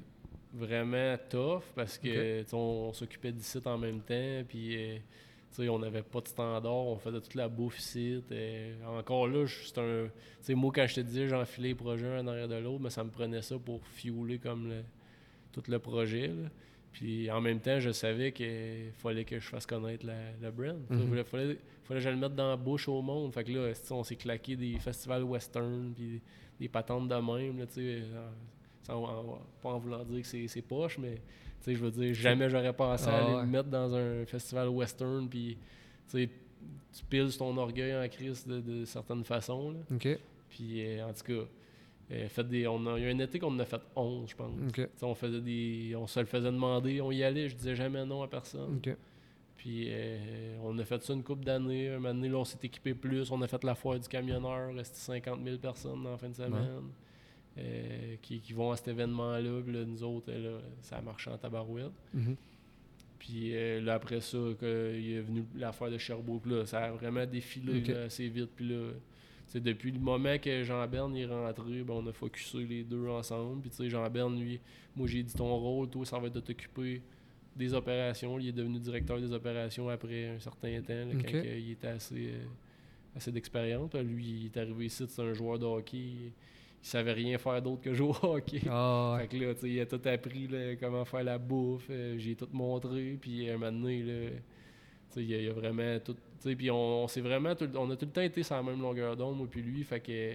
vraiment 0.55 1.17
tough 1.29 1.63
parce 1.75 1.99
que 1.99 2.43
sais, 2.43 2.55
on, 2.55 2.89
on 2.89 2.93
s'occupait 2.93 3.33
d'ici 3.33 3.59
en 3.65 3.77
même 3.79 4.01
temps 4.01 4.43
puis 4.49 4.77
euh, 4.77 5.69
on 5.69 5.79
n'avait 5.79 6.03
pas 6.03 6.21
de 6.21 6.29
standard, 6.29 6.73
on 6.75 6.97
faisait 6.97 7.21
toute 7.21 7.35
la 7.35 7.49
bouffe 7.49 7.79
ici. 7.79 8.23
euh, 8.33 8.75
encore 8.99 9.29
là, 9.29 9.47
c'est 9.47 9.79
un. 9.79 10.55
moi, 10.55 10.73
quand 10.75 10.87
je 10.87 10.97
te 10.97 11.01
disais, 11.01 11.29
j'enfilais 11.29 11.69
les 11.69 11.75
projets 11.75 12.07
un 12.09 12.21
en 12.25 12.27
arrière 12.29 12.49
de 12.49 12.57
l'autre, 12.57 12.81
mais 12.83 12.91
ça 12.91 13.05
me 13.05 13.11
prenait 13.11 13.43
ça 13.43 13.57
pour 13.59 13.81
fueler 13.87 14.39
comme 14.39 14.69
le- 14.69 14.83
tout 15.53 15.63
le 15.69 15.79
projet. 15.79 16.29
là. 16.29 16.49
Puis 16.93 17.29
en 17.31 17.41
même 17.41 17.61
temps, 17.61 17.79
je 17.81 17.91
savais 17.91 18.31
qu'il 18.33 18.91
fallait 18.99 19.25
que 19.25 19.39
je 19.41 19.49
fasse 19.49 19.67
connaître 19.67 20.07
la, 20.07 20.15
le 20.43 20.51
brand. 20.51 20.77
Il 20.91 20.97
Mhm. 20.97 21.09
fallait, 21.11 21.25
fallait, 21.25 21.59
fallait 21.85 22.01
que 22.01 22.05
je 22.05 22.09
le 22.11 22.17
mette 22.17 22.35
dans 22.35 22.51
la 22.51 22.57
bouche 22.57 22.89
au 22.89 23.01
monde. 23.03 23.33
Fait 23.33 23.43
que 23.45 23.53
là, 23.53 23.73
on 23.91 24.03
s'est 24.05 24.15
claqué 24.17 24.55
des 24.57 24.79
festivals 24.79 25.23
western, 25.25 25.93
puis 25.95 26.21
des 26.61 26.69
patentes 26.69 27.09
de 27.09 27.15
même, 27.15 27.59
là, 27.59 27.67
sans 28.85 29.03
en- 29.03 29.39
pas 29.63 29.71
en 29.71 29.79
voulant 29.79 30.05
dire 30.05 30.21
que 30.23 30.27
c'est 30.27 30.47
c'est 30.49 30.63
poche, 30.63 30.99
mais 30.99 31.21
je 31.67 31.73
veux 31.75 31.91
dire, 31.91 32.15
jamais 32.15 32.49
j'aurais 32.51 32.73
pensé 32.75 33.09
à 33.09 33.15
Ah 33.17 33.25
aller 33.25 33.35
ouais. 33.37 33.43
me 33.43 33.51
mettre 33.51 33.69
dans 33.71 33.95
un 33.95 34.25
festival 34.27 34.69
western, 34.69 35.29
puis 35.29 35.57
tu 36.93 37.05
piles 37.09 37.37
ton 37.37 37.57
orgueil 37.57 37.95
en 37.97 38.09
crise 38.09 38.47
de, 38.47 38.61
de 38.61 38.85
certaines 38.85 39.25
façons. 39.25 39.71
là. 39.73 39.79
Puis 40.49 40.85
euh, 40.87 41.07
en 41.09 41.13
tout 41.13 41.25
cas, 41.25 41.49
euh, 42.13 42.29
fait 42.29 42.45
des, 42.49 42.67
on 42.69 42.87
a, 42.87 42.99
il 42.99 43.05
y 43.05 43.09
a 43.09 43.11
un 43.15 43.19
été 43.19 43.39
qu'on 43.39 43.49
en 43.55 43.59
a 43.59 43.65
fait 43.65 43.81
11, 43.97 44.29
je 44.31 44.37
pense. 44.37 44.51
On 45.03 45.15
faisait 45.15 45.41
des. 45.41 45.95
On 45.97 46.07
se 46.07 46.21
le 46.21 46.27
faisait 46.27 46.53
demander, 46.53 47.01
on 47.01 47.11
y 47.11 47.23
allait, 47.25 47.49
je 47.49 47.57
disais 47.57 47.75
jamais 47.75 48.05
non 48.05 48.23
à 48.23 48.29
personne. 48.29 48.79
Puis 49.57 49.87
euh, 49.89 50.59
on 50.63 50.79
a 50.79 50.85
fait 50.85 51.03
ça 51.03 51.15
une 51.15 51.23
couple 51.23 51.45
d'années. 51.45 51.89
Un 51.89 51.95
moment 51.99 52.13
donné, 52.15 52.29
là, 52.29 52.37
on 52.37 52.45
s'est 52.45 52.59
équipé 52.63 52.93
plus. 52.93 53.31
On 53.31 53.41
a 53.41 53.49
fait 53.49 53.65
la 53.65 53.75
foire 53.75 53.99
du 53.99 54.07
camionneur. 54.09 54.75
Resté 54.75 54.99
50 54.99 55.41
000 55.43 55.57
personnes 55.57 56.05
la 56.05 56.19
fin 56.19 56.29
de 56.29 56.35
semaine 56.35 56.83
euh, 57.57 58.17
qui, 58.21 58.41
qui 58.41 58.53
vont 58.53 58.73
à 58.73 58.77
cet 58.77 58.89
événement-là. 58.89 59.61
Puis 59.65 59.73
là, 59.73 59.85
nous 59.85 60.03
autres, 60.03 60.31
euh, 60.31 60.57
là, 60.57 60.61
ça 60.83 60.97
a 60.97 61.03
marché 61.03 61.31
en 61.31 61.39
tabarouette. 61.39 61.93
Mhm. 62.13 62.37
Puis 63.19 63.55
euh, 63.55 63.81
là, 63.81 63.95
après 63.95 64.21
ça, 64.21 64.39
que, 64.61 64.95
il 64.99 65.13
est 65.13 65.21
venu 65.21 65.45
l'affaire 65.55 65.91
de 65.91 65.97
Sherbrooke. 65.97 66.47
Là, 66.47 66.67
ça 66.67 66.85
a 66.85 66.91
vraiment 66.93 67.25
défilé 67.25 67.81
là, 67.83 68.03
assez 68.03 68.29
vite. 68.29 68.51
Puis 68.57 68.69
là, 68.69 68.91
depuis 69.55 69.93
le 69.93 70.01
moment 70.01 70.37
que 70.39 70.65
Jean 70.65 70.87
Berne 70.89 71.17
est 71.17 71.27
rentré, 71.27 71.83
ben, 71.83 71.95
on 71.95 72.07
a 72.07 72.13
focusé 72.13 72.65
les 72.65 72.83
deux 72.83 73.07
ensemble. 73.09 73.61
Puis 73.63 73.71
tu 73.71 73.77
sais, 73.77 73.89
Jean 73.89 74.11
Berne, 74.11 74.39
lui, 74.39 74.61
moi 74.97 75.07
j'ai 75.07 75.23
dit 75.23 75.33
ton 75.33 75.57
rôle, 75.57 75.89
toi, 75.89 76.05
ça 76.05 76.19
va 76.19 76.27
être 76.27 76.35
de 76.35 76.41
t'occuper 76.41 77.01
des 77.57 77.73
opérations. 77.73 78.39
Il 78.39 78.49
est 78.49 78.53
devenu 78.53 78.79
directeur 78.79 79.21
des 79.21 79.33
opérations 79.33 79.89
après 79.89 80.27
un 80.29 80.41
certain 80.41 80.83
temps, 80.83 80.93
là, 80.93 81.13
quand 81.13 81.35
euh, 81.35 81.59
il 81.59 81.71
était 81.71 81.87
assez, 81.87 82.33
assez 83.15 83.31
d'expérience. 83.31 83.95
Lui, 83.95 84.25
il 84.27 84.47
est 84.47 84.57
arrivé 84.57 84.87
ici, 84.87 85.05
c'est 85.09 85.23
un 85.23 85.33
joueur 85.33 85.59
de 85.59 85.67
hockey. 85.67 86.33
Il 86.85 86.87
savait 86.87 87.13
rien 87.15 87.39
faire 87.39 87.63
d'autre 87.63 87.81
que 87.81 87.95
jouer 87.95 88.13
au 88.23 88.27
hockey. 88.35 88.61
Ah. 88.71 89.17
Fait 89.19 89.27
que 89.29 89.37
là, 89.43 89.55
il 89.63 89.81
a 89.81 89.87
tout 89.87 90.01
appris 90.05 90.47
là, 90.49 90.77
comment 90.77 91.05
faire 91.07 91.25
la 91.25 91.39
bouffe. 91.39 91.87
euh, 91.89 92.19
J'ai 92.19 92.35
tout 92.37 92.49
montré. 92.53 93.17
Puis 93.19 93.49
un 93.49 93.55
moment 93.57 93.73
donné, 93.73 94.03
là, 94.03 94.31
il, 95.17 95.35
a, 95.35 95.39
il 95.41 95.49
a 95.49 95.53
vraiment 95.55 95.99
tout. 96.01 96.15
Puis 96.43 96.71
on, 96.71 97.05
on 97.05 97.09
s'est 97.09 97.23
vraiment. 97.23 97.55
tout- 97.55 97.71
on 97.75 97.91
a 97.91 97.97
tout 97.97 98.05
le 98.05 98.13
temps 98.13 98.21
été 98.21 98.43
sur 98.43 98.55
la 98.57 98.63
même 98.63 98.83
longueur 98.83 99.17
d'onde, 99.17 99.39
moi, 99.39 99.47
puis 99.51 99.63
lui. 99.63 99.83
Fait 99.83 100.01
que. 100.01 100.35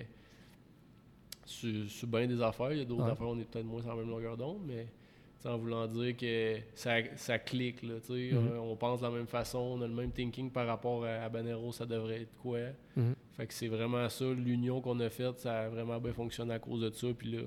Sur, 1.45 1.89
sur 1.89 2.07
bien 2.07 2.25
des 2.27 2.41
affaires, 2.41 2.71
il 2.73 2.79
y 2.79 2.81
a 2.81 2.85
d'autres 2.85 3.05
Ouais. 3.05 3.11
affaires, 3.11 3.27
on 3.27 3.39
est 3.39 3.43
peut-être 3.45 3.65
moins 3.65 3.81
sur 3.81 3.89
la 3.91 3.95
même 3.97 4.09
longueur 4.09 4.35
d'onde, 4.37 4.61
mais. 4.67 4.87
En 5.45 5.57
voulant 5.57 5.87
dire 5.87 6.17
que 6.17 6.57
ça, 6.75 6.95
ça 7.15 7.39
clique, 7.39 7.81
là, 7.83 7.95
Mhm. 8.09 8.57
on, 8.59 8.71
on 8.71 8.75
pense 8.75 8.99
de 8.99 9.05
la 9.05 9.11
même 9.11 9.27
façon, 9.27 9.59
on 9.59 9.81
a 9.81 9.87
le 9.87 9.93
même 9.93 10.11
thinking 10.11 10.51
par 10.51 10.67
rapport 10.67 11.05
à, 11.05 11.23
à 11.23 11.29
Banero, 11.29 11.71
ça 11.71 11.85
devrait 11.85 12.21
être 12.23 12.35
quoi. 12.41 12.59
Mhm. 12.97 13.15
Fait 13.37 13.47
que 13.47 13.53
c'est 13.53 13.69
vraiment 13.69 14.07
ça, 14.09 14.25
l'union 14.25 14.81
qu'on 14.81 14.99
a 14.99 15.09
faite, 15.09 15.39
ça 15.39 15.61
a 15.61 15.69
vraiment 15.69 15.97
bien 15.99 16.11
fonctionné 16.13 16.53
à 16.55 16.59
cause 16.59 16.81
de 16.81 16.89
ça. 16.93 17.07
Puis 17.17 17.31
là, 17.31 17.41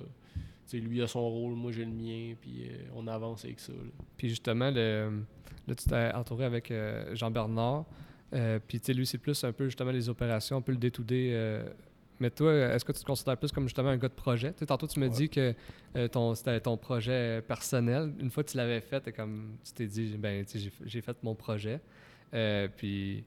lui 0.72 1.02
a 1.02 1.06
son 1.06 1.28
rôle, 1.28 1.52
moi 1.54 1.70
j'ai 1.70 1.84
le 1.84 1.90
mien, 1.90 2.34
puis 2.40 2.66
euh, 2.70 2.76
on 2.94 3.06
avance 3.06 3.44
avec 3.44 3.60
ça. 3.60 3.72
là. 3.74 3.90
Puis 4.16 4.30
justement, 4.30 4.70
le, 4.70 5.22
là, 5.68 5.74
tu 5.74 5.84
t'es 5.88 6.12
entouré 6.14 6.46
avec 6.46 6.70
euh, 6.70 7.14
Jean-Bernard. 7.14 7.84
Euh, 8.32 8.58
puis 8.66 8.80
lui, 8.94 9.04
c'est 9.06 9.18
plus 9.18 9.44
un 9.44 9.52
peu 9.52 9.66
justement 9.66 9.90
les 9.90 10.08
opérations, 10.08 10.56
un 10.56 10.62
peu 10.62 10.72
le 10.72 10.78
day-to-day. 10.78 11.30
euh, 11.34 11.64
mais 12.20 12.30
toi, 12.30 12.52
est-ce 12.54 12.84
que 12.84 12.92
tu 12.92 13.00
te 13.00 13.04
considères 13.04 13.36
plus 13.36 13.50
comme 13.52 13.64
justement 13.64 13.88
un 13.90 13.96
gars 13.96 14.08
de 14.08 14.14
projet? 14.14 14.52
Tantôt, 14.52 14.86
tu 14.86 15.00
me 15.00 15.06
Ouais. 15.08 15.12
dis 15.14 15.28
que 15.28 15.54
euh, 15.96 16.08
ton, 16.08 16.34
c'était 16.34 16.60
ton 16.60 16.76
projet 16.76 17.42
personnel. 17.42 18.12
Une 18.20 18.30
fois 18.30 18.44
que 18.44 18.50
tu 18.50 18.56
l'avais 18.56 18.80
fait, 18.80 19.10
comme, 19.12 19.56
tu 19.64 19.72
t'es 19.72 19.86
dit, 19.86 20.16
ben, 20.18 20.44
j'ai, 20.52 20.70
j'ai 20.84 21.00
fait 21.00 21.16
mon 21.22 21.34
projet. 21.34 21.80
Euh, 22.34 22.68
puis, 22.76 23.24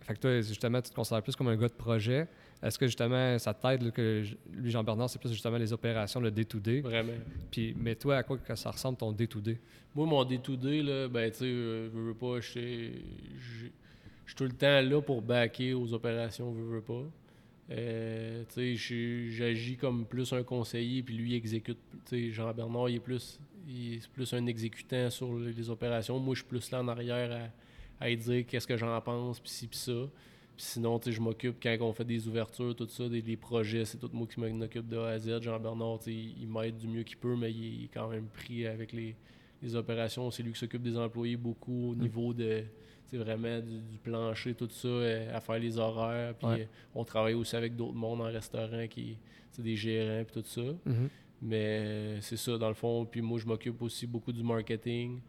fait 0.00 0.14
que 0.14 0.20
toi, 0.20 0.40
justement, 0.40 0.80
tu 0.80 0.90
te 0.90 0.94
considères 0.94 1.22
plus 1.22 1.36
comme 1.36 1.48
un 1.48 1.56
gars 1.56 1.68
de 1.68 1.72
projet. 1.74 2.26
Est-ce 2.62 2.78
que 2.78 2.86
justement, 2.86 3.38
ça 3.38 3.54
t'aide 3.54 3.82
là, 3.82 3.90
que 3.90 4.24
lui, 4.52 4.70
Jean-Bernard, 4.70 5.08
c'est 5.10 5.20
plus 5.20 5.30
justement 5.30 5.58
les 5.58 5.72
opérations, 5.72 6.18
le 6.18 6.30
day-to-day? 6.30 6.80
Vraiment. 6.80 7.12
Puis, 7.50 7.74
mais 7.78 7.94
toi, 7.94 8.16
à 8.16 8.22
quoi 8.22 8.38
que 8.38 8.54
ça 8.56 8.70
ressemble 8.70 8.96
ton 8.98 9.12
day-to-day? 9.12 9.60
Moi, 9.94 10.06
mon 10.06 10.24
day-to-day, 10.24 10.82
là, 10.82 11.08
ben, 11.08 11.30
tu 11.30 11.38
sais, 11.38 11.44
euh, 11.44 11.88
veux, 11.92 12.06
veux 12.08 12.14
pas, 12.14 12.40
je 12.40 12.48
suis 12.48 13.72
tout 14.36 14.44
le 14.44 14.52
temps 14.52 14.80
là 14.80 15.00
pour 15.00 15.22
backer 15.22 15.74
aux 15.74 15.92
opérations, 15.92 16.50
veux, 16.50 16.64
veux 16.76 16.80
pas. 16.80 17.02
Euh, 17.70 18.44
j'agis 18.56 19.76
comme 19.76 20.06
plus 20.06 20.32
un 20.32 20.42
conseiller, 20.42 21.02
puis 21.02 21.14
lui 21.14 21.34
exécute. 21.34 21.78
Jean-Bernard, 22.10 22.88
il 22.88 22.96
est 22.96 23.00
plus, 23.00 23.38
il 23.68 23.94
est 23.94 24.08
plus 24.08 24.32
un 24.32 24.46
exécutant 24.46 25.10
sur 25.10 25.38
les 25.38 25.70
opérations. 25.70 26.18
Moi, 26.18 26.34
je 26.34 26.40
suis 26.40 26.48
plus 26.48 26.70
là 26.70 26.80
en 26.80 26.88
arrière 26.88 27.50
à, 28.00 28.04
à 28.04 28.08
lui 28.08 28.16
dire 28.16 28.46
qu'est-ce 28.46 28.66
que 28.66 28.76
j'en 28.76 28.98
pense, 29.00 29.40
puis 29.40 29.50
ci, 29.50 29.66
puis 29.66 29.78
ça. 29.78 30.08
Puis 30.56 30.66
sinon, 30.66 30.98
je 31.06 31.20
m'occupe 31.20 31.56
quand 31.62 31.76
on 31.80 31.92
fait 31.92 32.04
des 32.04 32.26
ouvertures, 32.26 32.74
tout 32.74 32.88
ça, 32.88 33.08
des, 33.08 33.22
des 33.22 33.36
projets, 33.36 33.84
c'est 33.84 33.98
tout 33.98 34.10
moi 34.12 34.26
qui 34.26 34.40
m'en 34.40 34.60
occupe 34.60 34.88
de 34.88 34.96
A 34.96 35.10
à 35.10 35.18
Z. 35.18 35.42
Jean-Bernard, 35.42 36.00
il 36.06 36.48
m'aide 36.48 36.78
du 36.78 36.88
mieux 36.88 37.04
qu'il 37.04 37.18
peut, 37.18 37.36
mais 37.36 37.52
il 37.52 37.84
est 37.84 37.90
quand 37.94 38.08
même 38.08 38.26
pris 38.26 38.66
avec 38.66 38.92
les, 38.92 39.14
les 39.62 39.74
opérations. 39.76 40.30
C'est 40.30 40.42
lui 40.42 40.52
qui 40.52 40.58
s'occupe 40.58 40.82
des 40.82 40.96
employés 40.96 41.36
beaucoup 41.36 41.90
au 41.90 41.94
niveau 41.94 42.32
de, 42.34 42.64
vraiment 43.16 43.58
du, 43.60 43.80
du 43.80 43.98
plancher, 43.98 44.54
tout 44.54 44.68
ça, 44.70 44.88
euh, 44.88 45.34
à 45.36 45.40
faire 45.40 45.58
les 45.58 45.78
horaires. 45.78 46.34
Puis 46.34 46.46
Ouais. 46.46 46.60
euh, 46.62 46.66
on 46.94 47.04
travaille 47.04 47.34
aussi 47.34 47.56
avec 47.56 47.74
d'autres 47.74 47.94
mondes 47.94 48.20
en 48.20 48.24
restaurant 48.30 48.86
qui, 48.88 49.16
c'est 49.50 49.62
des 49.62 49.76
gérants, 49.76 50.24
puis 50.24 50.42
tout 50.42 50.46
ça. 50.48 50.60
Mhm. 50.84 51.08
Mais 51.40 51.78
euh, 51.80 52.20
c'est 52.20 52.36
ça, 52.36 52.58
dans 52.58 52.68
le 52.68 52.74
fond. 52.74 53.06
Puis 53.06 53.20
moi, 53.22 53.38
je 53.38 53.46
m'occupe 53.46 53.80
aussi 53.82 54.06
beaucoup 54.06 54.32
du 54.32 54.42
marketing, 54.42 55.20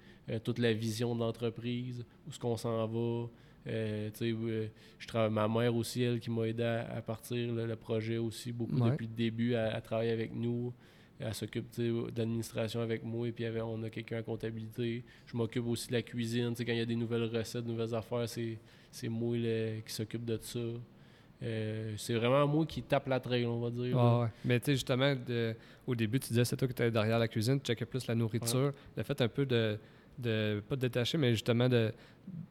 toute 0.44 0.60
la 0.60 0.74
vision 0.74 1.16
de 1.16 1.22
l'entreprise, 1.22 2.06
où 2.26 2.30
est-ce 2.30 2.38
qu'on 2.40 2.58
s'en 2.58 2.86
va. 2.88 3.28
Euh, 3.68 4.10
euh, 4.22 4.68
je 4.98 5.08
travaille, 5.08 5.32
ma 5.32 5.48
mère 5.48 5.76
aussi, 5.76 6.02
elle, 6.04 6.20
qui 6.20 6.30
m'a 6.32 6.44
aidé 6.48 6.64
à, 6.64 6.98
à 6.98 7.02
partir 7.02 7.52
là, 7.54 7.66
le 7.66 7.76
projet 7.76 8.18
aussi, 8.18 8.52
beaucoup 8.52 8.76
Ouais. 8.80 8.92
depuis 8.92 9.08
le 9.08 9.14
début, 9.14 9.56
à, 9.56 9.74
à 9.76 9.82
travailler 9.82 10.12
avec 10.12 10.34
nous. 10.34 10.74
Elle 11.20 11.34
s'occupe 11.34 11.66
de 11.78 12.08
l'administration 12.18 12.80
avec 12.82 13.04
moi, 13.04 13.28
et 13.28 13.32
puis 13.34 13.46
on 13.62 13.84
a 13.84 13.90
quelqu'un 13.90 14.20
en 14.20 14.24
comptabilité. 14.24 15.04
Je 15.26 15.36
m'occupe 15.36 15.68
aussi 15.68 15.88
de 15.90 15.94
la 15.94 16.02
cuisine. 16.02 16.54
Quand 16.58 16.64
il 16.72 16.78
y 16.78 16.82
a 16.82 16.86
des 16.86 16.96
nouvelles 16.96 17.26
recettes, 17.26 17.66
de 17.66 17.72
nouvelles 17.72 17.94
affaires, 17.94 18.28
c'est, 18.30 18.58
c'est 18.92 19.10
moi 19.10 19.36
là, 19.38 19.82
qui 19.86 19.94
s'occupe 19.94 20.24
de 20.24 20.38
ça. 20.42 20.60
Euh, 21.42 21.94
c'est 21.98 22.14
vraiment 22.16 22.46
moi 22.48 22.66
qui 22.66 22.82
tape 22.84 23.08
la 23.08 23.20
trail, 23.20 23.46
on 23.46 23.60
va 23.60 23.70
dire. 23.70 23.98
Ah 23.98 24.22
ouais. 24.22 24.28
Mais 24.46 24.60
tu 24.60 24.68
sais, 24.68 24.72
justement, 24.74 25.14
de- 25.16 25.56
au 25.88 25.96
début, 25.96 26.20
tu 26.20 26.30
disais 26.30 26.44
c'est 26.46 26.56
toi 26.58 26.68
qui 26.68 26.72
étais 26.74 26.92
derrière 26.92 27.20
la 27.20 27.28
cuisine, 27.28 27.60
tu 27.60 27.66
checkais 27.68 27.86
plus 27.86 28.08
la 28.08 28.16
nourriture. 28.16 28.74
Le 28.96 29.04
fait 29.04 29.22
un 29.22 29.28
peu 29.30 29.46
de, 29.46 29.78
de 30.18 30.62
pas 30.68 30.76
de 30.76 30.82
détacher, 30.82 31.18
mais 31.18 31.32
justement 31.32 31.68
de, 31.70 31.94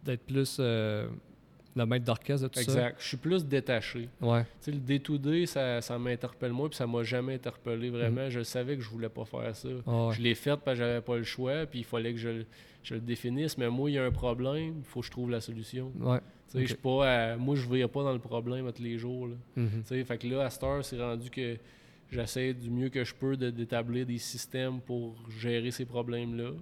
d'être 0.04 0.22
plus 0.24 0.56
euh, 0.60 1.08
le 1.78 1.86
maître 1.86 2.04
d'orchestre 2.04 2.48
de 2.48 2.52
tout 2.52 2.60
Exact. 2.60 2.96
Je 3.00 3.06
suis 3.08 3.16
plus 3.16 3.44
détaché. 3.44 4.08
ça. 4.20 4.26
Ouais. 4.26 4.42
Tu 4.42 4.48
sais, 4.60 4.70
le 4.72 4.78
day-to-day, 4.78 5.46
ça, 5.46 5.80
ça 5.80 5.98
m'interpelle 5.98 6.52
moins, 6.52 6.68
puis 6.68 6.76
ça 6.76 6.86
m'a 6.86 7.02
jamais 7.02 7.34
interpellé 7.34 7.88
vraiment. 7.90 8.28
Je 8.28 8.42
savais 8.42 8.76
que 8.76 8.82
je 8.82 8.88
voulais 8.90 9.08
pas 9.08 9.24
faire 9.24 9.54
ça. 9.56 9.68
Ah 9.86 9.90
Mhm. 9.90 10.06
ouais. 10.08 10.14
Je 10.14 10.22
l'ai 10.22 10.34
fait 10.34 10.56
parce 10.56 10.78
que 10.78 10.84
j'avais 10.84 11.00
pas 11.00 11.16
le 11.16 11.22
choix, 11.24 11.64
puis 11.66 11.80
il 11.80 11.84
fallait 11.84 12.12
que 12.12 12.18
je, 12.18 12.28
le- 12.28 12.46
je 12.82 12.94
le 12.94 13.00
définisse. 13.00 13.56
Mais 13.58 13.68
moi, 13.70 13.90
il 13.90 13.94
y 13.94 13.98
a 13.98 14.04
un 14.04 14.10
problème, 14.10 14.74
il 14.78 14.84
faut 14.84 15.00
que 15.00 15.06
je 15.06 15.10
trouve 15.10 15.30
la 15.30 15.40
solution. 15.40 15.92
Ouais. 16.00 16.20
Je 16.54 16.74
pas 16.74 17.32
à- 17.32 17.36
moi, 17.36 17.54
je 17.56 17.68
ne 17.68 17.86
pas 17.86 18.02
dans 18.02 18.12
le 18.12 18.18
problème 18.18 18.70
tous 18.72 18.82
les 18.82 18.96
jours. 18.98 19.28
là. 19.28 19.34
Mhm. 19.56 19.68
Tu 19.82 19.88
sais, 19.88 20.04
fait 20.04 20.18
que 20.18 20.26
là, 20.26 20.44
à 20.46 20.50
cette 20.50 20.62
heure, 20.64 20.84
c'est 20.84 20.98
rendu 21.00 21.28
que 21.30 21.56
j'essaie 22.10 22.54
du 22.54 22.70
mieux 22.70 22.88
que 22.88 23.04
je 23.04 23.14
peux 23.14 23.36
de- 23.36 23.50
d'établir 23.50 24.06
des 24.06 24.16
systèmes 24.18 24.80
pour 24.80 25.14
gérer 25.38 25.70
ces 25.70 25.84
problèmes-là. 25.84 26.52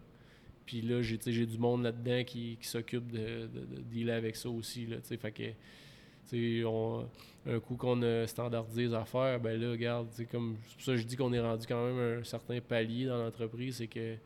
Puis 0.66 0.82
là, 0.82 1.00
j'ai 1.00 1.16
du 1.46 1.58
monde 1.58 1.84
là-dedans 1.84 2.24
qui, 2.24 2.58
qui 2.60 2.66
s'occupe 2.68 3.10
de, 3.12 3.46
de, 3.46 3.76
de 3.76 3.80
dealer 3.90 4.12
avec 4.16 4.34
ça 4.36 4.50
aussi. 4.50 4.86
Là, 4.86 4.96
fait 5.00 5.30
que, 5.30 6.64
on- 6.64 7.06
un 7.48 7.60
coup 7.60 7.76
qu'on 7.76 8.02
a 8.02 8.26
standardisé 8.26 8.82
les 8.86 8.94
affaires, 8.94 9.38
ben 9.38 9.60
là, 9.60 9.70
regarde, 9.70 10.08
comme, 10.30 10.56
c'est 10.66 10.74
pour 10.74 10.82
ça 10.84 10.92
que 10.92 10.98
je 10.98 11.04
dis 11.06 11.14
qu'on 11.16 11.32
est 11.32 11.40
rendu 11.40 11.64
quand 11.68 11.86
même 11.86 12.18
un 12.20 12.24
certain 12.24 12.60
palier 12.60 13.06
dans 13.06 13.18
l'entreprise, 13.22 13.76
c'est 13.76 13.86
que 13.86 14.16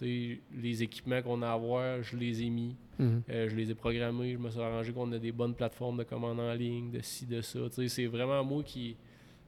les 0.00 0.82
équipements 0.84 1.20
qu'on 1.22 1.42
a 1.42 1.48
à 1.48 1.52
avoir, 1.54 2.00
je 2.04 2.16
les 2.16 2.42
ai 2.44 2.50
mis. 2.50 2.76
Mhm. 3.00 3.22
Euh, 3.30 3.48
je 3.48 3.56
les 3.56 3.70
ai 3.72 3.74
programmés, 3.74 4.34
je 4.34 4.38
me 4.38 4.48
suis 4.48 4.60
arrangé 4.60 4.92
qu'on 4.92 5.10
a 5.10 5.18
des 5.18 5.32
bonnes 5.32 5.54
plateformes 5.54 5.98
de 5.98 6.04
commande 6.04 6.38
en 6.38 6.52
ligne, 6.54 6.92
de 6.92 7.00
ci, 7.02 7.26
de 7.26 7.40
ça. 7.40 7.58
C'est 7.88 8.06
vraiment 8.06 8.44
moi 8.44 8.62
qui, 8.62 8.94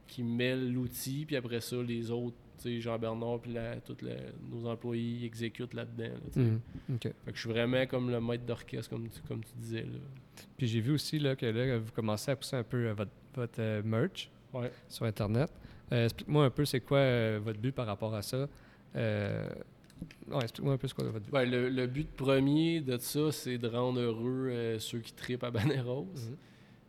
qui 0.07 0.23
mêle 0.23 0.73
l'outil, 0.73 1.23
puis 1.25 1.37
après 1.37 1.61
ça, 1.61 1.77
les 1.81 2.11
autres, 2.11 2.35
tu 2.61 2.75
sais, 2.75 2.81
Jean-Bernard, 2.81 3.39
puis 3.41 3.55
tous 3.85 3.97
nos 4.51 4.67
employés 4.67 5.25
exécutent 5.25 5.73
là-dedans. 5.73 6.13
là. 6.35 6.41
Mhm. 6.41 6.59
OK. 6.95 7.01
Fait 7.03 7.11
que 7.31 7.35
je 7.35 7.39
suis 7.39 7.49
vraiment 7.49 7.85
comme 7.87 8.09
le 8.09 8.19
maître 8.21 8.45
d'orchestre, 8.45 8.89
comme 8.89 9.07
tu, 9.09 9.19
comme 9.27 9.43
tu 9.43 9.51
disais. 9.57 9.81
Là. 9.83 9.99
Puis 10.57 10.67
j'ai 10.67 10.79
vu 10.81 10.91
aussi 10.93 11.19
là, 11.19 11.35
que 11.35 11.45
là, 11.45 11.77
vous 11.79 11.91
commencez 11.91 12.31
à 12.31 12.35
pousser 12.35 12.55
un 12.55 12.63
peu 12.63 12.87
euh, 12.87 12.93
votre, 12.93 13.11
votre 13.35 13.59
euh, 13.59 13.81
merch 13.83 14.29
Ouais. 14.53 14.71
sur 14.89 15.05
Internet. 15.05 15.49
Euh, 15.93 16.03
explique-moi 16.05 16.45
un 16.45 16.49
peu 16.49 16.65
c'est 16.65 16.81
quoi 16.81 16.97
euh, 16.99 17.39
votre 17.43 17.59
but 17.59 17.71
par 17.73 17.85
rapport 17.87 18.13
à 18.13 18.21
ça. 18.21 18.47
Ouais, 20.29 20.39
explique-moi 20.41 20.73
un 20.73 20.77
peu 20.77 20.87
quoi 20.95 21.05
votre 21.05 21.25
but. 21.25 21.49
Le, 21.49 21.69
le 21.69 21.87
but 21.87 22.09
premier 22.11 22.81
de 22.81 22.97
ça, 22.97 23.31
c'est 23.31 23.57
de 23.57 23.67
rendre 23.67 23.99
heureux 23.99 24.77
ceux 24.79 24.99
qui 24.99 25.13
tripent 25.13 25.43
à 25.43 25.51
Baneros. 25.51 26.07
Mhm. 26.15 26.37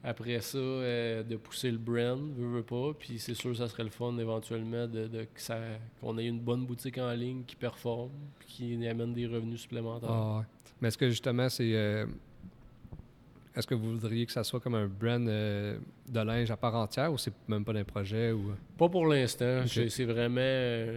Après 0.04 0.40
ça, 0.40 0.58
euh, 0.58 1.22
de 1.22 1.36
pousser 1.36 1.70
le 1.70 1.78
brand, 1.78 2.18
veut, 2.36 2.56
veut 2.56 2.62
pas. 2.64 2.92
Puis 2.98 3.18
c'est 3.20 3.34
sûr, 3.34 3.56
ça 3.56 3.68
serait 3.68 3.84
le 3.84 3.90
fun 3.90 4.16
éventuellement 4.18 4.88
de, 4.88 5.06
de- 5.06 5.22
que 5.24 5.40
ça- 5.40 5.60
qu'on 6.00 6.18
ait 6.18 6.26
une 6.26 6.40
bonne 6.40 6.66
boutique 6.66 6.98
en 6.98 7.12
ligne 7.12 7.44
qui 7.44 7.54
performe, 7.54 8.10
puis 8.40 8.48
qui 8.48 8.86
amène 8.88 9.12
des 9.12 9.26
revenus 9.28 9.60
supplémentaires. 9.60 10.10
Ah. 10.10 10.44
Mais 10.80 10.88
est-ce 10.88 10.98
que 10.98 11.08
justement, 11.08 11.48
c'est. 11.48 11.70
euh, 11.74 12.04
est-ce 13.54 13.66
que 13.66 13.74
vous 13.74 13.92
voudriez 13.92 14.24
que 14.26 14.32
ça 14.32 14.42
soit 14.44 14.60
comme 14.60 14.74
un 14.74 14.86
brand 14.88 15.28
euh, 15.28 15.76
de 16.08 16.20
linge 16.20 16.50
à 16.50 16.56
part 16.56 16.74
entière 16.74 17.12
ou 17.12 17.18
c'est 17.18 17.32
même 17.46 17.64
pas 17.64 17.74
d'un 17.74 17.84
projet 17.84 18.32
ou? 18.32 18.52
Pas 18.78 18.88
pour 18.88 19.06
l'instant. 19.06 19.62
C'est, 19.66 20.04
vraiment 20.04 20.40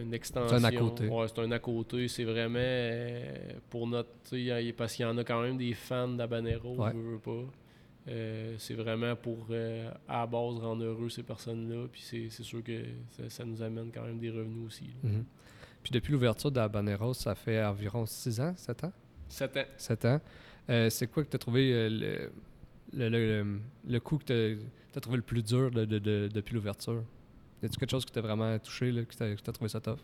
une 0.02 0.14
extension. 0.14 0.58
C'est 0.58 0.64
un 0.66 0.68
à 0.70 0.72
côté. 0.72 1.08
Ouais, 1.10 1.28
c'est 1.28 1.40
un 1.42 1.52
à 1.52 1.60
côté. 1.60 2.08
C'est 2.08 2.24
vraiment 2.24 2.58
pour 3.70 3.86
notre. 3.88 4.10
Parce 4.78 4.96
qu'il 4.96 5.06
y 5.06 5.08
en 5.08 5.18
a 5.18 5.24
quand 5.24 5.42
même 5.42 5.58
des 5.58 5.74
fans 5.74 6.08
d'Habanero, 6.08 6.76
Ouais. 6.78 6.92
veut, 6.94 7.12
veut 7.12 7.20
pas. 7.20 7.44
Euh, 8.08 8.56
c'est 8.60 8.76
vraiment 8.76 9.16
pour, 9.16 9.48
euh, 9.50 9.90
à 10.08 10.20
la 10.22 10.28
base, 10.28 10.58
rendre 10.60 10.84
heureux 10.84 11.10
ces 11.10 11.24
personnes-là. 11.24 11.88
Puis 11.92 12.02
c'est, 12.02 12.44
sûr 12.44 12.64
que 12.64 12.84
ça, 13.12 13.30
ça 13.30 13.46
nous 13.46 13.62
amène 13.62 13.92
quand 13.92 14.04
même 14.04 14.20
des 14.20 14.30
revenus 14.30 14.68
aussi. 14.68 14.90
Mhm. 15.04 15.26
Puis 15.82 15.92
depuis 15.92 16.14
l'ouverture 16.14 16.52
de 16.52 16.60
la 16.60 16.68
ça 17.14 17.36
fait 17.36 17.64
environ 17.64 18.06
6 18.06 18.40
ans, 18.40 18.54
7 18.56 18.84
ans? 18.84 18.94
Sept 19.28 19.58
ans. 19.58 19.66
7 19.78 20.06
ans. 20.06 20.22
Euh, 20.70 20.90
c'est 20.90 21.08
quoi 21.08 21.24
que 21.24 21.30
tu 21.30 21.36
as 21.36 21.40
trouvé 21.40 21.90
le, 21.90 22.32
le, 22.94 23.10
le, 23.10 24.00
coup 24.00 24.18
que 24.18 24.24
tu 24.26 24.60
as, 24.96 25.00
trouvé 25.00 25.18
le 25.18 25.24
plus 25.24 25.44
dur 25.44 25.70
de- 25.72 25.86
de- 25.86 26.00
de- 26.00 26.30
depuis 26.34 26.56
l'ouverture? 26.56 27.04
Y 27.62 27.66
a-tu 27.68 27.78
quelque 27.78 27.92
chose 27.92 28.06
qui 28.06 28.12
t'a 28.12 28.22
vraiment 28.22 28.58
touché, 28.60 28.92
là, 28.92 29.04
que 29.04 29.14
tu 29.16 29.24
as 29.24 29.54
trouvé 29.54 29.70
ça 29.70 29.80
tough? 29.80 30.00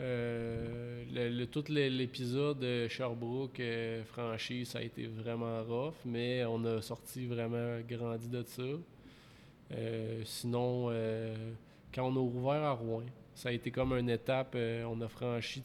Euh, 0.00 1.04
le, 1.12 1.28
le- 1.28 1.46
tout 1.46 1.64
l'épisode 1.68 2.58
de 2.60 2.88
Sherbrooke 2.88 3.60
euh, 3.60 4.02
franchi, 4.04 4.64
ça 4.64 4.78
a 4.78 4.82
été 4.82 5.06
vraiment 5.06 5.62
rough, 5.62 5.94
mais 6.04 6.44
on 6.44 6.64
a 6.64 6.80
sorti 6.82 7.26
vraiment 7.26 7.78
grandi 7.88 8.28
de 8.28 8.42
ça. 8.42 8.62
Euh, 9.72 10.22
sinon, 10.24 10.88
quand 11.94 12.06
on 12.08 12.16
a 12.16 12.20
ouvert 12.20 12.62
à 12.62 12.72
Rouen, 12.72 13.04
ça 13.34 13.50
a 13.50 13.52
été 13.52 13.70
comme 13.70 13.92
une 13.92 14.10
étape. 14.10 14.56
on 14.56 15.00
a 15.00 15.08
franchi, 15.08 15.62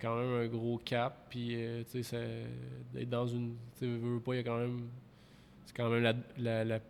quand 0.00 0.16
même 0.16 0.32
un 0.44 0.46
gros 0.46 0.78
cap. 0.84 1.26
Puis, 1.30 1.56
tu 1.90 2.02
sais, 2.02 2.44
dans 3.06 3.26
une. 3.26 3.54
Tu 3.78 3.86
veux, 3.86 4.20
pas, 4.20 4.34
il 4.34 4.36
y 4.38 4.40
a 4.40 4.42
quand 4.42 4.58
même. 4.58 4.88
c'est 5.66 5.76
quand 5.76 5.88
même 5.90 6.02
la, 6.02 6.14
la, 6.38 6.64
la 6.64 6.80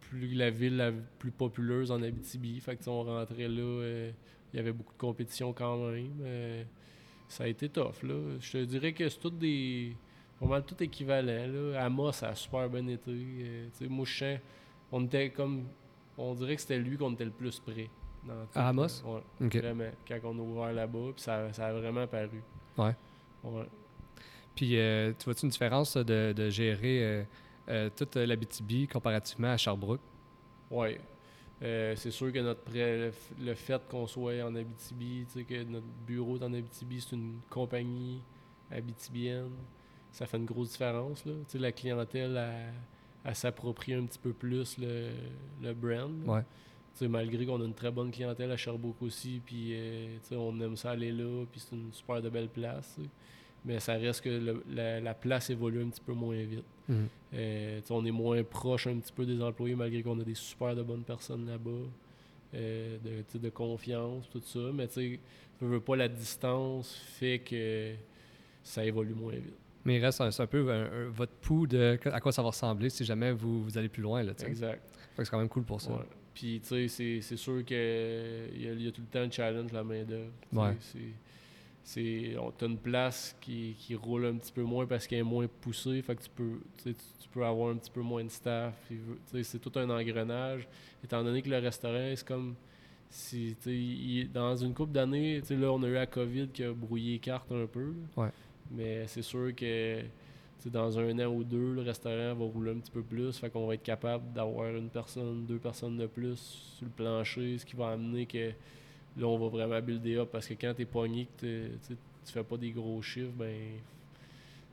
plus, 0.00 0.34
la 0.34 0.50
ville 0.50 0.76
la 0.76 0.92
plus 1.18 1.30
populeuse 1.30 1.90
en 1.90 2.02
Abitibi. 2.02 2.60
Fait 2.60 2.76
que, 2.76 2.88
on 2.88 3.02
rentrait 3.04 3.48
là, 3.48 4.10
il 4.54 4.58
y 4.58 4.60
avait 4.60 4.72
beaucoup 4.72 4.92
de 4.92 4.98
compétition 4.98 5.52
quand 5.52 5.76
même. 5.88 6.12
euh, 6.22 6.62
ça 7.28 7.44
a 7.44 7.46
été 7.48 7.68
tough, 7.68 8.02
là. 8.04 8.14
Je 8.40 8.52
te 8.52 8.64
dirais 8.64 8.92
que 8.92 9.08
c'est 9.08 9.18
tout 9.18 9.30
des... 9.30 9.96
Pas 10.38 10.46
mal 10.46 10.64
tout 10.64 10.80
équivalent, 10.82 11.46
là. 11.72 11.84
Amos, 11.84 12.12
ça 12.12 12.28
a 12.28 12.34
super 12.36 12.68
bien 12.70 12.86
été. 12.86 13.10
euh, 13.10 13.66
tu 13.76 13.84
sais, 13.84 13.88
moi, 13.90 14.04
je 14.06 14.16
sens- 14.16 14.40
on 14.92 15.04
était 15.04 15.30
comme... 15.30 15.64
On 16.16 16.34
dirait 16.34 16.54
que 16.54 16.60
c'était 16.62 16.78
lui 16.78 16.96
qu'on 16.96 17.12
était 17.14 17.24
le 17.24 17.32
plus 17.32 17.58
près. 17.58 17.90
dans 18.24 18.34
À 18.54 18.68
Amos? 18.68 19.02
là. 19.04 19.10
Ouais. 19.10 19.46
OK. 19.46 19.56
Vraiment, 19.56 19.90
quand 20.06 20.18
on 20.24 20.38
a 20.38 20.42
ouvert 20.42 20.72
là-bas, 20.72 21.10
puis 21.14 21.22
ça, 21.22 21.52
ça 21.52 21.66
a 21.66 21.72
vraiment 21.72 22.06
paru. 22.06 22.40
Ouais. 22.78 22.94
Ouais. 23.42 23.66
Puis, 24.54 24.78
euh, 24.78 25.12
tu 25.18 25.24
vois-tu 25.24 25.46
une 25.46 25.50
différence 25.50 25.96
de, 25.96 26.32
de 26.32 26.48
gérer 26.50 27.02
euh, 27.04 27.24
euh, 27.70 27.90
toute 27.96 28.14
l'Abitibi 28.14 28.86
comparativement 28.86 29.48
à 29.52 29.56
Sherbrooke? 29.56 30.00
Ouais. 30.70 31.00
Euh, 31.62 31.94
c'est 31.96 32.10
sûr 32.10 32.32
que 32.32 32.38
notre 32.40 32.62
le, 32.72 33.54
fait 33.54 33.80
qu'on 33.88 34.06
soit 34.06 34.42
en 34.42 34.54
Abitibi, 34.54 35.24
que 35.48 35.62
notre 35.64 35.86
bureau 36.06 36.36
est 36.36 36.42
en 36.42 36.52
Abitibi, 36.52 37.00
c'est 37.00 37.14
une 37.14 37.40
compagnie 37.48 38.20
abitibienne, 38.70 39.52
ça 40.10 40.26
fait 40.26 40.36
une 40.36 40.44
grosse 40.44 40.72
différence. 40.72 41.24
Là. 41.24 41.32
La 41.54 41.72
clientèle, 41.72 42.36
elle, 42.36 42.74
elle 43.24 43.34
s'approprie 43.34 43.94
un 43.94 44.04
petit 44.04 44.18
peu 44.18 44.32
plus 44.32 44.76
le, 44.78 45.10
le 45.62 45.72
brand. 45.72 46.12
Ouais. 46.26 46.42
Malgré 47.08 47.44
qu'on 47.44 47.60
a 47.60 47.64
une 47.64 47.74
très 47.74 47.90
bonne 47.90 48.10
clientèle 48.10 48.52
à 48.52 48.56
Sherbrooke 48.56 49.02
aussi, 49.02 49.40
puis 49.44 49.72
euh, 49.72 50.18
on 50.32 50.60
aime 50.60 50.76
ça 50.76 50.92
aller 50.92 51.10
là, 51.10 51.44
puis 51.50 51.60
c'est 51.60 51.74
une 51.74 51.92
super 51.92 52.22
de 52.22 52.28
belle 52.28 52.48
place. 52.48 52.98
Mais 53.64 53.80
ça 53.80 53.94
reste 53.94 54.22
que 54.22 54.28
le- 54.28 54.62
la, 54.70 55.00
la 55.00 55.14
place 55.14 55.48
évolue 55.50 55.82
un 55.82 55.88
petit 55.88 56.00
peu 56.02 56.12
moins 56.12 56.36
vite. 56.42 56.64
Mhm. 56.88 57.08
Euh, 57.34 57.80
on 57.90 58.04
est 58.04 58.10
moins 58.10 58.42
proche 58.44 58.86
un 58.86 58.96
petit 58.98 59.12
peu 59.12 59.24
des 59.24 59.40
employés 59.42 59.74
malgré 59.74 60.02
qu'on 60.02 60.20
a 60.20 60.24
des 60.24 60.34
super 60.34 60.76
de 60.76 60.82
bonnes 60.82 61.02
personnes 61.04 61.46
là-bas, 61.46 61.70
euh, 62.54 62.98
de, 63.32 63.38
de 63.38 63.48
confiance, 63.48 64.28
tout 64.30 64.42
ça. 64.44 64.58
Mais 64.74 64.86
tu 64.88 64.94
sais, 64.94 65.20
veux, 65.60 65.68
veux 65.68 65.80
pas 65.80 65.96
la 65.96 66.08
distance 66.08 66.94
fait 67.18 67.38
que 67.38 67.94
ça 68.62 68.84
évolue 68.84 69.14
moins 69.14 69.32
vite. 69.32 69.54
Mais 69.86 69.96
il 69.96 70.04
reste 70.04 70.20
un, 70.20 70.28
un 70.38 70.46
peu 70.46 70.70
un- 70.70 70.84
un- 70.84 71.08
votre 71.08 71.32
pouls 71.32 71.66
de 71.66 71.98
à 72.04 72.20
quoi 72.20 72.32
ça 72.32 72.42
va 72.42 72.48
ressembler 72.48 72.90
si 72.90 73.04
jamais 73.04 73.32
vous, 73.32 73.62
vous 73.64 73.78
allez 73.78 73.88
plus 73.88 74.02
loin. 74.02 74.22
Là. 74.22 74.32
Exact. 74.46 74.82
C'est 75.16 75.28
quand 75.30 75.38
même 75.38 75.48
cool 75.48 75.64
pour 75.64 75.80
ça. 75.80 75.90
Ouais. 75.90 75.98
Puis 76.34 76.60
tu 76.60 76.88
sais, 76.88 77.20
c'est- 77.22 77.36
sûr 77.36 77.64
qu'il 77.64 77.76
y, 78.56 78.64
y 78.84 78.88
a 78.88 78.90
tout 78.92 79.00
le 79.02 79.06
temps 79.06 79.22
le 79.24 79.30
challenge, 79.30 79.72
la 79.72 79.84
main-d'œuvre. 79.84 80.30
Ouais. 80.52 80.74
C'est- 81.84 82.36
on 82.38 82.50
t'as 82.50 82.66
une 82.66 82.78
place 82.78 83.36
qui, 83.40 83.76
qui 83.78 83.94
roule 83.94 84.24
un 84.26 84.34
petit 84.36 84.50
peu 84.52 84.62
moins 84.62 84.86
parce 84.86 85.06
qu'elle 85.06 85.18
est 85.20 85.22
moins 85.22 85.46
poussée, 85.60 86.00
fait 86.02 86.16
que 86.16 86.22
tu 86.22 86.30
peux, 86.30 86.58
tu, 86.82 86.94
tu- 86.94 87.28
peux 87.32 87.44
avoir 87.44 87.70
un 87.70 87.76
petit 87.76 87.90
peu 87.90 88.00
moins 88.00 88.22
de 88.24 88.28
staff. 88.30 88.74
c'est 89.42 89.58
tout 89.60 89.72
un 89.78 89.90
engrenage. 89.90 90.66
Étant 91.04 91.22
donné 91.22 91.42
que 91.42 91.50
le 91.50 91.58
restaurant, 91.58 92.12
c'est 92.16 92.26
comme 92.26 92.54
si, 93.10 93.56
il- 93.66 94.30
dans 94.32 94.56
une 94.56 94.72
couple 94.72 94.92
d'années, 94.92 95.40
là, 95.50 95.72
on 95.72 95.82
a 95.82 95.88
eu 95.88 95.94
la 95.94 96.06
COVID 96.06 96.48
qui 96.48 96.62
a 96.64 96.72
brouillé 96.72 97.12
les 97.14 97.18
cartes 97.18 97.50
un 97.52 97.66
peu. 97.66 97.92
Ouais. 98.16 98.28
Mais 98.70 99.06
c'est 99.08 99.22
sûr 99.22 99.54
que 99.54 100.00
dans 100.66 100.98
un 100.98 101.18
an 101.18 101.26
ou 101.26 101.44
deux, 101.44 101.74
le 101.74 101.82
restaurant 101.82 102.34
va 102.34 102.44
rouler 102.44 102.70
un 102.70 102.78
petit 102.78 102.90
peu 102.92 103.02
plus. 103.02 103.36
Fait 103.36 103.50
qu'on 103.50 103.66
va 103.66 103.74
être 103.74 103.82
capable 103.82 104.32
d'avoir 104.32 104.74
une 104.74 104.88
personne, 104.88 105.44
deux 105.44 105.58
personnes 105.58 105.98
de 105.98 106.06
plus 106.06 106.38
sur 106.76 106.86
le 106.86 106.90
plancher, 106.92 107.58
ce 107.58 107.66
qui 107.66 107.76
va 107.76 107.88
amener 107.88 108.24
que 108.26 108.52
là, 109.16 109.26
on 109.26 109.38
va 109.38 109.48
vraiment 109.48 109.80
builder 109.80 110.16
up. 110.16 110.28
Parce 110.32 110.46
que 110.46 110.54
quand 110.54 110.74
t'es 110.74 110.84
pogné, 110.84 111.28
que 111.38 111.68
tu 111.86 111.96
fais 112.24 112.44
pas 112.44 112.56
des 112.56 112.70
gros 112.70 113.00
chiffres, 113.02 113.32
ben. 113.36 113.78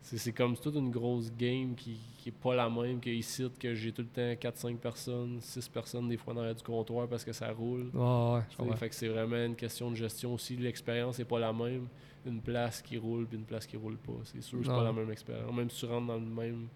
C'est 0.04 0.32
comme 0.32 0.58
toute 0.58 0.74
une 0.74 0.90
grosse 0.90 1.32
game 1.32 1.76
qui, 1.76 2.00
qui 2.18 2.30
est 2.30 2.32
pas 2.32 2.56
la 2.56 2.68
même 2.68 3.00
que 3.00 3.12
ici, 3.12 3.48
que 3.60 3.76
j'ai 3.76 3.92
tout 3.92 4.02
le 4.02 4.08
temps 4.08 4.50
4-5 4.50 4.78
personnes, 4.78 5.38
6 5.40 5.70
personnes 5.70 6.10
des 6.10 6.18
fois 6.18 6.34
dans 6.34 6.40
l'arrière 6.42 6.56
du 6.56 6.64
comptoir 6.64 7.08
parce 7.08 7.24
que 7.24 7.32
ça 7.32 7.52
roule. 7.52 7.92
Ouais, 7.94 8.42
ouais. 8.66 8.76
Fait 8.78 8.90
que 8.90 8.96
c'est 8.96 9.10
vraiment 9.10 9.46
une 9.46 9.56
question 9.56 9.92
de 9.92 9.96
gestion 9.96 10.34
aussi. 10.34 10.58
L'expérience 10.58 11.20
n'est 11.20 11.26
pas 11.26 11.38
la 11.38 11.54
même. 11.54 11.88
Une 12.26 12.42
place 12.42 12.82
qui 12.82 12.98
roule 12.98 13.28
puis 13.28 13.38
une 13.38 13.46
place 13.46 13.68
qui 13.68 13.78
roule 13.78 13.98
pas. 13.98 14.14
C'est 14.24 14.42
sûr 14.42 14.58
que 14.58 14.66
c'est 14.66 14.72
pas 14.72 14.84
la 14.84 14.92
même 14.92 15.12
expérience. 15.12 15.54
Même 15.54 15.70
si 15.70 15.82
tu 15.82 15.86
rentres 15.86 16.08
dans 16.08 16.16
le 16.16 16.22
même 16.22 16.68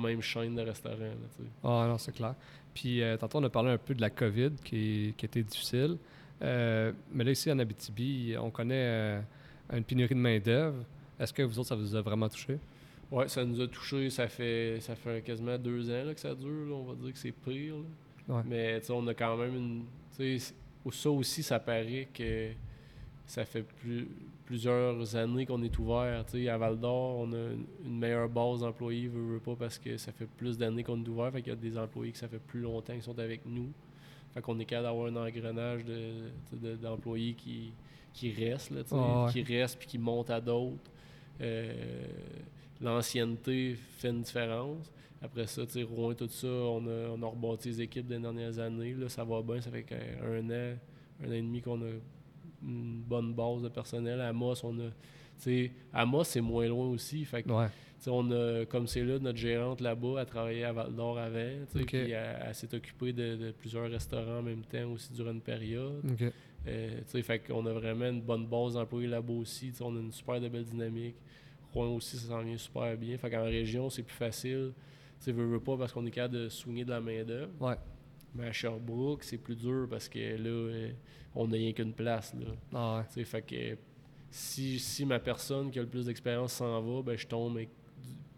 même 0.00 0.20
chaîne 0.20 0.54
de 0.54 0.62
restaurants. 0.62 1.14
Ah 1.62 1.86
non, 1.88 1.98
c'est 1.98 2.12
clair. 2.12 2.34
Puis 2.74 3.02
euh, 3.02 3.16
tantôt, 3.16 3.38
on 3.38 3.44
a 3.44 3.50
parlé 3.50 3.70
un 3.70 3.78
peu 3.78 3.94
de 3.94 4.00
la 4.00 4.10
COVID 4.10 4.52
qui, 4.64 5.14
qui 5.16 5.26
était 5.26 5.42
difficile. 5.42 5.96
Euh, 6.42 6.92
mais 7.12 7.24
là, 7.24 7.30
ici, 7.30 7.50
en 7.50 7.58
Abitibi, 7.58 8.34
on 8.40 8.50
connaît 8.50 8.74
euh, 8.86 9.20
une 9.72 9.84
pénurie 9.84 10.14
de 10.14 10.20
main-d'œuvre. 10.20 10.84
Est-ce 11.18 11.32
que 11.32 11.42
vous 11.42 11.58
autres, 11.58 11.68
ça 11.68 11.74
vous 11.76 11.94
a 11.96 12.02
vraiment 12.02 12.28
touché? 12.28 12.58
Ouais, 13.10 13.28
ça 13.28 13.44
nous 13.44 13.60
a 13.60 13.66
touché. 13.68 14.10
Ça 14.10 14.28
fait 14.28 14.78
ça 14.80 14.94
fait 14.94 15.22
quasiment 15.22 15.56
deux 15.56 15.88
ans 15.90 16.04
là, 16.04 16.12
que 16.14 16.20
ça 16.20 16.34
dure. 16.34 16.66
là. 16.68 16.74
On 16.74 16.84
va 16.84 16.94
dire 16.94 17.12
que 17.12 17.18
c'est 17.18 17.32
pire. 17.32 17.76
Ouais. 18.28 18.42
Mais 18.44 18.82
on 18.90 19.06
a 19.06 19.14
quand 19.14 19.36
même 19.36 19.54
une. 19.54 19.84
Ça 20.90 21.10
aussi, 21.10 21.42
ça 21.42 21.58
paraît 21.58 22.08
que 22.14 22.50
ça 23.24 23.44
fait 23.44 23.62
plus, 23.62 24.06
plusieurs 24.44 25.16
années 25.16 25.46
qu'on 25.46 25.62
est 25.62 25.76
ouvert. 25.78 26.24
À 26.48 26.58
Val 26.58 26.78
d'Or, 26.78 27.18
on 27.18 27.32
a 27.32 27.36
une- 27.36 27.66
une 27.84 27.98
meilleure 27.98 28.28
base 28.28 28.60
d'employés, 28.60 29.08
veut, 29.08 29.34
veut 29.34 29.40
pas, 29.40 29.56
parce 29.56 29.78
que 29.78 29.96
ça 29.96 30.12
fait 30.12 30.26
plus 30.26 30.56
d'années 30.56 30.84
qu'on 30.84 31.02
est 31.02 31.08
ouvert. 31.08 31.32
Fait 31.32 31.42
qu'il 31.42 31.52
y 31.52 31.56
a 31.56 31.58
des 31.58 31.76
employés 31.76 32.12
que 32.12 32.18
ça 32.18 32.28
fait 32.28 32.38
plus 32.38 32.60
longtemps 32.60 32.92
qu'ils 32.92 33.02
sont 33.02 33.18
avec 33.18 33.40
nous. 33.46 33.72
Fait 34.36 34.42
qu'on 34.42 34.58
est 34.58 34.66
capable 34.66 34.88
d'avoir 34.88 35.06
un 35.06 35.16
engrenage 35.16 35.82
de, 35.86 35.94
tu 36.50 36.56
sais, 36.58 36.62
de- 36.62 36.76
d'employés 36.76 37.32
qui, 37.32 37.72
qui 38.12 38.30
restent, 38.32 38.70
là, 38.70 38.82
ouais. 39.26 39.32
qui 39.32 39.42
restent 39.42 39.78
puis 39.78 39.88
qui 39.88 39.98
montent 39.98 40.28
à 40.28 40.42
d'autres. 40.42 40.90
Euh, 41.40 41.72
l'ancienneté 42.82 43.76
fait 43.96 44.10
une 44.10 44.20
différence. 44.22 44.92
Après 45.22 45.46
ça, 45.46 45.62
Rouen, 45.90 46.12
tout 46.14 46.28
ça, 46.28 46.46
on 46.46 46.86
a, 46.86 47.08
on 47.16 47.22
a 47.22 47.26
rebâti 47.26 47.68
les 47.70 47.80
équipes 47.82 48.06
des 48.06 48.18
dernières 48.18 48.58
années. 48.58 48.92
Là, 48.92 49.08
ça 49.08 49.24
va 49.24 49.40
bien. 49.40 49.60
Ça 49.60 49.70
fait 49.70 49.82
qu'un 49.84 49.96
an, 50.50 50.76
un 51.24 51.28
an 51.28 51.32
et 51.32 51.40
demi 51.42 51.62
qu'on 51.62 51.80
a 51.80 51.88
une 52.62 53.00
bonne 53.00 53.32
base 53.32 53.62
de 53.62 53.68
personnel. 53.68 54.20
À 54.20 54.28
Amos, 54.28 54.54
on 54.64 54.78
a. 54.80 54.90
À 55.94 56.04
c'est 56.24 56.40
moins 56.40 56.66
loin 56.68 56.86
aussi. 56.88 57.24
Fait 57.24 57.42
que, 57.42 57.50
Ouais. 57.50 57.68
On 58.06 58.30
a, 58.30 58.64
comme 58.66 58.86
c'est 58.86 59.04
là, 59.04 59.18
notre 59.18 59.38
gérante 59.38 59.80
là-bas, 59.80 60.20
elle 60.20 60.26
travaillait 60.26 60.64
à 60.64 60.72
Val 60.72 60.94
d'Or 60.94 61.18
avant. 61.18 61.50
Puis 61.74 61.86
elle, 61.92 62.38
elle 62.46 62.54
s'est 62.54 62.74
occupée 62.74 63.12
de, 63.12 63.36
de 63.36 63.50
plusieurs 63.52 63.90
restaurants 63.90 64.38
en 64.38 64.42
même 64.42 64.64
temps 64.64 64.90
aussi 64.92 65.12
durant 65.12 65.32
une 65.32 65.40
période. 65.40 66.02
OK. 66.10 66.32
Euh, 66.68 67.00
fait 67.22 67.38
qu'on 67.40 67.64
a 67.66 67.72
vraiment 67.72 68.06
une 68.06 68.22
bonne 68.22 68.46
base 68.46 68.74
d'employés 68.74 69.08
là-bas 69.08 69.32
aussi. 69.34 69.72
On 69.80 69.96
a 69.96 70.00
une 70.00 70.12
super 70.12 70.40
de 70.40 70.48
belle 70.48 70.64
dynamique. 70.64 71.16
Rouen 71.72 71.88
aussi, 71.88 72.16
ça 72.16 72.28
s'en 72.28 72.42
vient 72.42 72.56
super 72.56 72.96
bien. 72.96 73.16
Fait 73.18 73.30
qu'en 73.30 73.44
région, 73.44 73.90
c'est 73.90 74.02
plus 74.02 74.16
facile. 74.16 74.72
Tu 75.22 75.32
veux, 75.32 75.46
veux 75.46 75.60
pas 75.60 75.76
parce 75.76 75.92
qu'on 75.92 76.04
est 76.06 76.10
capable 76.10 76.34
de 76.34 76.48
soigner 76.48 76.84
de 76.84 76.90
la 76.90 77.00
main-d'œuvre. 77.00 77.50
Ouais. 77.60 77.76
Mais 78.34 78.46
à 78.46 78.52
Sherbrooke, 78.52 79.24
c'est 79.24 79.38
plus 79.38 79.56
dur 79.56 79.86
parce 79.88 80.08
que 80.08 80.18
là, 80.18 80.48
euh, 80.48 80.90
on 81.34 81.48
n'a 81.48 81.56
rien 81.56 81.72
qu'une 81.72 81.92
place. 81.92 82.34
Là. 82.34 82.46
Ah 82.74 83.04
ouais. 83.16 83.24
Fait 83.24 83.42
que 83.42 83.78
si, 84.30 84.78
si 84.78 85.04
ma 85.06 85.18
personne 85.18 85.70
qui 85.70 85.78
a 85.78 85.82
le 85.82 85.88
plus 85.88 86.06
d'expérience 86.06 86.54
s'en 86.54 86.80
va, 86.82 87.02
ben, 87.02 87.16
je 87.16 87.26
tombe 87.26 87.56
avec 87.56 87.70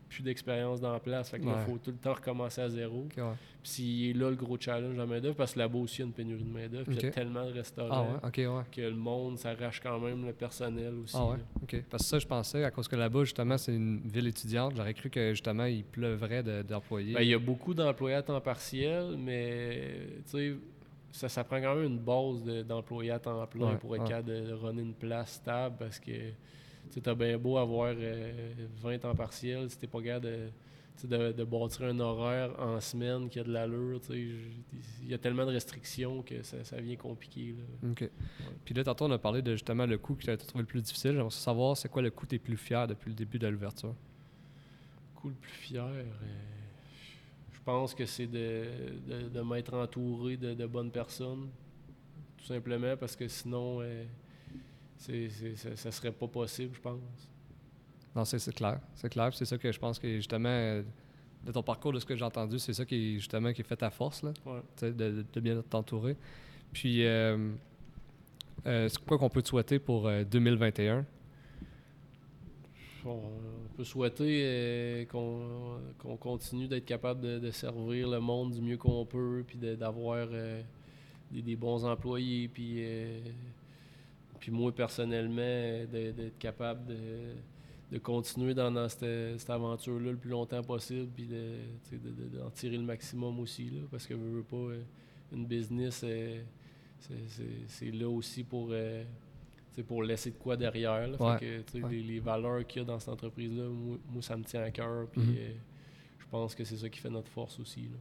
plus 0.09 0.23
d'expérience 0.23 0.81
dans 0.81 0.93
la 0.93 1.01
place. 1.01 1.31
Fait 1.31 1.39
que 1.39 1.45
là, 1.47 1.57
il 1.67 1.71
faut 1.71 1.79
tout 1.79 1.91
le 1.91 1.97
temps 1.99 2.15
recommencer 2.15 2.61
à 2.61 2.69
zéro. 2.69 3.07
OK, 3.11 3.17
ouais. 3.19 3.23
Puis 3.63 4.13
là 4.15 4.31
le 4.31 4.37
gros 4.37 4.57
challenge 4.59 4.95
de 4.95 4.99
la 4.99 5.05
main-d'œuvre, 5.07 5.35
parce 5.37 5.53
que 5.53 5.59
là-bas 5.59 5.79
aussi, 5.79 5.97
il 5.97 5.99
y 6.01 6.03
a 6.03 6.07
une 6.07 6.13
pénurie 6.13 6.45
de 6.45 6.49
main-d'œuvre. 6.51 6.85
Puis 6.87 6.97
il 6.97 7.03
y 7.03 7.07
a 7.07 7.11
tellement 7.11 7.45
de 7.45 7.53
restaurants 7.53 8.19
Ah 8.23 8.27
ouais, 8.27 8.63
que 8.73 8.81
le 8.81 8.95
monde 8.97 9.39
s'arrache 9.39 9.81
quand 9.81 9.99
même 10.01 10.25
le 10.25 10.33
personnel 10.33 10.95
aussi. 11.05 11.17
Ah. 11.19 11.37
OK. 11.63 11.85
Parce 11.91 12.05
que 12.05 12.09
ça, 12.09 12.19
je 12.19 12.27
pensais, 12.27 12.65
à 12.65 12.71
cause 12.71 12.89
que 12.89 12.97
là-bas, 12.97 13.25
justement, 13.25 13.59
c'est 13.59 13.75
une 13.75 14.01
ville 14.07 14.27
étudiante, 14.29 14.73
j'aurais 14.77 14.95
cru 14.95 15.11
que, 15.11 15.31
justement, 15.31 15.65
il 15.67 15.85
pleuvrait 15.85 16.43
de- 16.43 16.63
d'employés. 16.63 17.13
Ben, 17.15 17.21
il 17.23 17.29
y 17.29 17.35
a 17.35 17.39
beaucoup 17.39 17.75
d'employés 17.75 18.17
à 18.17 18.23
temps 18.23 18.41
partiel, 18.41 19.17
mais 19.19 20.07
tu 20.25 20.31
sais, 20.31 20.55
ça, 21.11 21.29
ça 21.29 21.45
prend 21.45 21.61
quand 21.61 21.75
même 21.75 21.85
une 21.87 21.99
base 21.99 22.43
de- 22.45 22.63
d'employés 22.63 23.11
à 23.11 23.19
temps 23.19 23.45
plein 23.47 23.75
pour 23.77 23.97
être 23.97 24.05
capable 24.05 24.29
de, 24.29 24.41
de 24.49 24.53
runner 24.55 24.83
une 24.83 24.95
place 24.95 25.33
stable 25.33 25.77
parce 25.79 25.99
que 25.99 26.13
tu 26.89 27.09
as 27.09 27.15
bien 27.15 27.39
beau 27.39 27.57
avoir 27.59 27.95
euh, 27.97 28.67
20 28.83 28.99
temps 28.99 29.15
partiel, 29.15 29.69
si 29.71 29.79
t'es 29.79 29.87
pas 29.87 30.03
capable 30.03 30.27
de, 30.27 30.49
tu 31.01 31.07
de, 31.07 31.33
de 31.33 31.45
bâtir 31.45 31.85
un 31.87 31.99
horaire 32.01 32.51
en 32.59 32.81
semaine 32.81 33.29
qui 33.29 33.39
a 33.39 33.45
de 33.45 33.53
l'allure, 33.53 34.01
tu 34.01 34.15
il 35.03 35.09
y 35.09 35.15
a 35.15 35.19
tellement 35.19 35.47
de 35.47 35.53
restrictions 35.53 36.23
que 36.23 36.43
ça, 36.43 36.65
ça 36.65 36.81
vient 36.81 36.97
compliqué. 36.97 37.55
Là. 37.57 37.91
OK. 37.91 38.11
Puis 38.65 38.75
là, 38.75 38.85
tantôt, 38.85 39.05
on 39.07 39.11
a 39.13 39.19
parlé 39.19 39.41
de 39.43 39.53
justement 39.53 39.87
le 39.87 39.97
coût 39.99 40.15
que 40.15 40.25
tu 40.25 40.31
as 40.31 40.37
trouvé 40.37 40.63
le 40.63 40.67
plus 40.67 40.83
difficile. 40.83 41.13
J'aimerais 41.13 41.31
savoir, 41.31 41.77
c'est 41.77 41.89
quoi 41.89 42.03
le 42.03 42.11
coût 42.11 42.25
que 42.27 42.31
tu 42.31 42.37
es 42.37 42.39
plus 42.41 42.57
fier 42.57 42.87
depuis 42.87 43.11
le 43.11 43.15
début 43.15 43.39
de 43.39 43.47
l'ouverture? 43.47 43.95
Cool, 45.15 45.31
le 45.33 45.37
plus 45.39 45.53
fier. 45.53 45.85
euh, 45.85 46.05
je 47.53 47.59
pense 47.65 47.95
que 47.95 48.07
c'est 48.07 48.27
de, 48.27 48.65
de, 49.07 49.29
de 49.29 49.41
m'être 49.43 49.75
entouré 49.75 50.37
de, 50.37 50.55
de 50.55 50.67
bonnes 50.67 50.91
personnes. 50.91 51.49
Tout 52.39 52.45
simplement 52.47 52.97
parce 52.97 53.15
que 53.15 53.29
sinon, 53.29 53.81
euh, 53.83 54.05
c'est, 54.99 55.29
c'est- 55.31 55.57
ça, 55.57 55.75
ça 55.77 55.91
serait 55.91 56.13
pas 56.13 56.29
possible, 56.29 56.75
je 56.75 56.81
pense. 56.81 57.01
Non, 58.15 58.25
c'est 58.25 58.39
c'est 58.39 58.55
clair. 58.55 58.81
C'est 58.95 59.09
clair. 59.09 59.33
C'est 59.35 59.45
ça 59.45 59.57
que 59.59 59.71
je 59.73 59.79
pense 59.79 59.99
que, 59.99 60.17
justement, 60.17 60.49
euh, 60.49 60.83
de 61.45 61.53
ton 61.53 61.63
parcours, 61.63 61.93
de 61.93 61.99
ce 62.01 62.05
que 62.07 62.17
j'ai 62.17 62.25
entendu, 62.25 62.59
c'est 62.59 62.73
ça 62.75 62.85
qui, 62.85 62.95
est, 62.95 63.19
justement, 63.19 63.53
qui 63.53 63.63
fait 63.63 63.77
ta 63.77 63.91
force, 63.91 64.23
là. 64.23 64.33
Ouais. 64.45 64.91
de, 64.93 65.25
de 65.33 65.41
bien 65.41 65.63
t'entourer. 65.63 66.17
Puis, 66.73 67.05
euh, 67.07 67.53
euh, 68.67 68.89
c'est 68.89 69.03
quoi 69.05 69.19
qu'on 69.19 69.31
peut 69.31 69.41
te 69.43 69.49
souhaiter 69.49 69.79
pour 69.79 70.07
euh, 70.09 70.25
2021? 70.25 71.07
on 73.07 73.31
peut 73.77 73.85
souhaiter 73.85 75.07
qu'on 75.11 75.79
qu'on 75.99 76.17
continue 76.17 76.67
d'être 76.69 76.85
capable 76.85 77.21
de, 77.23 77.39
de 77.39 77.51
servir 77.51 78.09
le 78.09 78.21
monde 78.21 78.53
du 78.53 78.61
mieux 78.61 78.77
qu'on 78.77 79.07
peut, 79.07 79.45
puis 79.47 79.57
de- 79.57 79.77
d'avoir 79.77 80.27
des, 81.31 81.41
des 81.43 81.57
bons 81.57 81.85
employés, 81.87 82.49
puis, 82.49 82.83
puis 84.39 84.51
moi 84.51 84.73
personnellement, 84.75 85.85
d'être 85.91 86.39
capable 86.39 86.87
de, 86.87 86.97
de 87.93 87.99
continuer 87.99 88.55
dans, 88.55 88.71
dans 88.71 88.89
cette, 88.89 89.39
cette 89.41 89.51
aventure-là 89.51 90.13
le 90.13 90.17
plus 90.17 90.31
longtemps 90.31 90.63
possible, 90.63 91.09
puis 91.15 91.27
de, 91.27 91.57
tu 91.89 91.91
sais, 91.91 91.99
de- 91.99 92.11
de- 92.11 92.39
d'en 92.39 92.51
tirer 92.51 92.77
le 92.77 92.83
maximum 92.85 93.39
aussi, 93.41 93.71
là, 93.71 93.81
parce 93.91 94.07
que 94.07 94.15
veux, 94.15 94.31
veux 94.37 94.43
pas, 94.43 94.57
euh, 94.57 94.83
une 95.33 95.47
business, 95.47 96.03
euh, 96.05 96.43
c'est- 97.69 97.91
là 97.93 98.09
aussi 98.09 98.45
pour... 98.45 98.69
euh, 98.71 99.05
pour 99.87 100.03
laisser 100.03 100.33
de 100.33 100.37
quoi 100.37 100.57
derrière. 100.57 101.07
là. 101.07 101.39
Fait 101.39 101.63
que, 101.71 101.79
ouais. 101.81 101.91
les, 101.91 102.03
les 102.03 102.19
valeurs 102.19 102.67
qu'il 102.67 102.83
y 102.83 102.85
a 102.85 102.89
dans 102.89 102.99
cette 102.99 103.11
entreprise-là, 103.11 103.63
moi, 103.69 103.97
moi, 104.11 104.21
ça 104.23 104.37
me 104.37 104.43
tient 104.43 104.63
à 104.63 104.73
cœur. 104.73 105.07
Puis 105.07 105.21
Mhm. 105.23 105.37
euh, 105.39 105.53
je 106.19 106.27
pense 106.33 106.57
que 106.57 106.65
c'est 106.65 106.77
ça 106.79 106.89
qui 106.89 106.99
fait 106.99 107.09
notre 107.11 107.31
force 107.31 107.61
aussi. 107.61 107.83
là. 107.83 107.97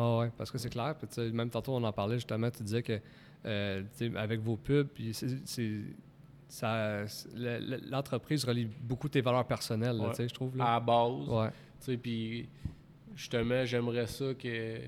Ah 0.00 0.18
ouais, 0.20 0.30
parce 0.38 0.50
que 0.50 0.56
c'est 0.56 0.70
clair. 0.70 0.96
Puis, 0.96 1.30
même 1.32 1.50
tantôt, 1.50 1.72
on 1.74 1.84
en 1.84 1.92
parlait 1.92 2.16
justement. 2.16 2.50
Tu 2.50 2.62
disais 2.62 2.82
que 2.82 2.98
euh, 3.46 3.82
avec 4.16 4.40
vos 4.40 4.56
pubs, 4.56 4.88
l'entreprise 7.90 8.44
relie 8.44 8.66
beaucoup 8.82 9.08
tes 9.08 9.20
valeurs 9.20 9.46
personnelles, 9.46 9.96
là, 9.96 10.08
Ouais. 10.08 10.28
je 10.28 10.34
trouve. 10.34 10.60
À 10.60 10.74
la 10.74 10.80
base, 10.80 11.28
Ouais. 11.28 11.96
puis 11.96 12.48
justement, 13.14 13.64
j'aimerais 13.64 14.06
ça 14.06 14.34
que, 14.34 14.78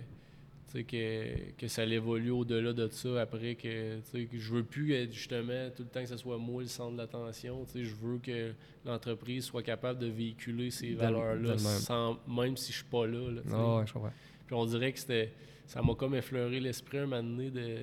que, 0.73 1.53
que 1.59 1.67
ça 1.69 1.85
évolue 1.85 2.31
au-delà 2.31 2.73
de 2.73 2.89
ça 2.89 3.23
après 3.23 3.57
que, 3.57 3.99
que 4.01 4.39
je 4.39 4.53
veux 4.55 4.63
plus 4.63 4.95
être 4.95 5.13
justement 5.13 5.69
tout 5.77 5.83
le 5.83 5.89
temps 5.89 6.01
que 6.01 6.07
ce 6.09 6.17
soit 6.17 6.39
moi 6.39 6.63
le 6.63 6.69
centre 6.69 6.93
de 6.93 6.99
l'attention. 6.99 7.67
Je 7.75 7.95
veux 7.95 8.19
que 8.19 8.53
l'entreprise 8.85 9.45
soit 9.45 9.63
capable 9.63 9.99
de 9.99 10.07
véhiculer 10.07 10.71
ces 10.71 10.95
valeurs-là 10.95 11.59
sans 11.59 12.19
même 12.29 12.57
si 12.57 12.73
je 12.73 12.79
suis 12.79 12.87
pas 12.87 13.07
là. 13.07 13.41
Ah 13.53 13.77
ouais, 13.79 13.87
je 13.87 13.93
comprends. 13.93 14.13
Puis 14.47 14.55
on 14.55 14.65
dirait 14.67 14.93
que 14.93 14.99
c'était. 14.99 15.33
Ça 15.67 15.83
m'a 15.83 15.95
comme 15.95 16.17
effleuré 16.17 16.59
l'esprit 16.59 16.99
un 16.99 17.07
moment 17.07 17.23
donné 17.23 17.49
de 17.51 17.79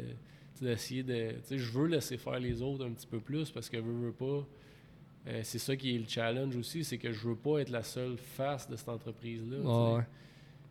d'essayer 0.66 1.04
de. 1.04 1.32
Tu 1.32 1.38
sais, 1.44 1.58
je 1.58 1.72
veux 1.72 1.88
laisser 1.88 2.18
faire 2.18 2.40
les 2.40 2.62
autres 2.62 2.86
un 2.86 2.92
petit 2.92 3.08
peu 3.08 3.20
plus 3.20 3.52
parce 3.52 3.70
que 3.70 3.78
veux, 3.78 4.08
veux 4.08 4.12
pas. 4.12 4.46
euh, 5.28 5.42
c'est 5.44 5.60
ça 5.60 5.76
qui 5.76 5.96
est 5.96 6.00
le 6.00 6.08
challenge 6.08 6.56
aussi, 6.56 6.84
c'est 6.84 6.98
que 6.98 7.12
je 7.12 7.28
veux 7.28 7.36
pas 7.36 7.60
être 7.60 7.70
la 7.70 7.84
seule 7.84 8.18
face 8.18 8.70
de 8.70 8.76
cette 8.76 8.90
entreprise-là. 8.90 9.58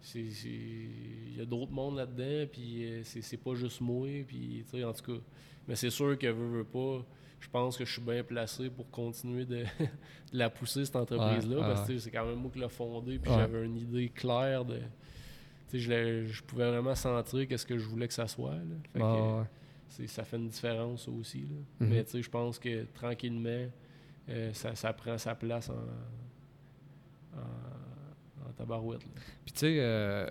c'est- 0.00 0.20
Il 0.20 1.36
y 1.36 1.40
a 1.40 1.44
d'autres 1.44 1.72
mondes 1.72 1.96
là-dedans, 1.96 2.48
puis 2.50 2.84
euh, 2.84 3.00
c'est 3.04 3.36
pas 3.36 3.54
juste 3.54 3.80
moi, 3.80 4.06
puis 4.26 4.64
tu 4.70 4.78
sais, 4.78 4.84
en 4.84 4.92
tout 4.92 5.12
cas. 5.12 5.20
Mais 5.68 5.74
c'est 5.76 5.90
sûr 5.90 6.16
que 6.18 6.26
veux, 6.28 6.58
veux 6.58 6.64
pas. 6.64 7.04
Je 7.40 7.48
pense 7.50 7.76
que 7.76 7.84
je 7.84 7.92
suis 7.92 8.00
bien 8.02 8.24
placé 8.24 8.70
pour 8.70 8.88
continuer 8.90 9.44
de, 9.44 9.64
de 10.32 10.38
la 10.38 10.48
pousser, 10.48 10.84
cette 10.86 10.96
entreprise-là, 10.96 11.56
Ouais, 11.56 11.62
parce 11.62 11.86
que 11.86 11.98
c'est 11.98 12.10
quand 12.10 12.24
même 12.24 12.36
moi 12.36 12.50
qui 12.50 12.58
l'ai 12.60 12.68
fondée, 12.68 13.18
puis 13.18 13.30
Ouais. 13.30 13.36
j'avais 13.38 13.64
une 13.66 13.76
idée 13.76 14.08
claire 14.08 14.64
de. 14.64 14.78
Tu 15.68 15.80
sais, 15.80 16.24
je, 16.26 16.26
je 16.32 16.42
pouvais 16.44 16.68
vraiment 16.70 16.94
sentir 16.94 17.46
qu'est-ce 17.46 17.66
que 17.66 17.76
je 17.76 17.84
voulais 17.86 18.06
que 18.08 18.14
ça 18.14 18.26
soit. 18.28 18.54
Là. 18.54 18.60
Fait 18.92 19.00
que, 19.00 19.42
ça 19.88 20.24
fait 20.24 20.36
une 20.36 20.48
différence 20.48 21.08
aussi. 21.08 21.40
Là. 21.42 21.56
Mhm. 21.86 21.88
Mais 21.88 22.04
tu 22.04 22.10
sais, 22.12 22.22
je 22.22 22.30
pense 22.30 22.58
que 22.58 22.84
tranquillement, 22.94 23.66
euh, 24.28 24.52
ça, 24.52 24.74
ça 24.74 24.92
prend 24.92 25.16
sa 25.18 25.34
place 25.34 25.70
en, 25.70 27.38
en, 27.38 28.48
en 28.48 28.52
tabarouette. 28.52 29.04
là. 29.04 29.10
Puis 29.44 29.52
tu 29.52 29.58
sais, 29.60 29.76
euh, 29.80 30.28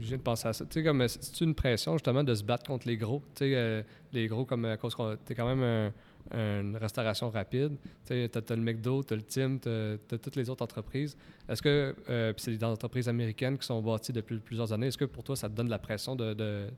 je 0.00 0.06
viens 0.08 0.16
de 0.16 0.22
penser 0.22 0.48
à 0.48 0.52
ça. 0.52 0.64
Tu 0.66 0.74
sais, 0.74 0.84
comme, 0.84 1.06
c'est 1.06 1.40
une 1.44 1.54
pression 1.54 1.92
justement 1.94 2.24
de 2.24 2.34
se 2.34 2.42
battre 2.42 2.66
contre 2.66 2.86
les 2.88 2.96
gros? 2.96 3.22
Tu 3.34 3.44
sais, 3.44 3.54
euh, 3.54 3.82
les 4.12 4.26
gros, 4.26 4.44
comme 4.44 4.64
à 4.64 4.76
cause 4.76 4.94
qu'on 4.94 5.16
t'es 5.16 5.34
quand 5.34 5.46
même 5.54 5.62
un- 5.62 5.92
une 6.30 6.76
restauration 6.76 7.30
rapide. 7.30 7.76
Tu 7.82 7.88
sais, 8.04 8.28
t'as, 8.28 8.42
t'as 8.42 8.54
le 8.56 8.60
McDo, 8.60 9.02
t'as 9.02 9.16
le 9.16 9.22
Tim, 9.22 9.56
t'as, 9.58 9.96
t'as 9.96 10.18
toutes 10.18 10.36
les 10.36 10.50
autres 10.50 10.62
entreprises. 10.62 11.16
Est-ce 11.48 11.62
que, 11.62 11.94
euh, 12.10 12.32
puis 12.34 12.42
c'est 12.42 12.50
des 12.56 12.64
entreprises 12.64 13.08
américaines 13.08 13.56
qui 13.56 13.66
sont 13.66 13.80
bâties 13.80 14.12
depuis 14.12 14.38
plusieurs 14.38 14.70
années, 14.72 14.88
est-ce 14.88 14.98
que 14.98 15.06
pour 15.06 15.24
toi, 15.24 15.36
ça 15.36 15.48
te 15.48 15.54
donne 15.54 15.70
la 15.70 15.78
pression 15.78 16.16
de, 16.16 16.34
de, 16.34 16.68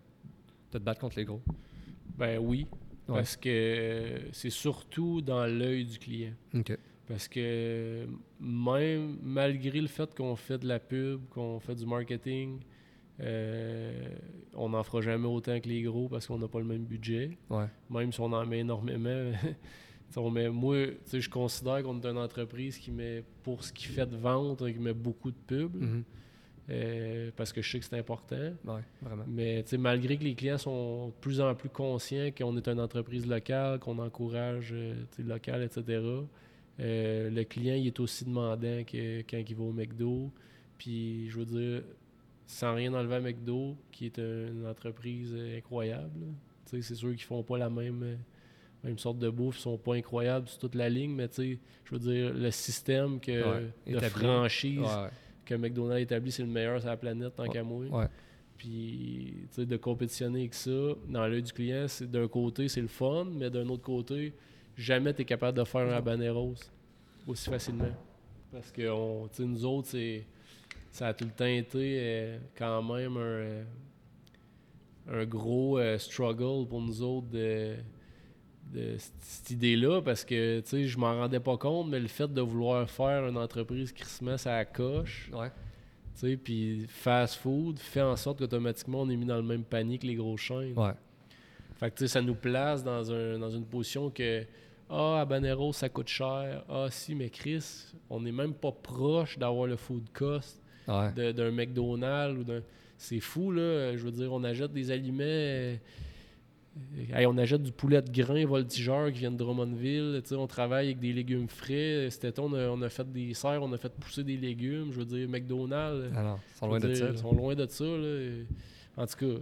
de 0.72 0.78
te 0.78 0.82
battre 0.82 1.00
contre 1.00 1.18
les 1.18 1.24
gros? 1.24 1.40
Ben 2.18 2.38
oui, 2.38 2.66
Ouais. 3.08 3.16
parce 3.16 3.36
que 3.36 3.48
euh, 3.48 4.18
c'est 4.32 4.50
surtout 4.50 5.20
dans 5.20 5.44
l'œil 5.46 5.84
du 5.84 5.98
client. 5.98 6.32
Parce 7.08 7.26
que 7.26 8.06
même 8.38 9.16
malgré 9.22 9.80
le 9.80 9.88
fait 9.88 10.14
qu'on 10.14 10.36
fait 10.36 10.58
de 10.58 10.68
la 10.68 10.78
pub, 10.78 11.20
qu'on 11.30 11.58
fait 11.58 11.74
du 11.74 11.84
marketing, 11.86 12.60
euh, 13.20 14.08
on 14.54 14.68
n'en 14.68 14.82
fera 14.84 15.00
jamais 15.00 15.26
autant 15.26 15.58
que 15.60 15.68
les 15.68 15.82
gros 15.82 16.08
parce 16.08 16.26
qu'on 16.26 16.38
n'a 16.38 16.46
pas 16.48 16.60
le 16.60 16.64
même 16.66 16.84
budget. 16.84 17.36
Ouais. 17.50 17.66
Même 17.90 18.12
si 18.12 18.20
on 18.20 18.32
en 18.32 18.46
met 18.46 18.60
énormément. 18.60 19.32
On 20.16 20.28
met- 20.28 20.48
moi, 20.48 20.86
je 21.12 21.28
considère 21.28 21.84
qu'on 21.84 22.00
est 22.00 22.04
une 22.06 22.18
entreprise 22.18 22.78
qui 22.78 22.90
met, 22.90 23.22
pour 23.44 23.62
ce 23.62 23.72
qui 23.72 23.84
fait 23.86 24.06
de 24.06 24.16
vente, 24.16 24.58
qui 24.58 24.78
met 24.80 24.92
beaucoup 24.92 25.30
de 25.30 25.36
pub. 25.46 25.72
Mhm. 25.76 26.02
Euh, 26.70 27.30
parce 27.36 27.52
que 27.52 27.62
je 27.62 27.70
sais 27.70 27.78
que 27.80 27.84
c'est 27.84 27.98
important. 27.98 28.52
Ouais, 28.64 28.82
vraiment. 29.02 29.24
Mais 29.26 29.64
malgré 29.78 30.16
que 30.16 30.24
les 30.24 30.34
clients 30.34 30.58
sont 30.58 31.08
de 31.08 31.12
plus 31.20 31.40
en 31.40 31.54
plus 31.54 31.68
conscients 31.68 32.30
qu'on 32.36 32.56
est 32.56 32.68
une 32.68 32.80
entreprise 32.80 33.26
locale, 33.26 33.78
qu'on 33.80 33.98
encourage 33.98 34.70
euh, 34.72 34.94
local, 35.18 35.62
etc., 35.62 36.00
euh, 36.78 37.28
le 37.28 37.44
client 37.44 37.74
il 37.74 37.88
est 37.88 38.00
aussi 38.00 38.24
demandant 38.24 38.84
que 38.84 39.20
quand 39.22 39.42
il 39.48 39.56
va 39.56 39.64
au 39.64 39.72
McDo. 39.72 40.30
Puis, 40.78 41.28
je 41.28 41.40
veux 41.40 41.44
dire, 41.44 41.82
sans 42.46 42.74
rien 42.74 42.94
enlever 42.94 43.16
à 43.16 43.20
McDo, 43.20 43.76
qui 43.90 44.06
est 44.06 44.18
une 44.18 44.66
entreprise 44.66 45.36
incroyable. 45.56 46.26
c'est 46.64 46.82
sûr 46.82 47.10
qu'ils 47.10 47.22
font 47.22 47.42
pas 47.42 47.58
la 47.58 47.68
même, 47.68 48.18
même 48.82 48.98
sorte 48.98 49.18
de 49.18 49.28
bouffe, 49.28 49.58
ils 49.58 49.62
sont 49.62 49.76
pas 49.76 49.94
incroyables 49.94 50.48
sur 50.48 50.58
toute 50.60 50.74
la 50.74 50.88
ligne, 50.88 51.14
mais 51.14 51.28
tu 51.28 51.34
sais, 51.34 51.58
je 51.84 51.94
veux 51.94 51.98
dire, 51.98 52.32
le 52.32 52.50
système 52.50 53.20
que, 53.20 53.60
Ouais, 53.86 53.92
de 53.92 54.08
franchise 54.08 54.78
Ouais, 54.78 54.86
ouais. 54.86 55.10
Que 55.50 55.54
McDonald's 55.60 56.02
établit, 56.02 56.32
c'est 56.32 56.42
le 56.42 56.48
meilleur 56.48 56.80
sur 56.80 56.88
la 56.88 56.96
planète 56.96 57.34
tant 57.34 57.42
Ouais. 57.44 57.48
qu'à 57.48 57.62
moi. 57.62 57.84
Ouais. 57.86 58.06
Puis, 58.56 59.34
tu 59.48 59.54
sais, 59.54 59.66
de 59.66 59.76
compétitionner 59.76 60.40
avec 60.40 60.54
ça, 60.54 60.70
dans 61.08 61.26
l'œil 61.26 61.42
du 61.42 61.52
client, 61.52 61.86
c'est 61.88 62.10
d'un 62.10 62.28
côté, 62.28 62.68
c'est 62.68 62.80
le 62.82 62.88
fun, 62.88 63.24
mais 63.24 63.48
d'un 63.50 63.66
autre 63.68 63.82
côté, 63.82 64.34
jamais 64.76 65.12
tu 65.14 65.22
es 65.22 65.24
capable 65.24 65.56
de 65.58 65.64
faire 65.64 65.80
un 65.82 65.92
habaneros 65.96 66.54
aussi 67.26 67.48
facilement. 67.50 67.88
Parce 68.52 68.70
que, 68.70 68.88
on, 68.90 69.28
tu 69.28 69.36
sais, 69.36 69.44
nous 69.44 69.64
autres, 69.64 69.88
c'est, 69.88 70.26
ça 70.90 71.08
a 71.08 71.14
tout 71.14 71.24
le 71.24 71.30
temps 71.30 71.44
été 71.46 71.96
euh, 72.00 72.38
quand 72.56 72.82
même 72.82 73.16
un, 73.16 73.20
euh, 73.20 73.64
un 75.08 75.24
gros 75.24 75.78
euh, 75.78 75.96
struggle 75.98 76.68
pour 76.68 76.80
nous 76.82 77.02
autres 77.02 77.28
de, 77.28 77.76
de 78.72 78.96
cette 78.98 79.50
idée-là, 79.50 80.00
parce 80.02 80.24
que, 80.24 80.60
tu 80.60 80.68
sais, 80.68 80.84
je 80.84 80.98
m'en 80.98 81.14
rendais 81.16 81.40
pas 81.40 81.56
compte, 81.56 81.88
mais 81.88 81.98
le 82.00 82.08
fait 82.08 82.32
de 82.32 82.40
vouloir 82.40 82.88
faire 82.88 83.26
une 83.26 83.36
entreprise 83.36 83.92
met 84.22 84.46
à 84.46 84.56
la 84.58 84.64
coche, 84.64 85.28
Ouais. 85.32 85.50
tu 86.14 86.20
sais, 86.30 86.36
puis 86.36 86.86
fast 86.88 87.36
food 87.36 87.78
fait 87.78 88.02
en 88.02 88.16
sorte 88.16 88.38
qu'automatiquement 88.38 89.02
on 89.02 89.10
est 89.10 89.16
mis 89.16 89.26
dans 89.26 89.36
le 89.36 89.42
même 89.42 89.64
panier 89.64 89.98
que 89.98 90.06
les 90.06 90.14
grosses 90.14 90.40
chaînes. 90.42 90.78
Ouais. 90.78 90.92
Fait 91.78 91.90
que 91.90 91.96
tu 91.96 92.04
sais, 92.04 92.08
ça 92.08 92.22
nous 92.22 92.34
place 92.34 92.84
dans, 92.84 93.10
un, 93.12 93.38
dans 93.38 93.50
une 93.50 93.64
position 93.64 94.10
que 94.10 94.44
Ah, 94.92 95.20
habanero, 95.20 95.72
ça 95.72 95.88
coûte 95.88 96.08
cher. 96.08 96.64
Ah, 96.68 96.86
si, 96.90 97.14
mais 97.14 97.30
Chris, 97.30 97.64
on 98.10 98.20
n'est 98.20 98.32
même 98.32 98.54
pas 98.54 98.72
proche 98.72 99.38
d'avoir 99.38 99.66
le 99.68 99.76
food 99.76 100.04
cost 100.12 100.60
Ouais. 100.88 101.12
d'un 101.32 101.50
McDonald's 101.52 102.40
ou 102.40 102.44
d'un. 102.44 102.60
C'est 102.98 103.20
fou, 103.20 103.52
là. 103.52 103.96
Je 103.96 104.02
veux 104.04 104.10
dire, 104.10 104.32
on 104.32 104.42
achète 104.42 104.72
des 104.72 104.90
aliments. 104.90 105.78
Euh, 106.76 107.18
hey, 107.18 107.26
on 107.26 107.36
achète 107.38 107.62
du 107.62 107.72
poulet 107.72 108.00
de 108.00 108.10
grain 108.10 108.44
voltigeur 108.46 109.10
qui 109.12 109.18
vient 109.20 109.30
de 109.32 109.36
Drummondville. 109.36 110.22
On 110.32 110.46
travaille 110.46 110.86
avec 110.86 111.00
des 111.00 111.12
légumes 111.12 111.48
frais. 111.48 112.08
Cet 112.10 112.24
été, 112.24 112.40
on 112.40 112.52
a, 112.54 112.68
on 112.68 112.80
a 112.82 112.88
fait 112.88 113.10
des 113.10 113.34
serres, 113.34 113.62
on 113.62 113.72
a 113.72 113.76
fait 113.78 113.92
pousser 113.92 114.22
des 114.24 114.36
légumes. 114.36 114.92
Je 114.92 114.98
veux 114.98 115.04
dire, 115.04 115.28
McDonald's. 115.28 116.12
Ah 116.16 116.22
non, 116.22 116.36
ils 116.54 116.58
sont 116.58 116.66
loin 116.68 116.78
de 116.80 116.94
ça. 116.94 117.08
Ils 117.10 117.18
sont 117.18 117.32
loin 117.34 117.54
de 117.54 117.66
ça. 117.66 117.84
Là. 117.84 118.44
En 118.96 119.06
tout 119.06 119.16
cas. 119.16 119.26
euh, 119.26 119.38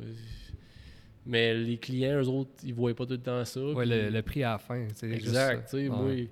Mais 1.26 1.55
les 1.55 1.76
clients, 1.76 2.20
eux 2.22 2.29
autres, 2.29 2.51
ils 2.64 2.72
voient 2.74 2.95
pas 2.95 3.05
tout 3.05 3.12
le 3.12 3.18
temps 3.18 3.45
ça. 3.45 3.61
Puis- 3.76 3.89
le, 3.89 4.09
le 4.11 4.22
prix 4.22 4.43
à 4.45 4.53
la 4.53 4.59
fin. 4.59 4.87
c'est 4.95 5.09
juste 5.14 5.26
Exact. 5.26 5.68
ça. 5.68 5.76
Moi, 5.79 6.26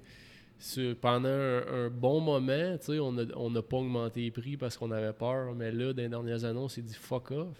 sur- 0.58 0.96
pendant 0.96 1.28
un, 1.28 1.62
un 1.86 1.90
bon 1.90 2.20
moment, 2.20 2.76
on 2.88 3.12
n'a 3.12 3.22
on 3.36 3.52
pas 3.62 3.76
augmenté 3.76 4.20
les 4.22 4.30
prix 4.30 4.56
parce 4.56 4.76
qu'on 4.78 4.90
avait 4.90 5.12
peur. 5.12 5.54
Mais 5.54 5.70
là, 5.70 5.92
dans 5.92 6.02
les 6.02 6.08
dernières 6.08 6.44
années, 6.44 6.58
on 6.58 6.68
s'est 6.68 6.80
dit 6.82 6.94
fuck 6.94 7.30
off. 7.32 7.58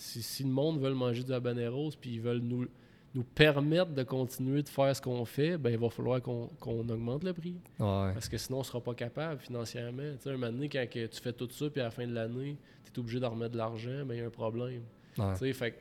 Si, 0.00 0.22
si 0.22 0.44
le 0.44 0.50
monde 0.50 0.78
veut 0.80 0.94
manger 0.94 1.24
du 1.24 1.32
habaneros 1.32 1.90
puis 2.00 2.14
ils 2.14 2.20
veulent 2.20 2.38
nous, 2.38 2.66
nous 3.14 3.24
permettre 3.24 3.92
de 3.92 4.02
continuer 4.04 4.62
de 4.62 4.68
faire 4.68 4.94
ce 4.94 5.02
qu'on 5.02 5.24
fait, 5.24 5.58
ben 5.58 5.70
il 5.70 5.78
va 5.78 5.90
falloir 5.90 6.22
qu'on 6.22 6.48
augmente 6.88 7.24
le 7.24 7.32
prix. 7.32 7.56
Ouais. 7.80 8.12
Parce 8.14 8.28
que 8.28 8.38
sinon, 8.38 8.58
on 8.58 8.60
ne 8.60 8.66
sera 8.66 8.80
pas 8.80 8.94
capable 8.94 9.40
financièrement. 9.40 10.12
Tu 10.16 10.22
sais, 10.22 10.30
un 10.30 10.32
moment 10.36 10.52
donné, 10.52 10.68
quand 10.68 10.86
que 10.88 11.06
tu 11.06 11.20
fais 11.20 11.32
tout 11.32 11.48
ça, 11.50 11.68
puis 11.68 11.80
à 11.80 11.84
la 11.84 11.90
fin 11.90 12.06
de 12.06 12.12
l'année, 12.14 12.56
tu 12.84 12.92
es 12.92 12.98
obligé 13.00 13.18
de 13.18 13.26
remettre 13.26 13.52
de 13.52 13.58
l'argent, 13.58 14.04
ben 14.06 14.14
il 14.14 14.18
y 14.18 14.22
a 14.22 14.26
un 14.26 14.30
problème. 14.30 14.82
Ouais. 15.18 15.32
Tu 15.32 15.38
sais, 15.40 15.52
fait 15.52 15.72
que, 15.72 15.76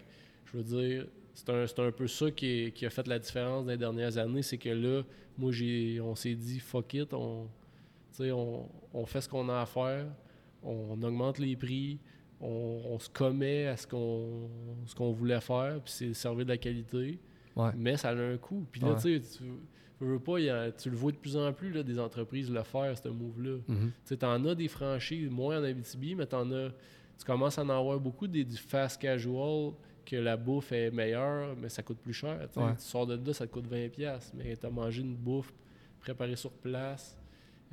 je 0.45 0.57
veux 0.57 0.63
dire, 0.63 1.05
c'est 1.35 1.49
un, 1.49 1.65
un 1.85 1.91
peu 1.91 2.07
ça 2.07 2.31
qui, 2.31 2.47
est- 2.47 2.71
qui 2.71 2.85
a 2.87 2.89
fait 2.89 3.05
la 3.07 3.19
différence 3.19 3.65
dans 3.65 3.71
les 3.71 3.77
dernières 3.77 4.17
années. 4.17 4.41
C'est 4.41 4.57
que 4.57 4.69
là, 4.69 5.03
moi, 5.37 5.51
j'ai, 5.51 6.01
on 6.01 6.15
s'est 6.15 6.33
dit, 6.33 6.59
fuck 6.59 6.91
it, 6.95 7.13
on, 7.13 7.47
on, 8.19 8.65
on 8.93 9.05
fait 9.05 9.21
ce 9.21 9.29
qu'on 9.29 9.47
a 9.49 9.61
à 9.61 9.65
faire, 9.67 10.07
on, 10.63 10.99
augmente 11.03 11.37
les 11.37 11.55
prix, 11.55 11.99
on, 12.41 12.81
on 12.91 12.99
se 12.99 13.09
commet 13.09 13.67
à 13.67 13.77
ce 13.77 13.87
qu'on, 13.87 14.49
ce 14.85 14.93
qu'on 14.95 15.11
voulait 15.11 15.41
faire, 15.41 15.79
puis 15.83 15.91
c'est 15.93 16.13
servir 16.13 16.45
de 16.45 16.51
la 16.51 16.57
qualité. 16.57 17.19
Ouais. 17.55 17.71
mais 17.75 17.97
ça 17.97 18.09
a 18.09 18.15
un 18.15 18.37
coût. 18.37 18.67
Puis 18.71 18.81
là, 18.81 18.89
Ouais. 18.93 19.01
tu 19.01 19.19
tu 19.19 19.43
veux- 19.99 20.19
pas, 20.19 20.37
il 20.37 20.45
y 20.45 20.49
a- 20.51 20.71
tu 20.71 20.91
le 20.91 20.95
vois 20.95 21.11
de 21.11 21.17
plus 21.17 21.35
en 21.35 21.51
plus, 21.51 21.71
là, 21.71 21.81
des 21.81 21.97
entreprises 21.99 22.51
le 22.51 22.61
faire, 22.61 22.95
ce 22.95 23.09
move-là. 23.09 23.57
Mhm. 23.67 23.87
Tu 23.87 23.91
sais, 24.05 24.17
t'en 24.17 24.45
as 24.45 24.53
des 24.53 24.67
franchises, 24.67 25.27
moins 25.31 25.59
en 25.59 25.63
Abitibi, 25.63 26.13
mais 26.13 26.27
t'en 26.27 26.51
as. 26.51 26.69
Tu 27.17 27.25
commences 27.25 27.57
à 27.57 27.63
en 27.63 27.69
avoir 27.69 27.99
beaucoup 27.99 28.27
des, 28.27 28.45
du 28.45 28.57
fast 28.57 29.01
casual 29.01 29.71
que 30.05 30.15
la 30.17 30.37
bouffe 30.37 30.71
est 30.71 30.91
meilleure, 30.91 31.55
mais 31.57 31.67
ça 31.69 31.81
coûte 31.81 31.97
plus 31.97 32.13
cher. 32.13 32.47
tu. 32.53 32.59
Ouais. 32.59 32.75
Tu 32.75 32.83
sors 32.83 33.07
de 33.07 33.15
là, 33.25 33.33
ça 33.33 33.47
te 33.47 33.51
coûte 33.51 33.65
20$, 33.67 34.31
mais 34.35 34.55
t'as 34.55 34.69
mangé 34.69 35.01
une 35.01 35.15
bouffe 35.15 35.51
préparée 35.99 36.35
sur 36.35 36.51
place, 36.51 37.17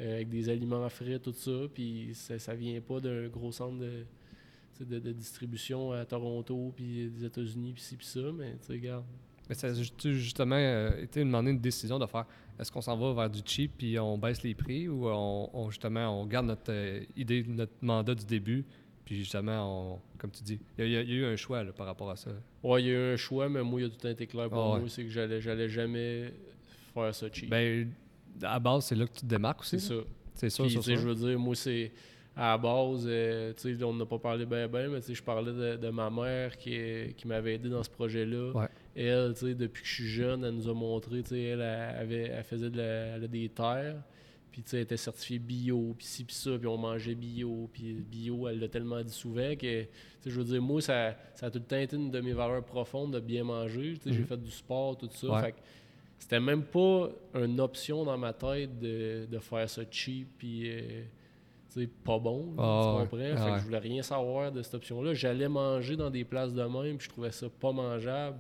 euh, 0.01 0.15
avec 0.15 0.31
des 0.31 0.49
aliments 0.49 0.89
frais, 0.89 1.19
tout 1.19 1.35
ça, 1.35 1.69
puis 1.75 2.13
ça, 2.15 2.39
ça 2.39 2.55
vient 2.55 2.81
pas 2.81 3.01
d'un 3.01 3.29
gros 3.29 3.53
centre 3.53 3.79
de, 3.79 3.91
tu 4.01 4.07
de, 4.83 4.99
de 4.99 5.13
distribution 5.13 5.93
à 5.93 6.05
Toronto, 6.05 6.73
puis 6.75 7.09
des 7.11 7.25
États-Unis, 7.25 7.73
puis 7.75 7.83
ci, 7.83 7.97
puis 7.97 8.07
ça, 8.07 8.21
mais 8.37 8.57
tu 8.65 8.73
regarde. 8.73 9.05
Mais 9.49 9.55
ça 9.55 9.67
a 9.69 9.75
ju- 9.75 9.91
justement 10.15 10.57
euh, 10.57 11.03
été 11.03 11.21
demandé 11.21 11.51
une 11.51 11.61
décision 11.61 11.99
de 11.99 12.07
faire 12.07 12.25
est-ce 12.59 12.73
qu'on 12.73 12.81
s'en 12.81 12.97
va 12.97 13.13
vers 13.13 13.29
du 13.31 13.41
cheap 13.45 13.73
puis 13.77 13.99
on 13.99 14.17
baisse 14.17 14.43
les 14.43 14.55
prix 14.55 14.89
ou 14.89 15.07
on, 15.07 15.51
on- 15.53 15.69
justement 15.71 16.19
on 16.19 16.25
garde 16.25 16.47
notre 16.47 16.71
euh, 16.73 17.01
idée, 17.15 17.45
notre 17.47 17.75
mandat 17.83 18.15
du 18.15 18.25
début 18.25 18.65
puis 19.05 19.17
justement 19.19 19.93
on, 19.95 20.01
comme 20.17 20.31
tu 20.31 20.43
dis, 20.43 20.59
il 20.79 20.89
y, 20.89 20.97
a- 20.97 21.03
y 21.03 21.13
eu 21.13 21.27
un 21.27 21.37
choix 21.37 21.63
là, 21.63 21.73
par 21.73 21.85
rapport 21.85 22.11
à 22.11 22.17
ça. 22.17 22.31
Ouais, 22.63 22.83
il 22.83 22.87
y 22.87 22.91
a 22.91 22.93
eu 22.95 23.13
un 23.13 23.17
choix, 23.19 23.51
mais 23.51 23.63
moi, 23.63 23.83
il 23.83 23.85
a 23.85 23.89
tout 23.91 24.07
été 24.07 24.27
clair 24.27 24.49
pour 24.49 24.59
Ah 24.59 24.73
ouais. 24.75 24.81
moi, 24.81 24.89
c'est 24.89 25.05
que 25.05 25.11
j'allais, 25.11 25.43
j'allais 25.43 25.69
jamais 25.69 26.33
faire 26.95 27.15
ça 27.15 27.27
cheap. 27.31 27.51
Ben 27.51 27.91
à 28.43 28.59
base 28.59 28.87
c'est 28.87 28.95
là 28.97 29.07
que 29.07 29.13
tu 29.13 29.21
te 29.21 29.27
démarques 29.27 29.61
aussi. 29.61 29.79
c'est 29.79 29.89
ça. 29.95 30.01
C'est 30.37 30.49
sûr. 30.51 30.69
je 30.69 31.07
veux 31.09 31.15
dire, 31.15 31.39
moi, 31.39 31.55
c'est 31.55 31.93
à 32.37 32.53
la 32.53 32.59
base, 32.59 33.05
euh, 33.07 33.53
tu 33.57 33.77
sais, 33.77 33.85
on 33.85 33.95
n'a 33.95 34.07
pas 34.07 34.19
parlé 34.19 34.45
bien, 34.45 34.67
bien, 34.67 34.89
mais 34.89 35.01
tu 35.01 35.07
sais, 35.09 35.15
je 35.15 35.23
parlais 35.23 35.53
de, 35.53 35.77
de 35.77 35.89
ma 35.91 36.11
mère 36.11 36.57
qui, 36.57 36.75
est- 36.75 37.17
qui 37.17 37.29
m'avait 37.29 37.55
aidé 37.55 37.69
dans 37.69 37.83
ce 37.83 37.91
projet-là. 37.91 38.51
Ouais. 38.53 38.67
Elle, 38.97 39.35
tu 39.35 39.47
sais, 39.47 39.55
depuis 39.55 39.83
que 39.83 39.89
je 39.89 39.95
suis 39.95 40.09
jeune, 40.09 40.45
elle 40.45 40.55
nous 40.55 40.69
a 40.69 40.75
montré, 40.75 41.23
tu 41.23 41.29
sais, 41.31 41.41
elle, 41.43 41.61
elle, 41.61 41.97
avait, 41.97 42.23
elle 42.35 42.45
faisait 42.45 42.71
de 42.71 42.79
la- 42.79 43.17
elle 43.17 43.25
a 43.25 43.29
des 43.29 43.49
terres, 43.49 44.03
puis 44.51 44.63
tu 44.63 44.71
sais, 44.71 44.77
elle 44.79 44.83
était 44.83 44.97
certifiée 44.97 45.39
bio, 45.39 45.95
puis 45.97 46.07
ci, 46.07 46.25
puis 46.25 46.35
ça, 46.35 46.59
puis 46.59 46.67
on 46.67 46.77
mangeait 46.77 47.15
bio, 47.15 47.69
puis 47.73 47.93
bio, 47.95 48.49
elle 48.49 48.59
l'a 48.59 48.69
tellement 48.69 49.03
dit 49.03 49.13
souvent 49.13 49.55
que, 49.55 49.83
tu 49.83 49.89
sais, 50.21 50.31
je 50.31 50.39
veux 50.39 50.45
dire, 50.45 50.61
moi, 50.63 50.81
ça, 50.81 51.17
ça 51.37 51.47
a 51.47 51.51
tout 51.51 51.59
le 51.59 51.65
temps 51.65 51.77
été 51.79 51.95
une 51.97 52.11
de 52.11 52.21
mes 52.21 52.33
valeurs 52.33 52.65
profondes 52.65 53.13
de 53.15 53.21
bien 53.21 53.45
manger. 53.45 53.95
Tu 53.95 54.09
sais, 54.09 54.13
j'ai 54.13 54.21
Mhm. 54.23 54.27
fait 54.27 54.43
du 54.43 54.51
sport, 54.51 54.97
tout 54.97 55.09
ça. 55.13 55.29
Ouais. 55.29 55.41
Fait 55.43 55.53
que 55.53 55.57
c'était 56.19 56.41
même 56.41 56.63
pas 56.65 57.11
une 57.35 57.61
option 57.61 58.05
dans 58.05 58.17
ma 58.19 58.33
tête 58.33 58.79
de, 58.81 59.27
de 59.31 59.39
faire 59.39 59.69
ça 59.71 59.83
cheap 59.91 60.29
puis 60.39 60.71
euh, 60.71 61.03
pas 62.05 62.19
bon. 62.19 62.55
là, 62.57 62.63
Ah 62.63 62.81
tu 62.83 62.89
ouais. 62.97 63.09
comprends? 63.33 63.45
Fait 63.45 63.53
que 63.53 63.59
je 63.59 63.65
voulais 63.65 63.79
rien 63.79 64.03
savoir 64.03 64.53
de 64.53 64.63
cette 64.63 64.75
option-là. 64.75 65.15
J'allais 65.15 65.49
manger 65.49 65.97
dans 65.97 66.11
des 66.11 66.25
places 66.25 66.53
de 66.55 66.63
même, 66.63 66.97
puis 66.99 67.07
je 67.07 67.11
trouvais 67.11 67.31
ça 67.33 67.47
pas 67.49 67.73
mangeable. 67.73 68.39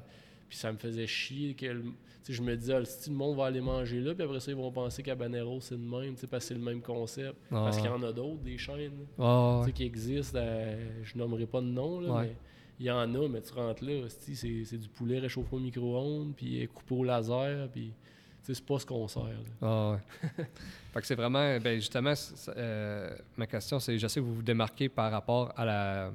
Puis 0.49 0.59
ça 0.59 0.71
me 0.73 0.77
faisait 0.79 1.07
chier 1.07 1.55
que 1.55 1.67
le- 1.67 1.85
tu 2.25 2.33
je 2.33 2.41
me 2.43 2.57
disais, 2.57 2.75
ah, 2.75 2.85
si 2.85 3.11
le 3.11 3.17
monde 3.17 3.37
va 3.37 3.47
aller 3.47 3.61
manger 3.61 4.01
là, 4.01 4.15
puis 4.15 4.23
après 4.25 4.41
ça, 4.41 4.51
ils 4.51 4.57
vont 4.57 4.71
penser 4.71 5.03
qu'Habanero, 5.03 5.61
c'est 5.61 5.75
le 5.75 5.81
même, 5.81 6.15
tu 6.15 6.27
parce 6.27 6.45
que 6.45 6.49
c'est 6.49 6.55
le 6.55 6.61
même 6.65 6.81
concept. 6.81 7.37
Ah 7.51 7.65
parce 7.65 7.77
qu'il 7.77 7.87
y 7.87 7.89
en 7.89 8.03
a 8.03 8.13
d'autres, 8.13 8.43
des 8.43 8.57
chaînes. 8.57 8.93
tu 9.17 9.23
ouais. 9.23 9.73
qui 9.75 9.85
existent. 9.85 10.39
euh, 10.41 11.03
je 11.03 11.19
nommerai 11.19 11.45
pas 11.47 11.61
de 11.61 11.67
nom, 11.67 12.01
là, 12.01 12.13
Ouais. 12.15 12.23
mais 12.23 12.37
il 12.81 12.87
y 12.87 12.91
en 12.91 13.15
a, 13.15 13.29
mais 13.29 13.41
tu 13.43 13.53
rentres 13.53 13.85
là, 13.85 14.07
c'est 14.09 14.79
du 14.79 14.89
poulet 14.89 15.19
réchauffé 15.19 15.55
au 15.55 15.59
micro-ondes, 15.59 16.33
puis 16.35 16.67
coupé 16.73 16.95
au 16.95 17.05
laser, 17.05 17.69
puis 17.71 17.93
tu 17.93 18.04
c'est 18.53 18.65
pas 18.65 18.79
ce 18.79 18.87
qu'on 18.87 19.09
sert. 19.09 19.23
là. 19.25 19.31
Ah, 19.63 19.93
ouais. 19.93 20.45
fait 20.93 21.01
que 21.01 21.07
c'est 21.07 21.15
vraiment, 21.15 21.59
ben 21.59 21.77
justement, 21.77 22.13
euh, 22.57 23.17
ma 23.37 23.47
question, 23.47 23.81
c'est, 23.81 23.99
je 23.99 24.07
sais 24.07 24.21
que 24.21 24.25
vous 24.25 24.37
vous 24.37 24.43
démarquez 24.43 24.89
par 24.89 25.11
rapport 25.11 25.53
à 25.57 25.65
la 25.65 26.13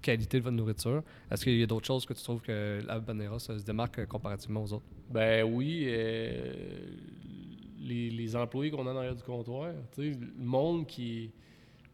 qualité 0.00 0.38
de 0.38 0.44
votre 0.44 0.56
nourriture. 0.56 1.02
Est-ce 1.30 1.44
qu'il 1.44 1.58
y 1.58 1.62
a 1.62 1.66
d'autres 1.66 1.86
choses 1.86 2.04
que 2.04 2.12
tu 2.12 2.22
trouves 2.22 2.42
que 2.42 2.80
la 2.86 2.98
Banera 3.00 3.38
se 3.38 3.52
démarque 3.52 4.00
euh, 4.00 4.06
comparativement 4.06 4.62
aux 4.62 4.72
autres? 4.74 4.84
Ben 5.10 5.44
oui, 5.44 5.84
euh, 5.86 6.52
les, 7.80 8.10
les 8.10 8.36
employés 8.36 8.70
qu'on 8.70 8.86
a 8.86 8.92
en 8.92 8.96
arrière 8.96 9.16
du 9.16 9.22
comptoir, 9.22 9.72
tu 9.94 10.12
sais, 10.12 10.18
le 10.18 10.44
monde 10.44 10.86
qui, 10.86 11.30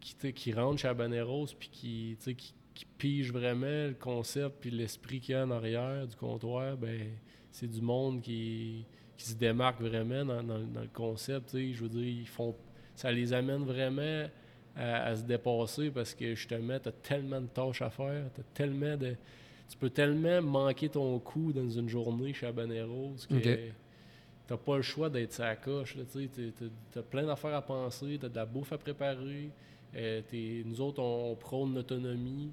qui, 0.01 0.33
qui 0.33 0.53
rentre 0.53 0.81
chez 0.81 0.89
Habaneros 0.89 1.49
puis 1.59 1.69
qui, 1.71 2.17
tu 2.19 2.25
sais, 2.25 2.35
qui, 2.35 2.55
qui 2.75 2.85
pige 2.97 3.33
vraiment 3.33 3.67
le 3.89 3.97
concept 3.99 4.57
puis 4.61 4.71
l'esprit 4.71 5.21
qu'il 5.21 5.35
y 5.35 5.39
a 5.39 5.45
en 5.45 5.51
arrière 5.51 6.07
du 6.07 6.15
comptoir, 6.15 6.77
ben 6.77 7.09
c'est 7.51 7.67
du 7.67 7.81
monde 7.81 8.23
qui, 8.23 8.87
qui 9.19 9.29
se 9.29 9.35
démarque 9.35 9.81
vraiment 9.83 10.25
dans, 10.25 10.43
dans- 10.43 10.61
dans 10.61 10.81
le 10.81 10.89
concept. 10.95 11.51
tu. 11.51 11.75
Je 11.75 11.83
veux 11.83 11.89
dire, 11.91 12.05
ils 12.07 12.27
font, 12.27 12.55
ça 12.95 13.13
les 13.13 13.33
amène 13.35 13.65
vraiment 13.65 14.27
à, 14.75 15.03
à 15.09 15.17
se 15.17 15.23
dépasser 15.25 15.91
parce 15.91 16.15
que 16.15 16.35
justement, 16.35 16.79
tu 16.79 16.89
as 16.89 16.93
tellement 16.93 17.41
de 17.43 17.49
tâches 17.49 17.83
à 17.83 17.91
faire, 17.91 18.25
t'as 18.35 18.43
tellement 18.55 18.97
de, 18.97 19.15
tu 19.69 19.77
peux 19.77 19.91
tellement 19.91 20.41
manquer 20.41 20.89
ton 20.89 21.19
coup 21.19 21.53
dans 21.53 21.69
une 21.69 21.89
journée 21.91 22.33
chez 22.33 22.47
Habaneros 22.47 23.17
que 23.29 23.35
Ok. 23.35 23.59
t'as 24.47 24.57
pas 24.57 24.77
le 24.77 24.83
choix 24.83 25.11
d'être 25.11 25.33
sa 25.33 25.57
coche. 25.57 25.97
tu 26.13 26.53
T'as 26.93 27.03
plein 27.03 27.27
d'affaires 27.27 27.55
à 27.57 27.63
penser, 27.63 28.19
t'as 28.21 28.29
de 28.31 28.37
la 28.37 28.47
bouffe 28.47 28.73
à 28.73 28.79
préparer. 28.79 29.51
euh, 29.97 30.23
nous 30.65 30.81
autres, 30.81 31.03
on, 31.03 31.33
on 31.33 31.35
prône 31.35 31.75
l'autonomie. 31.75 32.51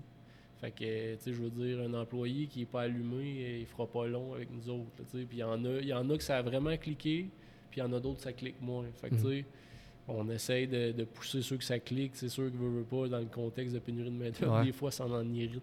Fait 0.65 0.71
que, 0.71 1.15
tu 1.15 1.21
sais, 1.23 1.33
je 1.33 1.41
veux 1.41 1.49
dire, 1.51 1.79
un 1.81 1.93
employé 1.93 2.47
qui 2.47 2.61
est 2.63 2.65
pas 2.65 2.81
allumé, 2.83 3.59
il 3.59 3.65
fera 3.67 3.85
pas 3.85 4.07
long 4.07 4.33
avec 4.33 4.49
nous 4.51 4.67
autres. 4.69 4.89
Puis 5.11 5.27
il 5.33 5.37
y 5.37 5.43
en 5.43 5.63
a, 5.63 5.69
y 5.81 5.93
en 5.93 6.09
a 6.09 6.17
que 6.17 6.23
ça 6.23 6.37
a 6.37 6.41
vraiment 6.41 6.75
cliqué, 6.77 7.29
puis 7.69 7.81
il 7.81 7.83
y 7.83 7.83
en 7.83 7.93
a 7.93 7.99
d'autres 7.99 8.21
ça 8.21 8.33
clique 8.33 8.59
moins. 8.61 8.85
Fait 8.99 9.09
que, 9.09 9.15
Mhm. 9.15 9.21
tu 9.21 9.27
sais, 9.41 9.45
on 10.07 10.27
essaye 10.29 10.67
de, 10.67 10.91
de 10.91 11.03
pousser 11.03 11.41
ceux 11.43 11.57
que 11.57 11.63
ça 11.63 11.77
clique. 11.79 12.11
C'est 12.15 12.29
sûr 12.29 12.51
que 12.51 12.57
veut, 12.57 12.69
veut 12.79 12.83
pas, 12.83 13.07
dans 13.07 13.19
le 13.19 13.25
contexte 13.25 13.75
de 13.75 13.79
pénurie 13.79 14.09
de 14.09 14.15
main-d'œuvre, 14.15 14.57
Ouais. 14.59 14.65
des 14.65 14.71
fois, 14.71 14.89
ça 14.91 15.05
en 15.05 15.33
irrite. 15.33 15.61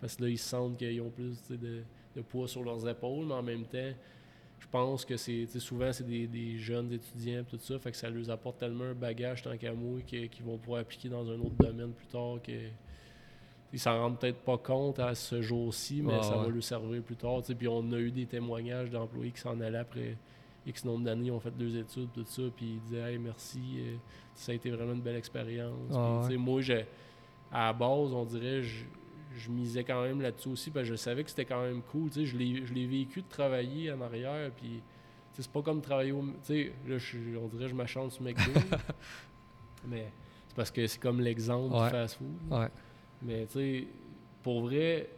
Parce 0.00 0.16
que 0.16 0.24
là, 0.24 0.28
ils 0.30 0.38
sentent 0.38 0.76
qu'ils 0.78 1.00
ont 1.00 1.10
plus 1.10 1.36
de, 1.50 1.82
de 2.16 2.20
poids 2.22 2.48
sur 2.48 2.64
leurs 2.64 2.88
épaules, 2.88 3.26
mais 3.26 3.34
en 3.34 3.42
même 3.42 3.64
temps, 3.66 3.92
je 4.58 4.66
pense 4.68 5.04
que 5.04 5.16
c'est 5.16 5.46
souvent 5.58 5.92
c'est 5.92 6.06
des, 6.06 6.26
des 6.26 6.58
jeunes 6.58 6.92
étudiants 6.92 7.44
tout 7.48 7.58
ça, 7.60 7.78
fait 7.78 7.90
que 7.92 7.96
ça 7.96 8.10
leur 8.10 8.28
apporte 8.30 8.58
tellement 8.58 8.84
un 8.84 8.94
bagage 8.94 9.42
tant 9.42 9.56
qu'à 9.56 9.72
moi 9.72 10.00
que- 10.02 10.26
qu'ils 10.26 10.44
vont 10.44 10.58
pouvoir 10.58 10.80
appliquer 10.82 11.08
dans 11.08 11.28
un 11.30 11.38
autre 11.40 11.54
domaine 11.58 11.92
plus 11.92 12.06
tard 12.08 12.38
que 12.42 12.52
ils 13.72 13.78
s'en 13.78 13.98
rendent 13.98 14.18
peut-être 14.18 14.40
pas 14.40 14.58
compte 14.58 14.98
à 14.98 15.14
ce 15.14 15.40
jour-ci, 15.42 16.02
mais 16.02 16.22
ça 16.22 16.36
ouais. 16.38 16.44
va 16.46 16.50
leur 16.50 16.62
servir 16.64 17.02
plus 17.02 17.16
tard. 17.16 17.40
Puis 17.56 17.68
on 17.68 17.92
a 17.92 17.98
eu 17.98 18.10
des 18.10 18.26
témoignages 18.26 18.90
d'employés 18.90 19.30
qui 19.30 19.40
s'en 19.40 19.60
allaient 19.60 19.78
après 19.78 20.16
X 20.66 20.84
nombre 20.84 21.04
d'années, 21.04 21.26
ils 21.26 21.30
ont 21.32 21.40
fait 21.40 21.56
deux 21.56 21.76
études, 21.76 22.08
tout 22.12 22.24
ça, 22.26 22.42
puis 22.54 22.66
ils 22.74 22.80
disaient 22.80 23.12
Hey, 23.12 23.18
merci, 23.18 23.60
euh, 23.78 23.96
ça 24.34 24.52
a 24.52 24.54
été 24.54 24.70
vraiment 24.70 24.92
une 24.92 25.00
belle 25.00 25.16
expérience. 25.16 25.72
Ah, 25.94 26.28
Moi, 26.36 26.60
je, 26.60 26.74
à 27.52 27.66
la 27.66 27.72
base, 27.72 28.12
on 28.12 28.24
dirait, 28.24 28.62
je, 28.62 28.84
je 29.36 29.50
misais 29.50 29.84
quand 29.84 30.02
même 30.02 30.20
là-dessus 30.20 30.48
aussi, 30.48 30.70
parce 30.70 30.86
que 30.86 30.90
je 30.92 30.96
savais 30.96 31.24
que 31.24 31.30
c'était 31.30 31.46
quand 31.46 31.62
même 31.62 31.80
cool. 31.82 32.10
Je 32.12 32.36
l'ai 32.36 32.86
vécu 32.86 33.22
de 33.22 33.28
travailler 33.28 33.90
en 33.92 34.00
arrière, 34.02 34.50
puis 34.50 34.82
c'est 35.32 35.50
pas 35.50 35.62
comme 35.62 35.80
travailler 35.80 36.12
au. 36.12 36.22
Tu 36.44 36.72
sais, 36.88 37.32
on 37.40 37.46
dirait, 37.48 37.68
je 37.68 37.74
m'achante 37.74 38.12
sur 38.12 38.22
McDo. 38.22 38.42
mais 39.88 40.12
c'est 40.48 40.56
parce 40.56 40.70
que 40.70 40.86
c'est 40.86 41.00
comme 41.00 41.20
l'exemple 41.20 41.74
Ouais. 41.74 41.84
du 41.84 41.90
fast-food. 41.90 42.26
Mais 43.22 43.46
tu 43.46 43.52
sais, 43.52 43.84
pour 44.42 44.62
vrai, 44.62 45.08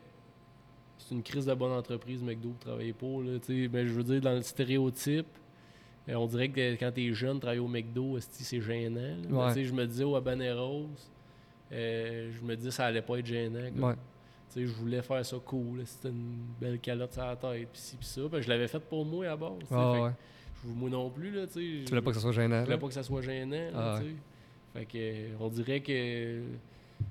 c'est 0.99 1.15
une 1.15 1.23
crise 1.23 1.47
de 1.47 1.55
bonne 1.55 1.73
entreprise, 1.73 2.23
McDo, 2.23 2.51
pour 2.51 2.59
travailler 2.61 2.93
pour. 2.93 3.23
Là, 3.23 3.39
tu 3.39 3.63
sais. 3.63 3.69
ben, 3.69 3.87
je 3.87 3.93
veux 3.93 4.03
dire, 4.05 4.21
dans 4.21 4.35
le 4.35 4.43
stéréotype, 4.43 5.27
euh, 6.09 6.15
on 6.15 6.27
dirait 6.27 6.49
que 6.49 6.75
quand 6.75 6.91
t'es 6.93 7.13
jeune, 7.13 7.39
travailler 7.39 7.61
au 7.61 7.69
McDo, 7.69 8.19
c'est 8.21 8.61
gênant. 8.61 9.17
Ouais. 9.31 9.49
tu 9.49 9.55
sais, 9.55 9.65
je 9.65 9.73
me 9.73 9.87
disais 9.87 10.05
au 10.05 10.17
Habaneros, 10.17 10.89
euh, 11.73 12.31
je 12.33 12.45
me 12.45 12.57
disais 12.57 12.71
ça 12.71 12.87
allait 12.87 13.03
pas 13.03 13.19
être 13.19 13.27
gênant. 13.27 13.71
Ouais. 13.79 13.95
Tu 14.53 14.61
sais, 14.61 14.67
je 14.67 14.73
voulais 14.73 15.01
faire 15.01 15.25
ça 15.25 15.37
cool. 15.45 15.83
C'était 15.87 16.09
une 16.11 16.41
belle 16.61 16.79
calotte 16.81 17.13
sur 17.13 17.25
la 17.25 17.37
tête, 17.37 17.69
pis 17.73 17.81
ci, 17.81 17.97
pis 17.97 18.05
ça. 18.07 18.23
Ben, 18.31 18.41
je 18.41 18.49
l'avais 18.49 18.69
fait 18.69 18.81
pour 18.81 19.05
moi 19.07 19.27
à 19.29 19.37
base. 19.37 19.53
que 19.69 19.75
ouais. 20.03 20.11
je- 20.65 20.69
Moi 20.69 20.91
non 20.91 21.09
plus, 21.09 21.31
là, 21.31 21.47
tu 21.47 21.53
sais. 21.55 21.85
Tu 21.85 21.91
voulais 21.91 22.03
pas 22.03 22.11
que 22.11 22.17
ça 22.17 22.21
soit 22.23 22.33
gênant? 22.33 22.61
Je 22.61 22.65
voulais 22.67 22.79
pas 22.79 22.87
que 22.89 22.95
ça 22.95 23.03
soit 23.03 23.23
gênant. 23.23 23.71
là, 23.73 23.95
Ah 23.95 23.99
tu 24.01 24.09
sais. 24.11 24.15
Fait 24.75 24.85
que, 24.87 24.99
euh, 24.99 25.29
on 25.41 25.49
dirait 25.49 25.81
que 25.81 26.43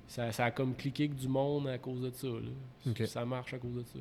ça, 0.07 0.31
ça 0.31 0.45
a 0.45 0.51
comme 0.51 0.75
cliqué 0.75 1.03
avec 1.05 1.15
du 1.15 1.27
monde 1.27 1.67
à 1.67 1.77
cause 1.77 2.01
de 2.01 2.09
ça. 2.11 2.27
là. 2.27 3.05
Ça 3.07 3.25
marche 3.25 3.53
à 3.53 3.57
cause 3.57 3.73
de 3.75 3.83
ça. 3.83 3.99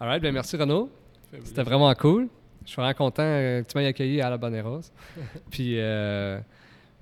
Alright, 0.00 0.22
ben 0.22 0.32
merci 0.32 0.56
Renaud. 0.56 0.90
Que- 1.30 1.38
C'était 1.44 1.62
vraiment 1.62 1.92
cool. 1.94 2.28
Je 2.64 2.68
suis 2.70 2.76
vraiment 2.76 2.94
content 2.94 3.22
euh, 3.24 3.62
que 3.62 3.70
tu 3.72 3.76
m'aies 3.78 3.86
accueilli 3.86 4.20
à 4.20 4.30
la 4.30 4.36
Baneros. 4.38 4.80
puis, 5.50 5.74
euh, 5.78 6.38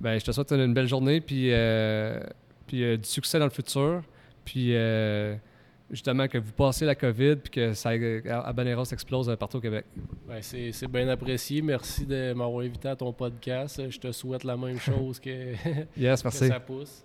ben, 0.01 0.19
je 0.19 0.25
te 0.25 0.33
souhaite 0.33 0.53
une 0.53 0.73
belle 0.73 0.89
journée, 0.89 1.21
puis, 1.21 1.53
euh, 1.53 2.21
puis 2.67 2.83
euh, 2.85 2.97
du 2.97 3.09
succès 3.09 3.39
dans 3.39 3.45
le 3.45 3.51
futur. 3.51 4.03
Puis, 4.45 4.73
justement, 5.91 6.29
que 6.29 6.39
vous 6.39 6.53
passez 6.53 6.85
la 6.87 6.95
COVID, 6.95 7.37
puis 7.37 7.51
que 7.51 7.73
ça, 7.75 7.91
à 7.91 8.53
Baneros 8.53 8.85
explose 8.93 9.35
partout 9.39 9.59
au 9.59 9.61
Québec. 9.61 9.85
Ben, 10.27 10.41
c'est 10.41 10.87
bien 10.89 11.09
apprécié. 11.09 11.61
Merci 11.63 12.07
de 12.07 12.33
m'avoir 12.33 12.65
invité 12.65 12.89
à 12.89 12.97
ton 12.97 13.13
podcast. 13.13 13.83
Je 13.91 13.99
te 13.99 14.11
souhaite 14.13 14.45
la 14.45 14.57
même 14.57 14.79
chose 14.81 15.19
que, 15.21 15.55
Yes, 15.97 16.23
que 16.23 16.31
ça 16.31 16.61
pousse. 16.61 17.05